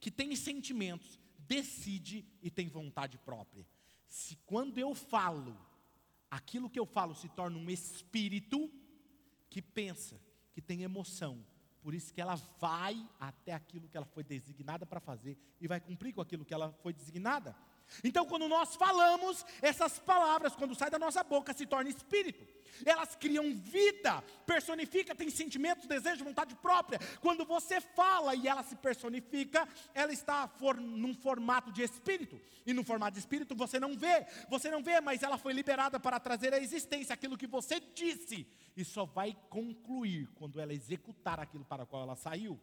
que 0.00 0.10
tem 0.10 0.34
sentimentos, 0.36 1.18
decide 1.38 2.26
e 2.42 2.50
tem 2.50 2.68
vontade 2.68 3.16
própria. 3.18 3.66
Se 4.08 4.36
quando 4.46 4.78
eu 4.78 4.94
falo, 4.94 5.56
aquilo 6.30 6.70
que 6.70 6.78
eu 6.78 6.86
falo 6.86 7.14
se 7.14 7.28
torna 7.28 7.58
um 7.58 7.70
espírito 7.70 8.70
que 9.48 9.62
pensa, 9.62 10.20
que 10.52 10.60
tem 10.60 10.82
emoção, 10.82 11.44
por 11.80 11.94
isso 11.94 12.14
que 12.14 12.20
ela 12.20 12.36
vai 12.58 13.08
até 13.20 13.52
aquilo 13.52 13.88
que 13.88 13.96
ela 13.96 14.06
foi 14.06 14.24
designada 14.24 14.86
para 14.86 15.00
fazer 15.00 15.36
e 15.60 15.68
vai 15.68 15.78
cumprir 15.80 16.14
com 16.14 16.20
aquilo 16.22 16.44
que 16.44 16.54
ela 16.54 16.72
foi 16.82 16.94
designada. 16.94 17.54
Então, 18.02 18.26
quando 18.26 18.48
nós 18.48 18.74
falamos, 18.74 19.44
essas 19.62 19.98
palavras, 19.98 20.54
quando 20.56 20.74
saem 20.74 20.90
da 20.90 20.98
nossa 20.98 21.22
boca, 21.22 21.52
se 21.52 21.66
tornam 21.66 21.90
espírito. 21.90 22.44
Elas 22.84 23.14
criam 23.14 23.54
vida, 23.54 24.22
personifica, 24.44 25.14
tem 25.14 25.30
sentimentos, 25.30 25.86
desejo, 25.86 26.24
vontade 26.24 26.54
própria. 26.56 26.98
Quando 27.20 27.44
você 27.44 27.80
fala 27.80 28.34
e 28.34 28.48
ela 28.48 28.62
se 28.62 28.74
personifica, 28.76 29.68
ela 29.94 30.12
está 30.12 30.48
for, 30.48 30.76
num 30.76 31.14
formato 31.14 31.70
de 31.70 31.82
espírito. 31.82 32.40
E 32.66 32.72
no 32.72 32.82
formato 32.82 33.12
de 33.12 33.20
espírito 33.20 33.54
você 33.54 33.78
não 33.78 33.96
vê, 33.96 34.26
você 34.48 34.70
não 34.70 34.82
vê, 34.82 35.00
mas 35.00 35.22
ela 35.22 35.38
foi 35.38 35.52
liberada 35.52 36.00
para 36.00 36.18
trazer 36.18 36.52
à 36.52 36.58
existência 36.58 37.12
aquilo 37.12 37.38
que 37.38 37.46
você 37.46 37.78
disse. 37.78 38.46
E 38.76 38.84
só 38.84 39.04
vai 39.04 39.36
concluir 39.48 40.28
quando 40.34 40.60
ela 40.60 40.72
executar 40.72 41.38
aquilo 41.38 41.64
para 41.64 41.84
o 41.84 41.86
qual 41.86 42.02
ela 42.02 42.16
saiu. 42.16 42.58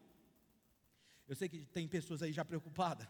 Eu 1.27 1.35
sei 1.35 1.47
que 1.47 1.59
tem 1.59 1.87
pessoas 1.87 2.21
aí 2.21 2.33
já 2.33 2.43
preocupadas 2.43 3.07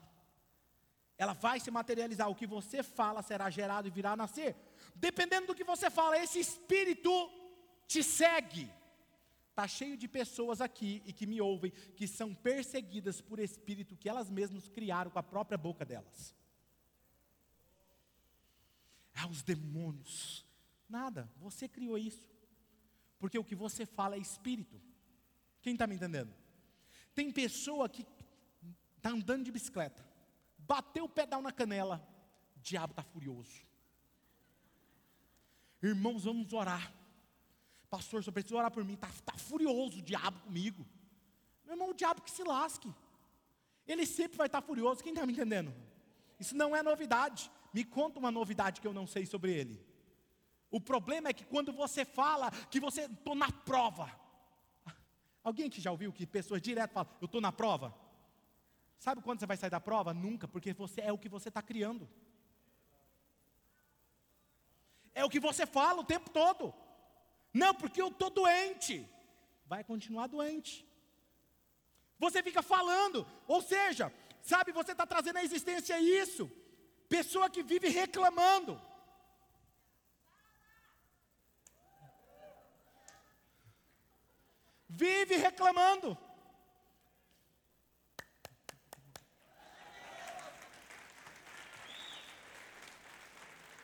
ela 1.21 1.33
vai 1.33 1.59
se 1.59 1.69
materializar. 1.69 2.27
O 2.27 2.33
que 2.33 2.47
você 2.47 2.81
fala 2.81 3.21
será 3.21 3.47
gerado 3.47 3.87
e 3.87 3.91
virá 3.91 4.13
a 4.13 4.17
nascer. 4.17 4.55
Dependendo 4.95 5.45
do 5.45 5.53
que 5.53 5.63
você 5.63 5.87
fala, 5.87 6.17
esse 6.17 6.39
espírito 6.39 7.11
te 7.85 8.01
segue. 8.01 8.67
Está 9.51 9.67
cheio 9.67 9.95
de 9.95 10.07
pessoas 10.07 10.61
aqui 10.61 11.03
e 11.05 11.13
que 11.13 11.27
me 11.27 11.39
ouvem, 11.39 11.69
que 11.95 12.07
são 12.07 12.33
perseguidas 12.33 13.21
por 13.21 13.37
espírito 13.37 13.95
que 13.95 14.09
elas 14.09 14.31
mesmas 14.31 14.67
criaram 14.67 15.11
com 15.11 15.19
a 15.19 15.21
própria 15.21 15.59
boca 15.59 15.85
delas. 15.85 16.35
Ah, 19.13 19.27
os 19.27 19.43
demônios. 19.43 20.43
Nada, 20.89 21.31
você 21.37 21.67
criou 21.67 21.99
isso. 21.99 22.27
Porque 23.19 23.37
o 23.37 23.43
que 23.43 23.53
você 23.53 23.85
fala 23.85 24.15
é 24.15 24.19
espírito. 24.19 24.81
Quem 25.61 25.73
está 25.73 25.85
me 25.85 25.93
entendendo? 25.93 26.33
Tem 27.13 27.29
pessoa 27.29 27.87
que 27.87 28.07
está 28.97 29.11
andando 29.11 29.43
de 29.43 29.51
bicicleta 29.51 30.09
bateu 30.71 31.03
o 31.03 31.09
pedal 31.09 31.41
na 31.41 31.51
canela, 31.51 32.01
o 32.55 32.59
diabo 32.61 32.93
está 32.93 33.03
furioso. 33.03 33.65
Irmãos, 35.83 36.23
vamos 36.23 36.53
orar. 36.53 36.93
Pastor, 37.89 38.23
só 38.23 38.31
precisa 38.31 38.55
orar 38.55 38.71
por 38.71 38.85
mim. 38.85 38.93
Está 38.93 39.09
tá 39.25 39.37
furioso 39.37 39.99
o 39.99 40.01
diabo 40.01 40.39
comigo. 40.39 40.85
Meu 41.65 41.73
irmão, 41.73 41.89
o 41.89 41.93
diabo 41.93 42.21
que 42.21 42.31
se 42.31 42.41
lasque. 42.43 42.89
Ele 43.85 44.05
sempre 44.05 44.37
vai 44.37 44.47
estar 44.47 44.61
tá 44.61 44.67
furioso. 44.67 45.03
Quem 45.03 45.11
está 45.11 45.25
me 45.25 45.33
entendendo? 45.33 45.73
Isso 46.39 46.55
não 46.55 46.73
é 46.73 46.81
novidade. 46.81 47.51
Me 47.73 47.83
conta 47.83 48.17
uma 48.17 48.31
novidade 48.31 48.79
que 48.79 48.87
eu 48.87 48.93
não 48.93 49.05
sei 49.05 49.25
sobre 49.25 49.51
ele. 49.51 49.85
O 50.69 50.79
problema 50.79 51.27
é 51.27 51.33
que 51.33 51.43
quando 51.43 51.73
você 51.73 52.05
fala 52.05 52.49
que 52.69 52.79
você 52.79 53.01
estou 53.01 53.35
na 53.35 53.51
prova. 53.51 54.09
Alguém 55.43 55.69
que 55.69 55.81
já 55.81 55.91
ouviu 55.91 56.13
que 56.13 56.25
pessoas 56.25 56.61
direto 56.61 56.93
falam, 56.93 57.11
eu 57.19 57.25
estou 57.25 57.41
na 57.41 57.51
prova? 57.51 57.93
Sabe 59.05 59.19
quando 59.25 59.39
você 59.39 59.47
vai 59.47 59.57
sair 59.57 59.71
da 59.71 59.79
prova? 59.79 60.13
Nunca, 60.13 60.47
porque 60.47 60.73
você 60.73 61.01
é 61.01 61.11
o 61.11 61.17
que 61.17 61.27
você 61.27 61.49
está 61.49 61.59
criando. 61.59 62.07
É 65.15 65.25
o 65.25 65.29
que 65.29 65.39
você 65.39 65.65
fala 65.65 66.01
o 66.01 66.09
tempo 66.13 66.29
todo. 66.29 66.71
Não, 67.51 67.73
porque 67.73 67.99
eu 67.99 68.09
estou 68.09 68.29
doente. 68.29 69.09
Vai 69.65 69.83
continuar 69.83 70.27
doente. 70.27 70.87
Você 72.19 72.43
fica 72.43 72.61
falando, 72.61 73.25
ou 73.47 73.59
seja, 73.59 74.13
sabe, 74.43 74.71
você 74.71 74.91
está 74.91 75.07
trazendo 75.07 75.37
à 75.37 75.43
existência 75.43 75.99
isso. 75.99 76.47
Pessoa 77.09 77.49
que 77.49 77.63
vive 77.63 77.87
reclamando. 77.87 78.79
Vive 84.87 85.37
reclamando. 85.37 86.15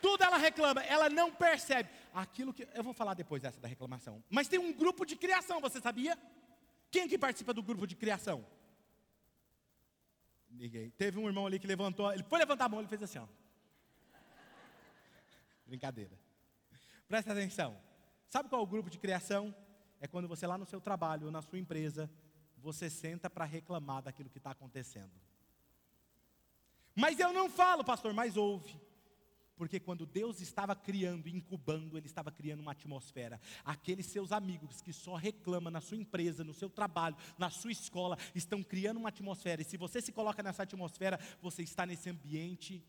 Tudo 0.08 0.24
ela 0.24 0.38
reclama, 0.38 0.82
ela 0.84 1.10
não 1.10 1.30
percebe 1.34 1.90
aquilo 2.14 2.54
que. 2.54 2.66
Eu 2.74 2.82
vou 2.82 2.94
falar 2.94 3.14
depois 3.14 3.42
dessa 3.42 3.60
da 3.60 3.68
reclamação. 3.68 4.24
Mas 4.30 4.48
tem 4.48 4.58
um 4.58 4.72
grupo 4.72 5.06
de 5.06 5.18
criação, 5.18 5.60
você 5.60 5.82
sabia? 5.82 6.18
Quem 6.90 7.10
que 7.10 7.18
participa 7.18 7.54
do 7.54 7.62
grupo 7.62 7.86
de 7.86 7.94
criação? 7.94 8.48
Ninguém. 10.50 10.92
Teve 10.92 11.20
um 11.20 11.28
irmão 11.28 11.46
ali 11.46 11.60
que 11.60 11.68
levantou, 11.68 12.10
ele 12.14 12.24
foi 12.24 12.40
levantar 12.40 12.66
a 12.66 12.70
mão, 12.70 12.80
ele 12.80 12.88
fez 12.88 13.04
assim, 13.04 13.20
ó. 13.20 13.28
Brincadeira. 15.66 16.18
Presta 17.10 17.34
atenção. 17.34 17.78
Sabe 18.30 18.48
qual 18.48 18.62
é 18.62 18.64
o 18.64 18.68
grupo 18.68 18.90
de 18.90 18.98
criação? 18.98 19.54
É 20.00 20.08
quando 20.08 20.26
você 20.30 20.48
lá 20.48 20.58
no 20.58 20.66
seu 20.66 20.80
trabalho 20.80 21.26
ou 21.26 21.32
na 21.34 21.42
sua 21.42 21.60
empresa, 21.60 22.10
você 22.58 22.90
senta 22.90 23.30
para 23.30 23.44
reclamar 23.44 24.04
daquilo 24.04 24.30
que 24.30 24.38
está 24.38 24.52
acontecendo. 24.52 25.12
Mas 26.96 27.20
eu 27.20 27.34
não 27.34 27.50
falo, 27.50 27.84
pastor, 27.84 28.14
mas 28.14 28.38
ouve. 28.38 28.87
Porque 29.58 29.80
quando 29.80 30.06
Deus 30.06 30.40
estava 30.40 30.76
criando, 30.76 31.28
incubando, 31.28 31.98
Ele 31.98 32.06
estava 32.06 32.32
criando 32.32 32.60
uma 32.60 32.72
atmosfera. 32.72 33.42
Aqueles 33.66 34.06
seus 34.06 34.32
amigos 34.32 34.82
que 34.82 34.94
só 34.94 35.16
reclamam 35.16 35.72
na 35.72 35.82
sua 35.82 35.98
empresa, 35.98 36.44
no 36.44 36.54
seu 36.54 36.70
trabalho, 36.70 37.18
na 37.38 37.50
sua 37.50 37.72
escola, 37.72 38.18
estão 38.36 38.62
criando 38.64 38.98
uma 38.98 39.10
atmosfera. 39.10 39.62
E 39.62 39.66
se 39.66 39.76
você 39.76 40.00
se 40.00 40.12
coloca 40.12 40.44
nessa 40.44 40.64
atmosfera, 40.64 41.20
você 41.42 41.64
está 41.64 41.86
nesse 41.86 42.10
ambiente. 42.10 42.84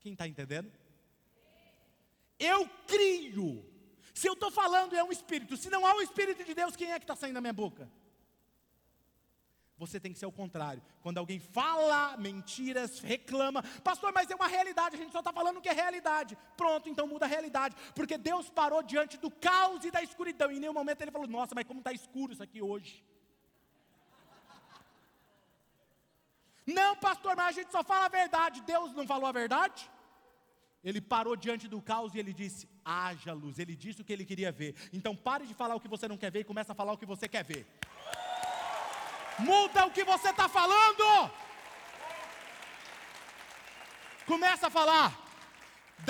Quem 0.00 0.12
está 0.12 0.28
entendendo? 0.28 0.70
Eu 2.38 2.68
crio. 2.86 3.64
Se 4.12 4.28
eu 4.28 4.34
estou 4.34 4.50
falando, 4.50 4.94
é 4.94 5.02
um 5.02 5.10
espírito. 5.10 5.56
Se 5.56 5.70
não 5.70 5.86
há 5.86 5.94
o 5.94 6.02
espírito 6.02 6.44
de 6.44 6.54
Deus, 6.54 6.76
quem 6.76 6.92
é 6.92 6.98
que 6.98 7.04
está 7.04 7.16
saindo 7.16 7.34
da 7.34 7.40
minha 7.40 7.52
boca? 7.52 7.90
Você 9.82 9.98
tem 9.98 10.12
que 10.12 10.18
ser 10.18 10.26
o 10.26 10.38
contrário. 10.40 10.80
Quando 11.02 11.18
alguém 11.18 11.40
fala 11.40 12.16
mentiras, 12.16 13.00
reclama, 13.00 13.60
pastor, 13.82 14.12
mas 14.12 14.30
é 14.30 14.34
uma 14.40 14.46
realidade, 14.46 14.94
a 14.94 14.98
gente 14.98 15.10
só 15.10 15.18
está 15.18 15.32
falando 15.32 15.60
que 15.60 15.68
é 15.68 15.72
realidade. 15.72 16.38
Pronto, 16.56 16.88
então 16.88 17.04
muda 17.12 17.24
a 17.26 17.28
realidade. 17.28 17.74
Porque 17.92 18.16
Deus 18.16 18.48
parou 18.48 18.80
diante 18.82 19.16
do 19.24 19.30
caos 19.30 19.84
e 19.84 19.90
da 19.90 20.00
escuridão. 20.00 20.52
E 20.52 20.56
em 20.56 20.60
nenhum 20.60 20.78
momento 20.80 21.02
ele 21.02 21.10
falou, 21.10 21.26
nossa, 21.26 21.52
mas 21.56 21.66
como 21.66 21.80
está 21.80 21.92
escuro 21.92 22.32
isso 22.32 22.44
aqui 22.44 22.62
hoje. 22.62 23.04
Não, 26.64 26.94
pastor, 26.96 27.34
mas 27.34 27.48
a 27.48 27.52
gente 27.58 27.72
só 27.72 27.82
fala 27.82 28.06
a 28.06 28.08
verdade. 28.20 28.62
Deus 28.62 28.92
não 28.92 29.04
falou 29.04 29.26
a 29.26 29.32
verdade? 29.32 29.90
Ele 30.84 31.00
parou 31.00 31.34
diante 31.34 31.66
do 31.66 31.82
caos 31.82 32.14
e 32.14 32.20
ele 32.20 32.32
disse: 32.32 32.68
haja 32.84 33.32
luz. 33.32 33.58
Ele 33.58 33.74
disse 33.74 34.00
o 34.00 34.04
que 34.04 34.12
ele 34.12 34.24
queria 34.24 34.52
ver. 34.52 34.74
Então 34.92 35.14
pare 35.16 35.44
de 35.44 35.54
falar 35.54 35.74
o 35.74 35.80
que 35.80 35.88
você 35.88 36.06
não 36.06 36.16
quer 36.16 36.30
ver 36.30 36.40
e 36.40 36.44
comece 36.44 36.70
a 36.70 36.74
falar 36.74 36.92
o 36.92 36.98
que 36.98 37.06
você 37.06 37.28
quer 37.28 37.44
ver. 37.44 37.66
Muda 39.50 39.86
o 39.86 39.90
que 39.90 40.04
você 40.04 40.30
está 40.30 40.48
falando. 40.48 41.30
Começa 44.26 44.66
a 44.68 44.70
falar. 44.70 45.08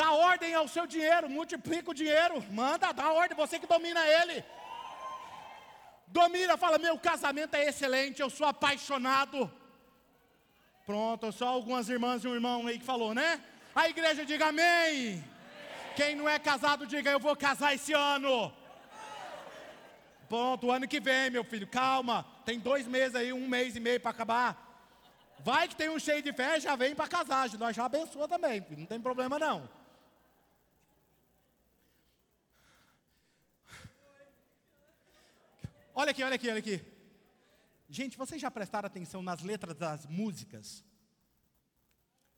Dá 0.01 0.11
ordem 0.13 0.55
ao 0.55 0.67
seu 0.69 0.87
dinheiro, 0.87 1.29
multiplica 1.29 1.91
o 1.91 1.95
dinheiro, 1.95 2.43
manda, 2.51 2.93
dá 2.93 3.13
ordem, 3.13 3.37
você 3.37 3.59
que 3.59 3.67
domina 3.67 4.03
ele. 4.07 4.43
Domina, 6.07 6.57
fala: 6.57 6.79
meu 6.79 6.99
casamento 6.99 7.55
é 7.55 7.69
excelente, 7.69 8.23
eu 8.23 8.31
sou 8.31 8.47
apaixonado. 8.47 9.51
Pronto, 10.87 11.31
só 11.33 11.49
algumas 11.49 11.89
irmãs 11.89 12.25
e 12.25 12.29
um 12.29 12.35
irmão 12.35 12.67
aí 12.67 12.79
que 12.79 12.85
falou, 12.85 13.15
né? 13.15 13.41
A 13.75 13.89
igreja 13.89 14.25
diga 14.25 14.47
amém. 14.49 15.23
Quem 15.95 16.15
não 16.15 16.29
é 16.29 16.39
casado, 16.39 16.87
diga: 16.87 17.11
Eu 17.11 17.21
vou 17.21 17.37
casar 17.37 17.75
esse 17.75 17.93
ano. 17.93 18.53
Pronto, 20.29 20.67
o 20.67 20.73
ano 20.73 20.89
que 20.89 21.01
vem, 21.01 21.31
meu 21.31 21.45
filho, 21.45 21.67
calma. 21.67 22.27
Tem 22.45 22.59
dois 22.59 22.87
meses 22.87 23.15
aí, 23.15 23.33
um 23.33 23.49
mês 23.49 23.77
e 23.77 23.81
meio 23.81 24.01
para 24.01 24.11
acabar. 24.11 24.71
Vai 25.41 25.69
que 25.69 25.77
tem 25.77 25.89
um 25.89 25.99
cheio 25.99 26.23
de 26.23 26.33
fé, 26.33 26.61
já 26.61 26.77
vem 26.77 26.95
para 26.95 27.09
casar. 27.09 27.51
Nós 27.59 27.75
já 27.75 27.85
abençoa 27.85 28.29
também, 28.29 28.65
não 28.77 28.87
tem 28.87 29.01
problema 29.01 29.39
não. 29.39 29.69
Olha 35.95 36.11
aqui, 36.11 36.23
olha 36.23 36.37
aqui, 36.37 36.49
olha 36.49 36.59
aqui. 36.59 36.81
Gente, 37.89 38.17
vocês 38.17 38.41
já 38.41 38.51
prestaram 38.51 38.87
atenção 38.87 39.23
nas 39.23 39.43
letras 39.43 39.77
das 39.77 40.07
músicas? 40.07 40.83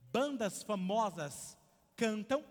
Bandas 0.01 0.63
famosas 0.63 1.57
cantam 1.97 2.45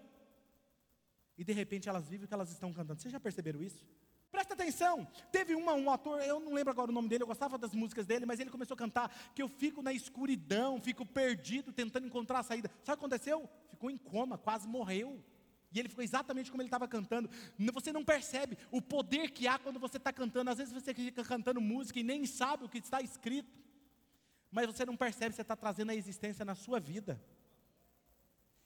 e 1.38 1.44
de 1.44 1.52
repente 1.52 1.90
elas 1.90 2.08
vivem 2.08 2.26
o 2.26 2.28
que 2.28 2.34
elas 2.34 2.52
estão 2.52 2.72
cantando. 2.72 3.02
Vocês 3.02 3.12
já 3.12 3.20
perceberam 3.20 3.62
isso? 3.62 3.84
Presta 4.54 4.64
atenção, 4.64 5.08
teve 5.32 5.56
uma, 5.56 5.74
um 5.74 5.90
ator, 5.90 6.22
eu 6.22 6.40
não 6.40 6.54
lembro 6.54 6.72
agora 6.72 6.92
o 6.92 6.94
nome 6.94 7.10
dele, 7.10 7.24
eu 7.24 7.28
gostava 7.28 7.58
das 7.58 7.74
músicas 7.74 8.06
dele, 8.06 8.24
mas 8.26 8.40
ele 8.40 8.52
começou 8.52 8.76
a 8.76 8.78
cantar 8.78 9.12
que 9.34 9.42
eu 9.42 9.50
fico 9.50 9.82
na 9.82 9.92
escuridão, 9.92 10.80
fico 10.80 11.04
perdido, 11.06 11.72
tentando 11.72 12.06
encontrar 12.06 12.40
a 12.40 12.44
saída. 12.44 12.70
Sabe 12.70 12.82
o 12.82 12.84
que 12.84 12.92
aconteceu? 12.92 13.50
Ficou 13.72 13.90
em 13.90 13.98
coma, 13.98 14.38
quase 14.38 14.68
morreu. 14.68 15.24
E 15.72 15.80
ele 15.80 15.90
ficou 15.90 16.04
exatamente 16.04 16.52
como 16.52 16.62
ele 16.62 16.68
estava 16.68 16.88
cantando. 16.88 17.28
Você 17.74 17.92
não 17.92 18.06
percebe 18.06 18.56
o 18.72 18.80
poder 18.80 19.32
que 19.32 19.48
há 19.48 19.58
quando 19.58 19.80
você 19.80 19.98
está 19.98 20.14
cantando. 20.14 20.52
Às 20.52 20.60
vezes 20.60 20.72
você 20.72 20.94
fica 20.94 21.24
cantando 21.24 21.60
música 21.60 22.00
e 22.00 22.04
nem 22.04 22.24
sabe 22.28 22.64
o 22.64 22.70
que 22.70 22.78
está 22.78 23.02
escrito. 23.02 23.52
Mas 24.52 24.68
você 24.68 24.86
não 24.86 24.96
percebe, 24.96 25.34
você 25.34 25.42
está 25.42 25.56
trazendo 25.56 25.90
a 25.90 25.96
existência 25.96 26.46
na 26.46 26.54
sua 26.54 26.80
vida. 26.80 27.20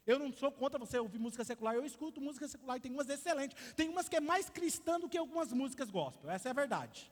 Eu 0.07 0.17
não 0.17 0.31
sou 0.31 0.49
contra 0.49 0.79
você 0.79 0.97
ouvir 0.97 1.19
música 1.19 1.43
secular, 1.43 1.75
eu 1.75 1.85
escuto 1.85 2.21
música 2.21 2.47
secular 2.47 2.77
e 2.77 2.79
tem 2.79 2.93
umas 2.93 3.09
excelentes. 3.09 3.73
Tem 3.73 3.89
umas 3.89 4.07
que 4.07 4.15
é 4.15 4.21
mais 4.21 4.49
cristã 4.49 4.97
do 4.97 5.09
que 5.09 5.17
algumas 5.17 5.51
músicas 5.51 5.89
gospel, 5.89 6.31
essa 6.31 6.47
é 6.47 6.51
a 6.51 6.53
verdade. 6.53 7.11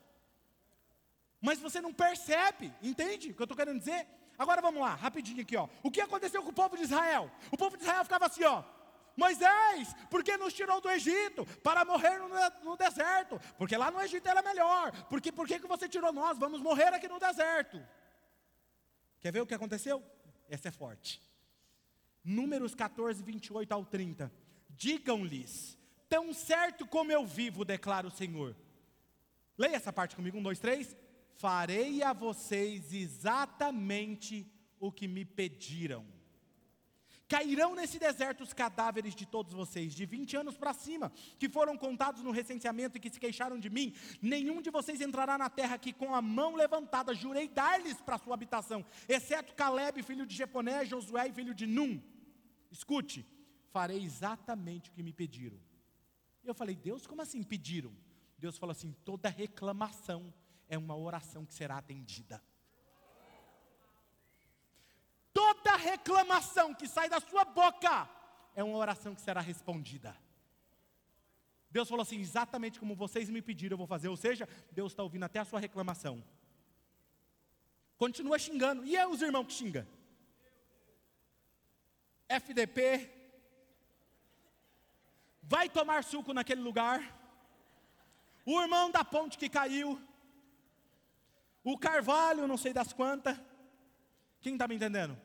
Mas 1.38 1.60
você 1.60 1.78
não 1.80 1.92
percebe, 1.92 2.72
entende 2.82 3.30
o 3.30 3.34
que 3.34 3.42
eu 3.42 3.44
estou 3.44 3.56
querendo 3.56 3.78
dizer? 3.78 4.06
Agora 4.38 4.62
vamos 4.62 4.80
lá, 4.80 4.94
rapidinho 4.94 5.42
aqui, 5.42 5.56
ó. 5.56 5.68
O 5.82 5.90
que 5.90 6.00
aconteceu 6.00 6.42
com 6.42 6.48
o 6.48 6.54
povo 6.54 6.74
de 6.74 6.84
Israel? 6.84 7.30
O 7.52 7.56
povo 7.56 7.76
de 7.76 7.82
Israel 7.82 8.02
ficava 8.02 8.26
assim, 8.26 8.44
ó. 8.44 8.64
Moisés, 9.14 9.94
por 10.10 10.22
que 10.24 10.36
nos 10.36 10.52
tirou 10.52 10.80
do 10.80 10.90
Egito 10.90 11.46
para 11.62 11.84
morrer 11.84 12.18
no, 12.18 12.28
no 12.62 12.76
deserto? 12.76 13.40
Porque 13.56 13.76
lá 13.76 13.90
no 13.90 14.00
Egito 14.00 14.28
era 14.28 14.42
melhor. 14.42 14.92
Porque 15.08 15.32
por 15.32 15.46
que 15.46 15.58
você 15.60 15.88
tirou 15.88 16.12
nós? 16.12 16.38
Vamos 16.38 16.60
morrer 16.60 16.92
aqui 16.92 17.08
no 17.08 17.18
deserto. 17.18 17.82
Quer 19.20 19.32
ver 19.32 19.40
o 19.40 19.46
que 19.46 19.54
aconteceu? 19.54 20.02
Essa 20.48 20.68
é 20.68 20.70
forte. 20.70 21.22
Números 22.26 22.74
14, 22.74 23.22
28 23.22 23.72
ao 23.72 23.84
30. 23.84 24.32
Digam-lhes: 24.70 25.78
Tão 26.08 26.34
certo 26.34 26.86
como 26.86 27.12
eu 27.12 27.24
vivo, 27.24 27.64
declara 27.64 28.06
o 28.06 28.10
Senhor. 28.10 28.56
Leia 29.56 29.76
essa 29.76 29.92
parte 29.92 30.16
comigo, 30.16 30.36
um, 30.36 30.42
dois, 30.42 30.58
três. 30.58 30.94
Farei 31.36 32.02
a 32.02 32.12
vocês 32.12 32.92
exatamente 32.92 34.50
o 34.80 34.90
que 34.90 35.06
me 35.06 35.24
pediram 35.24 36.04
Cairão 37.28 37.74
nesse 37.74 37.98
deserto 37.98 38.44
os 38.44 38.52
cadáveres 38.52 39.14
de 39.14 39.26
todos 39.26 39.52
vocês, 39.52 39.92
de 39.92 40.06
20 40.06 40.36
anos 40.36 40.56
para 40.56 40.72
cima, 40.72 41.10
que 41.38 41.48
foram 41.48 41.76
contados 41.76 42.22
no 42.22 42.30
recenseamento 42.30 42.96
e 42.96 43.00
que 43.00 43.10
se 43.10 43.18
queixaram 43.18 43.58
de 43.58 43.68
mim. 43.68 43.92
Nenhum 44.22 44.62
de 44.62 44.70
vocês 44.70 45.00
entrará 45.00 45.36
na 45.36 45.50
terra 45.50 45.76
que 45.76 45.92
com 45.92 46.14
a 46.14 46.22
mão 46.22 46.54
levantada 46.54 47.14
jurei 47.14 47.48
dar-lhes 47.48 48.00
para 48.00 48.18
sua 48.18 48.34
habitação, 48.34 48.84
exceto 49.08 49.54
Caleb, 49.54 50.02
filho 50.04 50.24
de 50.24 50.36
Jefoné, 50.36 50.84
Josué, 50.84 51.32
filho 51.32 51.54
de 51.54 51.66
Num. 51.66 52.00
Escute, 52.76 53.20
farei 53.74 54.00
exatamente 54.10 54.90
o 54.90 54.92
que 54.92 55.02
me 55.02 55.12
pediram. 55.12 55.58
Eu 56.44 56.54
falei, 56.54 56.76
Deus, 56.88 57.06
como 57.06 57.22
assim 57.22 57.42
pediram? 57.42 57.92
Deus 58.38 58.56
falou 58.58 58.72
assim: 58.72 58.92
toda 59.04 59.28
reclamação 59.28 60.20
é 60.68 60.76
uma 60.84 60.96
oração 60.96 61.44
que 61.46 61.54
será 61.54 61.78
atendida 61.78 62.38
toda 65.36 65.76
reclamação 65.76 66.74
que 66.74 66.88
sai 66.88 67.10
da 67.10 67.20
sua 67.20 67.44
boca 67.44 68.08
é 68.54 68.64
uma 68.64 68.78
oração 68.78 69.14
que 69.14 69.20
será 69.20 69.42
respondida. 69.42 70.16
Deus 71.70 71.88
falou 71.90 72.02
assim: 72.02 72.18
exatamente 72.18 72.80
como 72.80 72.96
vocês 72.96 73.28
me 73.28 73.42
pediram, 73.42 73.74
eu 73.74 73.78
vou 73.78 73.86
fazer. 73.86 74.08
Ou 74.08 74.16
seja, 74.16 74.48
Deus 74.72 74.92
está 74.92 75.02
ouvindo 75.02 75.24
até 75.24 75.38
a 75.38 75.44
sua 75.44 75.60
reclamação. 75.60 76.24
Continua 77.98 78.38
xingando. 78.38 78.84
E 78.86 78.96
é 78.96 79.06
os 79.06 79.20
irmãos 79.20 79.46
que 79.46 79.52
xingam? 79.52 79.86
FDP. 82.28 83.10
Vai 85.42 85.68
tomar 85.68 86.04
suco 86.04 86.32
naquele 86.32 86.60
lugar. 86.60 87.00
O 88.44 88.60
irmão 88.60 88.90
da 88.90 89.04
ponte 89.04 89.38
que 89.38 89.48
caiu. 89.48 90.00
O 91.62 91.78
carvalho, 91.78 92.46
não 92.46 92.56
sei 92.56 92.72
das 92.72 92.92
quantas. 92.92 93.38
Quem 94.40 94.54
está 94.54 94.68
me 94.68 94.76
entendendo? 94.76 95.16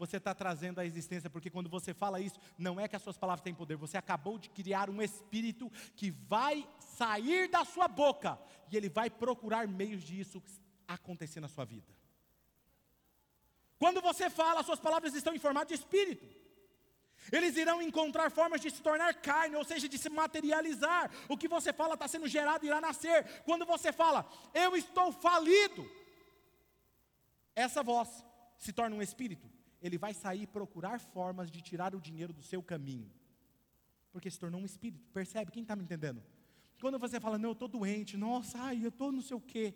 você 0.00 0.16
está 0.16 0.34
trazendo 0.34 0.80
à 0.80 0.86
existência, 0.86 1.28
porque 1.28 1.50
quando 1.50 1.68
você 1.68 1.92
fala 1.92 2.18
isso, 2.18 2.40
não 2.56 2.80
é 2.80 2.88
que 2.88 2.96
as 2.96 3.02
suas 3.02 3.18
palavras 3.18 3.44
têm 3.44 3.54
poder, 3.54 3.76
você 3.76 3.98
acabou 3.98 4.38
de 4.38 4.48
criar 4.48 4.88
um 4.88 5.02
espírito 5.02 5.70
que 5.94 6.10
vai 6.10 6.66
sair 6.78 7.50
da 7.50 7.66
sua 7.66 7.86
boca 7.86 8.38
e 8.72 8.78
ele 8.78 8.88
vai 8.88 9.10
procurar 9.10 9.68
meios 9.68 10.02
de 10.02 10.18
isso 10.18 10.42
acontecer 10.88 11.38
na 11.38 11.48
sua 11.48 11.66
vida. 11.66 11.99
Quando 13.82 14.00
você 14.08 14.26
fala, 14.40 14.60
as 14.60 14.66
suas 14.66 14.82
palavras 14.86 15.14
estão 15.14 15.34
em 15.34 15.44
formato 15.46 15.70
de 15.72 15.80
espírito. 15.80 16.26
Eles 17.36 17.56
irão 17.62 17.82
encontrar 17.82 18.30
formas 18.38 18.60
de 18.60 18.70
se 18.70 18.80
tornar 18.88 19.12
carne, 19.30 19.56
ou 19.56 19.64
seja, 19.70 19.88
de 19.88 19.98
se 20.04 20.10
materializar. 20.22 21.10
O 21.28 21.36
que 21.40 21.48
você 21.56 21.72
fala 21.72 21.94
está 21.94 22.06
sendo 22.14 22.28
gerado 22.36 22.64
e 22.64 22.68
irá 22.68 22.80
nascer. 22.80 23.18
Quando 23.48 23.66
você 23.66 23.90
fala, 24.02 24.20
eu 24.54 24.76
estou 24.76 25.08
falido, 25.26 25.82
essa 27.64 27.82
voz 27.82 28.08
se 28.64 28.72
torna 28.72 28.94
um 28.94 29.02
espírito 29.02 29.48
ele 29.80 29.96
vai 29.96 30.12
sair 30.12 30.46
procurar 30.46 31.00
formas 31.00 31.50
de 31.50 31.60
tirar 31.62 31.94
o 31.94 32.00
dinheiro 32.00 32.32
do 32.32 32.42
seu 32.42 32.62
caminho. 32.62 33.10
Porque 34.12 34.30
se 34.30 34.38
tornou 34.38 34.60
um 34.60 34.66
espírito. 34.66 35.08
Percebe? 35.12 35.50
Quem 35.50 35.62
está 35.62 35.74
me 35.74 35.82
entendendo? 35.82 36.22
Quando 36.80 36.98
você 36.98 37.18
fala, 37.18 37.38
não, 37.38 37.50
eu 37.50 37.52
estou 37.52 37.68
doente, 37.68 38.16
nossa, 38.16 38.58
ai, 38.58 38.84
eu 38.84 38.88
estou 38.88 39.12
não 39.12 39.22
sei 39.22 39.36
o 39.36 39.40
quê. 39.40 39.74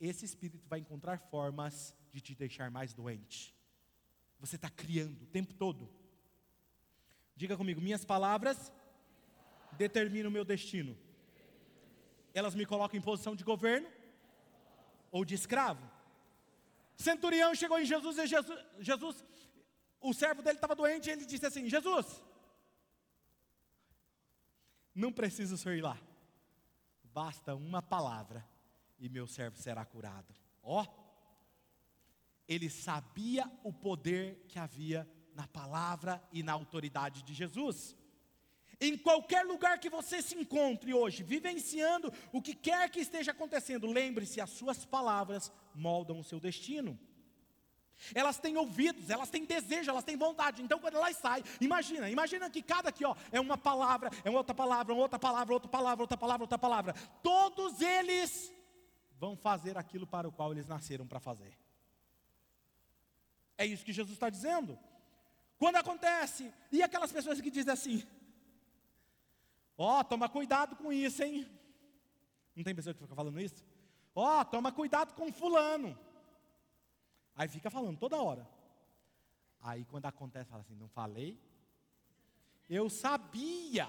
Esse 0.00 0.24
espírito 0.24 0.66
vai 0.68 0.80
encontrar 0.80 1.18
formas 1.18 1.94
de 2.12 2.20
te 2.20 2.34
deixar 2.34 2.70
mais 2.70 2.92
doente. 2.92 3.54
Você 4.38 4.56
está 4.56 4.68
criando 4.68 5.22
o 5.22 5.26
tempo 5.26 5.54
todo. 5.54 5.88
Diga 7.34 7.56
comigo, 7.56 7.80
minhas 7.80 8.04
palavras 8.04 8.72
determinam 9.72 10.28
o 10.28 10.32
meu 10.32 10.44
destino. 10.44 10.96
Elas 12.34 12.54
me 12.54 12.66
colocam 12.66 12.98
em 12.98 13.02
posição 13.02 13.34
de 13.34 13.44
governo 13.44 13.88
ou 15.10 15.24
de 15.24 15.34
escravo. 15.34 15.90
Centurião 16.96 17.54
chegou 17.54 17.78
em 17.78 17.84
Jesus 17.84 18.18
e 18.18 18.26
Jesus, 18.26 18.66
Jesus 18.78 19.24
o 20.00 20.12
servo 20.12 20.42
dele 20.42 20.56
estava 20.56 20.74
doente 20.74 21.08
e 21.08 21.12
ele 21.12 21.24
disse 21.24 21.46
assim: 21.46 21.68
Jesus, 21.68 22.22
não 24.94 25.12
preciso 25.12 25.56
ir 25.70 25.80
lá, 25.80 25.98
basta 27.04 27.54
uma 27.54 27.80
palavra 27.80 28.46
e 28.98 29.08
meu 29.08 29.26
servo 29.26 29.56
será 29.56 29.84
curado. 29.84 30.34
Ó, 30.62 30.82
oh, 30.82 31.01
ele 32.52 32.68
sabia 32.68 33.50
o 33.62 33.72
poder 33.72 34.44
que 34.48 34.58
havia 34.58 35.08
na 35.34 35.46
palavra 35.46 36.22
e 36.32 36.42
na 36.42 36.52
autoridade 36.52 37.22
de 37.22 37.32
Jesus. 37.32 37.96
Em 38.80 38.96
qualquer 38.98 39.44
lugar 39.46 39.78
que 39.78 39.88
você 39.88 40.20
se 40.20 40.34
encontre 40.34 40.92
hoje, 40.92 41.22
vivenciando 41.22 42.12
o 42.32 42.42
que 42.42 42.54
quer 42.54 42.90
que 42.90 43.00
esteja 43.00 43.30
acontecendo, 43.30 43.86
lembre-se: 43.86 44.40
as 44.40 44.50
suas 44.50 44.84
palavras 44.84 45.52
moldam 45.74 46.18
o 46.18 46.24
seu 46.24 46.40
destino. 46.40 46.98
Elas 48.12 48.38
têm 48.38 48.56
ouvidos, 48.56 49.08
elas 49.08 49.30
têm 49.30 49.44
desejo, 49.44 49.88
elas 49.88 50.02
têm 50.02 50.16
vontade. 50.16 50.60
Então, 50.60 50.80
quando 50.80 50.96
elas 50.96 51.16
saem, 51.16 51.44
imagina, 51.60 52.10
imagina 52.10 52.50
que 52.50 52.60
cada 52.60 52.88
aqui 52.88 53.04
ó, 53.04 53.14
é 53.30 53.40
uma 53.40 53.56
palavra, 53.56 54.10
é 54.24 54.30
outra 54.30 54.52
palavra, 54.52 54.92
outra 54.92 55.18
palavra, 55.18 55.54
outra 55.54 55.70
palavra, 55.70 56.02
outra 56.02 56.16
palavra, 56.18 56.42
outra 56.42 56.58
palavra. 56.58 56.94
Todos 57.22 57.80
eles 57.80 58.52
vão 59.16 59.36
fazer 59.36 59.78
aquilo 59.78 60.04
para 60.04 60.28
o 60.28 60.32
qual 60.32 60.50
eles 60.50 60.66
nasceram 60.66 61.06
para 61.06 61.20
fazer. 61.20 61.56
É 63.62 63.66
isso 63.66 63.84
que 63.84 63.92
Jesus 63.92 64.16
está 64.16 64.28
dizendo. 64.28 64.76
Quando 65.56 65.76
acontece, 65.76 66.52
e 66.72 66.82
aquelas 66.82 67.12
pessoas 67.12 67.40
que 67.40 67.48
dizem 67.48 67.72
assim: 67.72 68.02
Ó, 69.78 70.00
oh, 70.00 70.04
toma 70.04 70.28
cuidado 70.28 70.74
com 70.74 70.92
isso, 70.92 71.22
hein? 71.22 71.48
Não 72.56 72.64
tem 72.64 72.74
pessoa 72.74 72.92
que 72.92 73.00
fica 73.00 73.14
falando 73.14 73.40
isso? 73.40 73.64
Ó, 74.16 74.40
oh, 74.40 74.44
toma 74.44 74.72
cuidado 74.72 75.14
com 75.14 75.32
fulano. 75.32 75.96
Aí 77.36 77.46
fica 77.46 77.70
falando 77.70 77.96
toda 77.98 78.20
hora. 78.20 78.44
Aí 79.60 79.84
quando 79.84 80.06
acontece, 80.06 80.50
fala 80.50 80.62
assim: 80.62 80.74
não 80.74 80.88
falei? 80.88 81.40
Eu 82.68 82.90
sabia. 82.90 83.88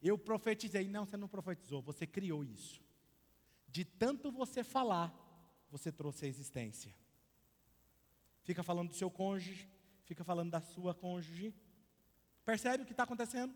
Eu 0.00 0.16
profetizei. 0.16 0.88
Não, 0.88 1.04
você 1.04 1.18
não 1.18 1.28
profetizou, 1.28 1.82
você 1.82 2.06
criou 2.06 2.42
isso. 2.42 2.80
De 3.68 3.84
tanto 3.84 4.32
você 4.32 4.64
falar, 4.64 5.14
você 5.70 5.92
trouxe 5.92 6.24
a 6.24 6.28
existência. 6.28 6.94
Fica 8.50 8.64
falando 8.64 8.88
do 8.88 8.96
seu 8.96 9.08
cônjuge, 9.08 9.68
fica 10.06 10.24
falando 10.24 10.50
da 10.50 10.60
sua 10.60 10.92
cônjuge. 10.92 11.54
Percebe 12.44 12.82
o 12.82 12.86
que 12.86 12.92
está 12.92 13.04
acontecendo? 13.04 13.54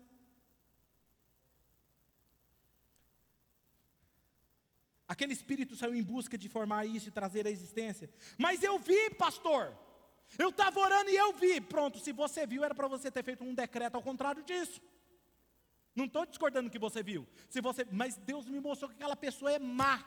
Aquele 5.05 5.33
espírito 5.33 5.75
saiu 5.75 5.93
em 5.93 6.01
busca 6.01 6.37
de 6.37 6.47
formar 6.47 6.85
isso 6.85 7.09
e 7.09 7.11
trazer 7.11 7.45
a 7.45 7.51
existência. 7.51 8.09
Mas 8.37 8.63
eu 8.63 8.79
vi, 8.79 9.09
pastor. 9.09 9.77
Eu 10.39 10.47
estava 10.47 10.79
orando 10.79 11.09
e 11.09 11.17
eu 11.17 11.33
vi. 11.33 11.59
Pronto, 11.59 11.99
se 11.99 12.13
você 12.13 12.47
viu, 12.47 12.63
era 12.63 12.73
para 12.73 12.87
você 12.87 13.11
ter 13.11 13.21
feito 13.21 13.43
um 13.43 13.53
decreto 13.53 13.95
ao 13.95 14.01
contrário 14.01 14.43
disso. 14.43 14.81
Não 15.93 16.05
estou 16.05 16.25
discordando 16.25 16.69
que 16.69 16.79
você 16.79 17.03
viu. 17.03 17.27
Se 17.49 17.59
você, 17.59 17.85
mas 17.91 18.15
Deus 18.15 18.47
me 18.47 18.61
mostrou 18.61 18.89
que 18.89 18.95
aquela 18.95 19.17
pessoa 19.17 19.51
é 19.51 19.59
má. 19.59 20.01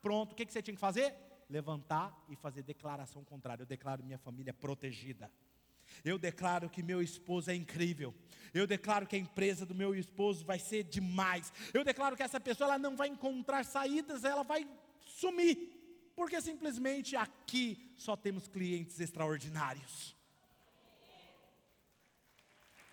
Pronto, 0.00 0.30
o 0.30 0.36
que, 0.36 0.46
que 0.46 0.52
você 0.52 0.62
tinha 0.62 0.76
que 0.76 0.80
fazer? 0.80 1.12
Levantar 1.48 2.16
e 2.28 2.36
fazer 2.36 2.62
declaração 2.62 3.24
contrária. 3.24 3.62
Eu 3.62 3.66
declaro 3.66 4.04
minha 4.04 4.18
família 4.18 4.52
protegida. 4.52 5.30
Eu 6.04 6.18
declaro 6.18 6.68
que 6.68 6.82
meu 6.82 7.02
esposo 7.02 7.50
é 7.50 7.54
incrível. 7.54 8.14
Eu 8.52 8.66
declaro 8.66 9.06
que 9.06 9.16
a 9.16 9.18
empresa 9.18 9.64
do 9.64 9.74
meu 9.74 9.94
esposo 9.94 10.44
vai 10.44 10.58
ser 10.58 10.84
demais. 10.84 11.52
Eu 11.72 11.84
declaro 11.84 12.16
que 12.16 12.22
essa 12.22 12.40
pessoa 12.40 12.68
ela 12.68 12.78
não 12.78 12.96
vai 12.96 13.08
encontrar 13.08 13.64
saídas, 13.64 14.24
ela 14.24 14.42
vai 14.42 14.68
sumir. 15.00 15.74
Porque 16.14 16.40
simplesmente 16.40 17.16
aqui 17.16 17.92
só 17.96 18.16
temos 18.16 18.48
clientes 18.48 18.98
extraordinários. 19.00 20.16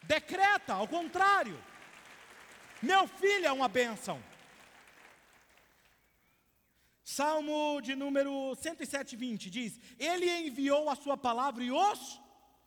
Decreta, 0.04 0.74
ao 0.74 0.88
contrário. 0.88 1.60
Meu 2.82 3.08
filho 3.08 3.48
é 3.48 3.52
uma 3.52 3.68
bênção. 3.68 4.22
Salmo 7.06 7.80
de 7.82 7.96
número 7.96 8.56
107, 8.56 9.16
20 9.16 9.50
diz: 9.52 9.80
Ele 10.00 10.28
enviou 10.48 10.90
a 10.90 10.96
sua 10.96 11.16
palavra 11.16 11.64
e 11.64 11.72
os 11.72 12.20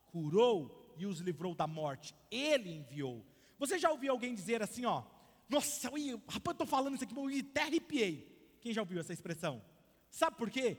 curou 0.07 0.95
e 0.97 1.05
os 1.07 1.19
livrou 1.19 1.57
da 1.57 1.67
morte. 1.67 2.15
Ele 2.31 2.71
enviou. 2.71 3.27
Você 3.59 3.81
já 3.81 3.91
ouviu 3.91 4.13
alguém 4.13 4.37
dizer 4.37 4.63
assim, 4.63 4.85
ó? 4.85 5.03
Nossa, 5.49 5.89
rapaz, 5.89 6.45
eu 6.47 6.53
estou 6.53 6.67
falando 6.67 6.95
isso 6.95 7.03
aqui, 7.03 7.17
eu 7.17 7.41
até 7.51 7.63
arrepiei. 7.63 8.57
Quem 8.61 8.73
já 8.73 8.81
ouviu 8.81 9.01
essa 9.01 9.13
expressão? 9.13 9.61
Sabe 10.09 10.37
por 10.37 10.49
quê? 10.51 10.79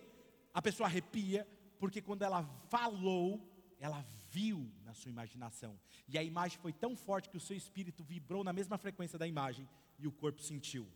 A 0.54 0.62
pessoa 0.62 0.88
arrepia, 0.88 1.46
porque 1.80 2.02
quando 2.02 2.22
ela 2.22 2.44
falou, 2.70 3.46
ela 3.78 4.06
viu 4.30 4.72
na 4.86 4.94
sua 4.94 5.10
imaginação. 5.10 5.78
E 6.08 6.18
a 6.18 6.24
imagem 6.24 6.58
foi 6.60 6.72
tão 6.72 6.96
forte 6.96 7.28
que 7.28 7.36
o 7.38 7.42
seu 7.42 7.58
espírito 7.58 8.06
vibrou 8.06 8.42
na 8.42 8.54
mesma 8.54 8.78
frequência 8.78 9.20
da 9.20 9.28
imagem 9.28 9.68
e 9.98 10.08
o 10.08 10.12
corpo 10.14 10.42
sentiu. 10.42 10.88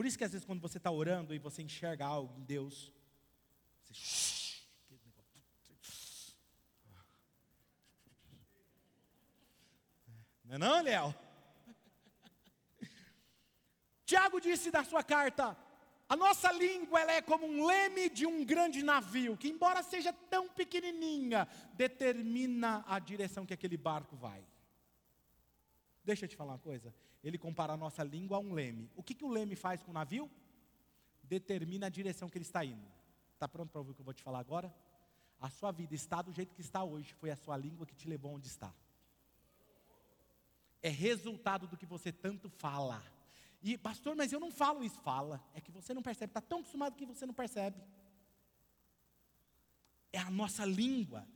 Por 0.00 0.06
isso 0.06 0.16
que 0.16 0.24
às 0.24 0.32
vezes 0.32 0.46
quando 0.46 0.62
você 0.62 0.78
está 0.78 0.90
orando 0.90 1.34
e 1.34 1.38
você 1.38 1.60
enxerga 1.60 2.06
algo 2.06 2.40
em 2.40 2.42
Deus, 2.42 2.90
você 3.84 3.92
Não 10.42 10.54
é 10.54 10.58
não, 10.58 10.82
Léo? 10.82 11.14
Tiago 14.06 14.40
disse 14.40 14.70
da 14.70 14.82
sua 14.84 15.04
carta: 15.04 15.54
a 16.08 16.16
nossa 16.16 16.50
língua 16.50 16.98
ela 16.98 17.12
é 17.12 17.20
como 17.20 17.44
um 17.44 17.66
leme 17.66 18.08
de 18.08 18.24
um 18.24 18.42
grande 18.42 18.82
navio, 18.82 19.36
que 19.36 19.50
embora 19.50 19.82
seja 19.82 20.14
tão 20.14 20.48
pequenininha, 20.48 21.46
determina 21.74 22.82
a 22.88 22.98
direção 22.98 23.44
que 23.44 23.52
aquele 23.52 23.76
barco 23.76 24.16
vai. 24.16 24.42
Deixa 26.02 26.24
eu 26.24 26.28
te 26.30 26.36
falar 26.36 26.52
uma 26.52 26.58
coisa. 26.58 26.90
Ele 27.22 27.38
compara 27.38 27.74
a 27.74 27.76
nossa 27.76 28.02
língua 28.02 28.36
a 28.38 28.40
um 28.40 28.52
leme. 28.52 28.90
O 28.96 29.02
que, 29.02 29.14
que 29.14 29.24
o 29.24 29.28
leme 29.28 29.54
faz 29.54 29.82
com 29.82 29.90
o 29.90 29.94
navio? 29.94 30.30
Determina 31.22 31.86
a 31.86 31.90
direção 31.90 32.28
que 32.28 32.38
ele 32.38 32.44
está 32.44 32.64
indo. 32.64 32.86
Está 33.34 33.46
pronto 33.48 33.70
para 33.70 33.80
ouvir 33.80 33.92
o 33.92 33.94
que 33.94 34.00
eu 34.00 34.04
vou 34.04 34.14
te 34.14 34.22
falar 34.22 34.38
agora? 34.38 34.74
A 35.40 35.48
sua 35.48 35.72
vida 35.72 35.94
está 35.94 36.20
do 36.22 36.32
jeito 36.32 36.54
que 36.54 36.60
está 36.60 36.82
hoje, 36.84 37.14
foi 37.14 37.30
a 37.30 37.36
sua 37.36 37.56
língua 37.56 37.86
que 37.86 37.94
te 37.94 38.08
levou 38.08 38.32
onde 38.32 38.46
está 38.46 38.72
é 40.82 40.88
resultado 40.88 41.66
do 41.66 41.76
que 41.76 41.86
você 41.86 42.12
tanto 42.12 42.48
fala. 42.48 43.02
E, 43.62 43.76
pastor, 43.76 44.16
mas 44.16 44.32
eu 44.32 44.40
não 44.40 44.50
falo 44.50 44.82
isso. 44.82 45.00
Fala. 45.00 45.42
É 45.54 45.60
que 45.60 45.70
você 45.70 45.92
não 45.92 46.02
percebe. 46.02 46.30
Está 46.30 46.40
tão 46.40 46.60
acostumado 46.60 46.96
que 46.96 47.04
você 47.04 47.26
não 47.26 47.34
percebe. 47.34 47.80
É 50.12 50.18
a 50.18 50.30
nossa 50.30 50.64
língua 50.64 51.26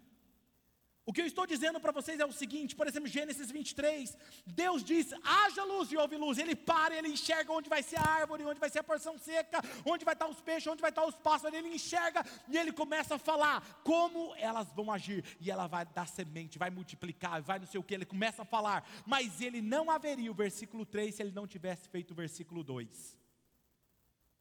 o 1.07 1.13
que 1.13 1.21
eu 1.21 1.27
estou 1.27 1.47
dizendo 1.47 1.79
para 1.79 1.93
vocês 1.93 2.19
é 2.19 2.25
o 2.25 2.33
seguinte, 2.33 2.75
por 2.75 2.87
exemplo, 2.87 3.07
Gênesis 3.07 3.51
23, 3.51 4.17
Deus 4.47 4.83
diz: 4.83 5.13
haja 5.23 5.63
luz 5.63 5.93
e 5.93 5.99
houve 5.99 6.17
luz. 6.17 6.39
Ele 6.39 6.57
para, 6.57 6.97
ele 6.97 7.09
enxerga 7.09 7.53
onde 7.53 7.69
vai 7.69 7.83
ser 7.83 7.99
a 7.99 8.09
árvore, 8.09 8.45
onde 8.45 8.59
vai 8.59 8.71
ser 8.71 8.79
a 8.79 8.83
porção 8.83 9.19
seca, 9.19 9.61
onde 9.85 10.03
vai 10.03 10.15
estar 10.15 10.27
os 10.27 10.41
peixes, 10.41 10.67
onde 10.67 10.81
vai 10.81 10.91
estar 10.91 11.05
os 11.05 11.15
pássaros. 11.17 11.57
Ele 11.57 11.69
enxerga 11.69 12.25
e 12.49 12.57
ele 12.57 12.73
começa 12.73 13.17
a 13.17 13.19
falar 13.19 13.83
como 13.85 14.35
elas 14.37 14.73
vão 14.73 14.91
agir. 14.91 15.23
E 15.39 15.51
ela 15.51 15.67
vai 15.67 15.85
dar 15.85 16.09
semente, 16.09 16.59
vai 16.59 16.71
multiplicar, 16.71 17.43
vai 17.43 17.59
não 17.59 17.67
sei 17.67 17.79
o 17.79 17.85
que. 17.85 17.93
Ele 17.93 18.07
começa 18.07 18.41
a 18.41 18.47
falar, 18.47 18.89
mas 19.05 19.43
ele 19.43 19.61
não 19.61 19.91
haveria 19.91 20.31
o 20.31 20.35
versículo 20.35 20.87
3 20.87 21.15
se 21.15 21.23
ele 21.23 21.33
não 21.33 21.47
tivesse 21.47 21.87
feito 21.87 22.13
o 22.13 22.15
versículo 22.15 22.65
2. 22.65 23.19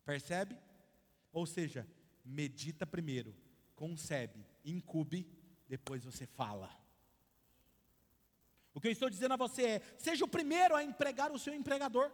Percebe? 0.06 0.58
Ou 1.34 1.46
seja, 1.46 1.86
medita 2.24 2.88
primeiro, 2.88 3.36
concebe, 3.76 4.46
incube 4.64 5.43
depois 5.76 6.04
você 6.10 6.26
fala. 6.40 6.70
O 8.76 8.80
que 8.80 8.88
eu 8.88 8.92
estou 8.92 9.10
dizendo 9.10 9.34
a 9.36 9.44
você 9.46 9.64
é: 9.74 9.82
seja 10.08 10.24
o 10.24 10.34
primeiro 10.38 10.76
a 10.76 10.84
empregar 10.84 11.32
o 11.32 11.40
seu 11.46 11.54
empregador. 11.60 12.12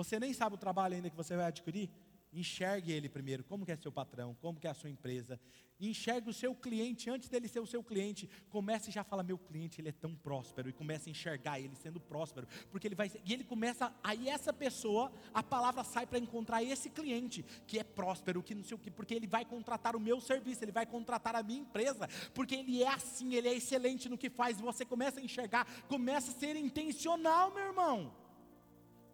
Você 0.00 0.20
nem 0.24 0.32
sabe 0.32 0.54
o 0.54 0.62
trabalho 0.64 0.94
ainda 0.94 1.10
que 1.10 1.22
você 1.22 1.34
vai 1.36 1.46
adquirir? 1.46 1.88
Enxergue 2.32 2.92
ele 2.92 3.08
primeiro, 3.08 3.44
como 3.44 3.66
que 3.66 3.72
é 3.72 3.76
seu 3.76 3.92
patrão, 3.92 4.34
como 4.40 4.58
que 4.58 4.66
é 4.66 4.70
a 4.70 4.74
sua 4.74 4.88
empresa. 4.88 5.38
Enxergue 5.78 6.30
o 6.30 6.32
seu 6.32 6.54
cliente 6.54 7.10
antes 7.10 7.28
dele 7.28 7.48
ser 7.48 7.60
o 7.60 7.66
seu 7.66 7.82
cliente. 7.82 8.30
Comece 8.48 8.90
já 8.90 9.00
a 9.00 9.04
falar, 9.04 9.22
meu 9.22 9.36
cliente, 9.36 9.80
ele 9.80 9.88
é 9.88 9.92
tão 9.92 10.14
próspero. 10.14 10.68
E 10.68 10.72
comece 10.72 11.08
a 11.08 11.10
enxergar 11.10 11.60
ele 11.60 11.74
sendo 11.74 12.00
próspero. 12.00 12.46
Porque 12.70 12.86
ele 12.86 12.94
vai. 12.94 13.10
E 13.24 13.32
ele 13.32 13.44
começa. 13.44 13.92
Aí 14.02 14.28
essa 14.28 14.52
pessoa, 14.52 15.12
a 15.34 15.42
palavra 15.42 15.82
sai 15.82 16.06
para 16.06 16.18
encontrar 16.18 16.62
esse 16.62 16.88
cliente 16.88 17.44
que 17.66 17.78
é 17.78 17.84
próspero, 17.84 18.42
que 18.42 18.54
não 18.54 18.62
sei 18.62 18.76
o 18.76 18.78
que, 18.78 18.90
porque 18.90 19.12
ele 19.12 19.26
vai 19.26 19.44
contratar 19.44 19.96
o 19.96 20.00
meu 20.00 20.20
serviço, 20.20 20.64
ele 20.64 20.72
vai 20.72 20.86
contratar 20.86 21.34
a 21.34 21.42
minha 21.42 21.60
empresa. 21.60 22.08
Porque 22.32 22.54
ele 22.54 22.82
é 22.82 22.88
assim, 22.88 23.34
ele 23.34 23.48
é 23.48 23.54
excelente 23.54 24.08
no 24.08 24.16
que 24.16 24.30
faz. 24.30 24.60
Você 24.60 24.84
começa 24.84 25.20
a 25.20 25.22
enxergar, 25.22 25.66
começa 25.88 26.30
a 26.30 26.34
ser 26.34 26.54
intencional, 26.56 27.52
meu 27.52 27.64
irmão 27.64 28.21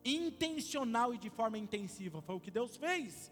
intencional 0.08 1.14
e 1.14 1.18
de 1.18 1.30
forma 1.30 1.58
intensiva. 1.58 2.20
Foi 2.22 2.34
o 2.34 2.40
que 2.40 2.50
Deus 2.50 2.76
fez. 2.76 3.30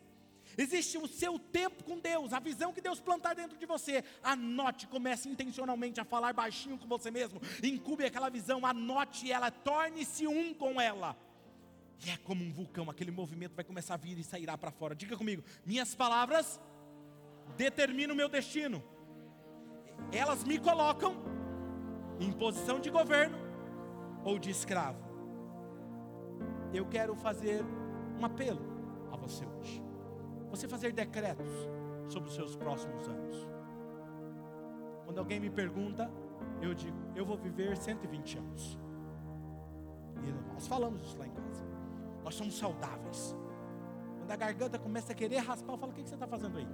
Existe 0.57 0.97
o 0.97 1.07
seu 1.07 1.39
tempo 1.39 1.85
com 1.85 1.99
Deus, 1.99 2.33
a 2.33 2.39
visão 2.39 2.73
que 2.73 2.81
Deus 2.81 3.01
plantar 3.01 3.35
dentro 3.35 3.59
de 3.59 3.67
você. 3.67 4.05
Anote, 4.23 4.87
comece 4.87 5.29
intencionalmente 5.29 6.01
a 6.01 6.05
falar 6.05 6.33
baixinho 6.33 6.79
com 6.79 6.87
você 6.87 7.11
mesmo. 7.11 7.41
Incube 7.63 8.05
aquela 8.05 8.31
visão, 8.31 8.65
anote 8.65 9.31
ela, 9.31 9.51
torne-se 9.51 10.27
um 10.27 10.55
com 10.55 10.81
ela. 10.81 11.17
E 12.05 12.11
é 12.11 12.17
como 12.19 12.45
um 12.45 12.53
vulcão, 12.53 12.91
aquele 12.91 13.11
movimento 13.11 13.55
vai 13.55 13.65
começar 13.65 13.95
a 13.95 13.99
vir 13.99 14.19
e 14.19 14.25
sairá 14.25 14.57
para 14.57 14.71
fora. 14.71 14.95
Diga 14.95 15.17
comigo: 15.17 15.43
minhas 15.65 15.95
palavras 15.95 16.61
determinam 17.57 18.15
o 18.15 18.17
meu 18.17 18.29
destino. 18.29 18.83
Elas 20.13 20.45
me 20.45 20.59
colocam 20.59 21.17
em 22.21 22.31
posição 22.33 22.81
de 22.81 22.91
governo 22.91 23.37
ou 24.25 24.39
de 24.39 24.51
escravo 24.51 25.06
eu 26.73 26.87
quero 26.87 27.15
fazer 27.15 27.65
um 28.19 28.25
apelo 28.25 28.61
a 29.13 29.17
você 29.17 29.45
hoje. 29.47 29.83
Você 30.51 30.69
fazer 30.69 30.93
decretos 30.93 31.51
sobre 32.09 32.29
os 32.29 32.35
seus 32.35 32.57
próximos 32.57 33.09
anos. 33.09 33.49
Quando 35.05 35.19
alguém 35.19 35.39
me 35.41 35.51
pergunta, 35.51 36.11
eu 36.61 36.75
digo, 36.75 36.97
eu 37.15 37.25
vou 37.25 37.37
viver 37.37 37.77
120 37.77 38.39
anos. 38.39 38.79
E 40.23 40.53
nós 40.53 40.67
falamos 40.67 41.03
isso 41.03 41.19
lá 41.19 41.27
em 41.27 41.31
casa. 41.31 41.65
Nós 42.25 42.35
somos 42.35 42.57
saudáveis. 42.57 43.37
Quando 44.19 44.31
a 44.31 44.37
garganta 44.37 44.79
começa 44.79 45.13
a 45.13 45.15
querer 45.15 45.39
raspar, 45.39 45.75
eu 45.75 45.79
falo: 45.79 45.93
o 45.93 45.95
que 45.95 46.03
você 46.03 46.15
está 46.15 46.27
fazendo 46.27 46.59
aí? 46.59 46.69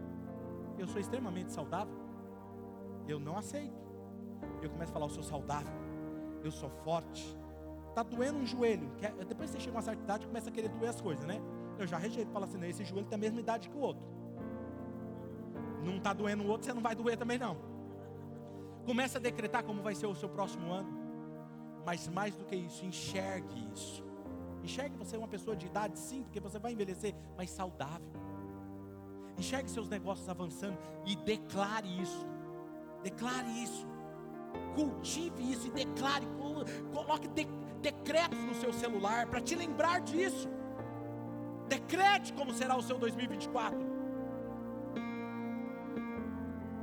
Eu 0.79 0.87
sou 0.87 1.01
extremamente 1.01 1.53
saudável. 1.53 1.95
Eu 3.07 3.21
não 3.21 3.37
aceito. 3.37 3.93
Eu 4.63 4.71
começo 4.71 4.91
a 4.91 4.95
falar: 4.95 5.07
eu 5.07 5.11
sou 5.11 5.23
saudável. 5.23 5.75
Eu 6.43 6.51
sou 6.51 6.71
forte. 6.71 7.37
Está 7.93 8.03
doendo 8.03 8.39
um 8.39 8.47
joelho. 8.47 8.91
Quer, 8.97 9.13
depois 9.27 9.51
você 9.51 9.61
chega 9.61 9.73
a 9.73 9.77
uma 9.77 9.83
certa 9.83 10.03
idade 10.03 10.27
começa 10.27 10.49
a 10.49 10.53
querer 10.53 10.71
doer 10.71 10.89
as 10.89 11.01
coisas, 11.01 11.27
né? 11.27 11.39
Eu 11.79 11.87
já 11.87 11.99
rejeito, 11.99 12.31
falo 12.33 12.47
assim, 12.47 12.59
esse 12.65 12.85
joelho 12.85 13.07
tem 13.07 13.17
a 13.17 13.21
mesma 13.21 13.39
idade 13.39 13.69
que 13.69 13.77
o 13.77 13.81
outro. 13.81 14.03
Não 15.85 15.99
está 15.99 16.15
doendo 16.15 16.43
o 16.43 16.49
outro, 16.49 16.65
você 16.65 16.73
não 16.73 16.81
vai 16.81 16.95
doer 16.95 17.19
também 17.19 17.39
não. 17.39 17.55
Começa 18.87 19.19
a 19.19 19.21
decretar 19.21 19.63
como 19.63 19.83
vai 19.83 19.95
ser 19.95 20.07
o 20.07 20.15
seu 20.15 20.29
próximo 20.29 20.73
ano. 20.73 20.89
Mas 21.85 22.09
mais 22.09 22.35
do 22.35 22.47
que 22.47 22.57
isso, 22.57 22.83
enxergue 22.87 23.69
isso. 23.75 24.03
Enxergue 24.63 24.97
você 24.97 25.19
uma 25.19 25.29
pessoa 25.29 25.55
de 25.55 25.67
idade, 25.67 25.99
sim, 25.99 26.23
porque 26.23 26.41
você 26.41 26.59
vai 26.59 26.73
envelhecer, 26.73 27.15
mas 27.37 27.51
saudável. 27.51 28.09
Enxergue 29.37 29.69
seus 29.69 29.89
negócios 29.89 30.27
avançando 30.31 30.79
e 31.05 31.15
declare 31.15 31.89
isso. 32.01 32.27
Declare 33.03 33.49
isso. 33.63 33.87
Cultive 34.75 35.53
isso 35.53 35.67
e 35.67 35.71
declare. 35.71 36.27
Coloque 36.91 37.29
declare 37.29 37.62
decretos 37.83 38.39
no 38.39 38.55
seu 38.55 38.73
celular 38.73 39.27
para 39.27 39.41
te 39.41 39.55
lembrar 39.55 40.01
disso. 40.01 40.49
Decrete 41.69 42.33
como 42.33 42.53
será 42.53 42.77
o 42.77 42.83
seu 42.83 42.99
2024. 42.99 43.79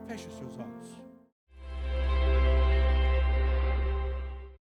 Feche 0.08 0.28
os 0.28 0.38
seus 0.38 0.60
olhos. 0.60 1.09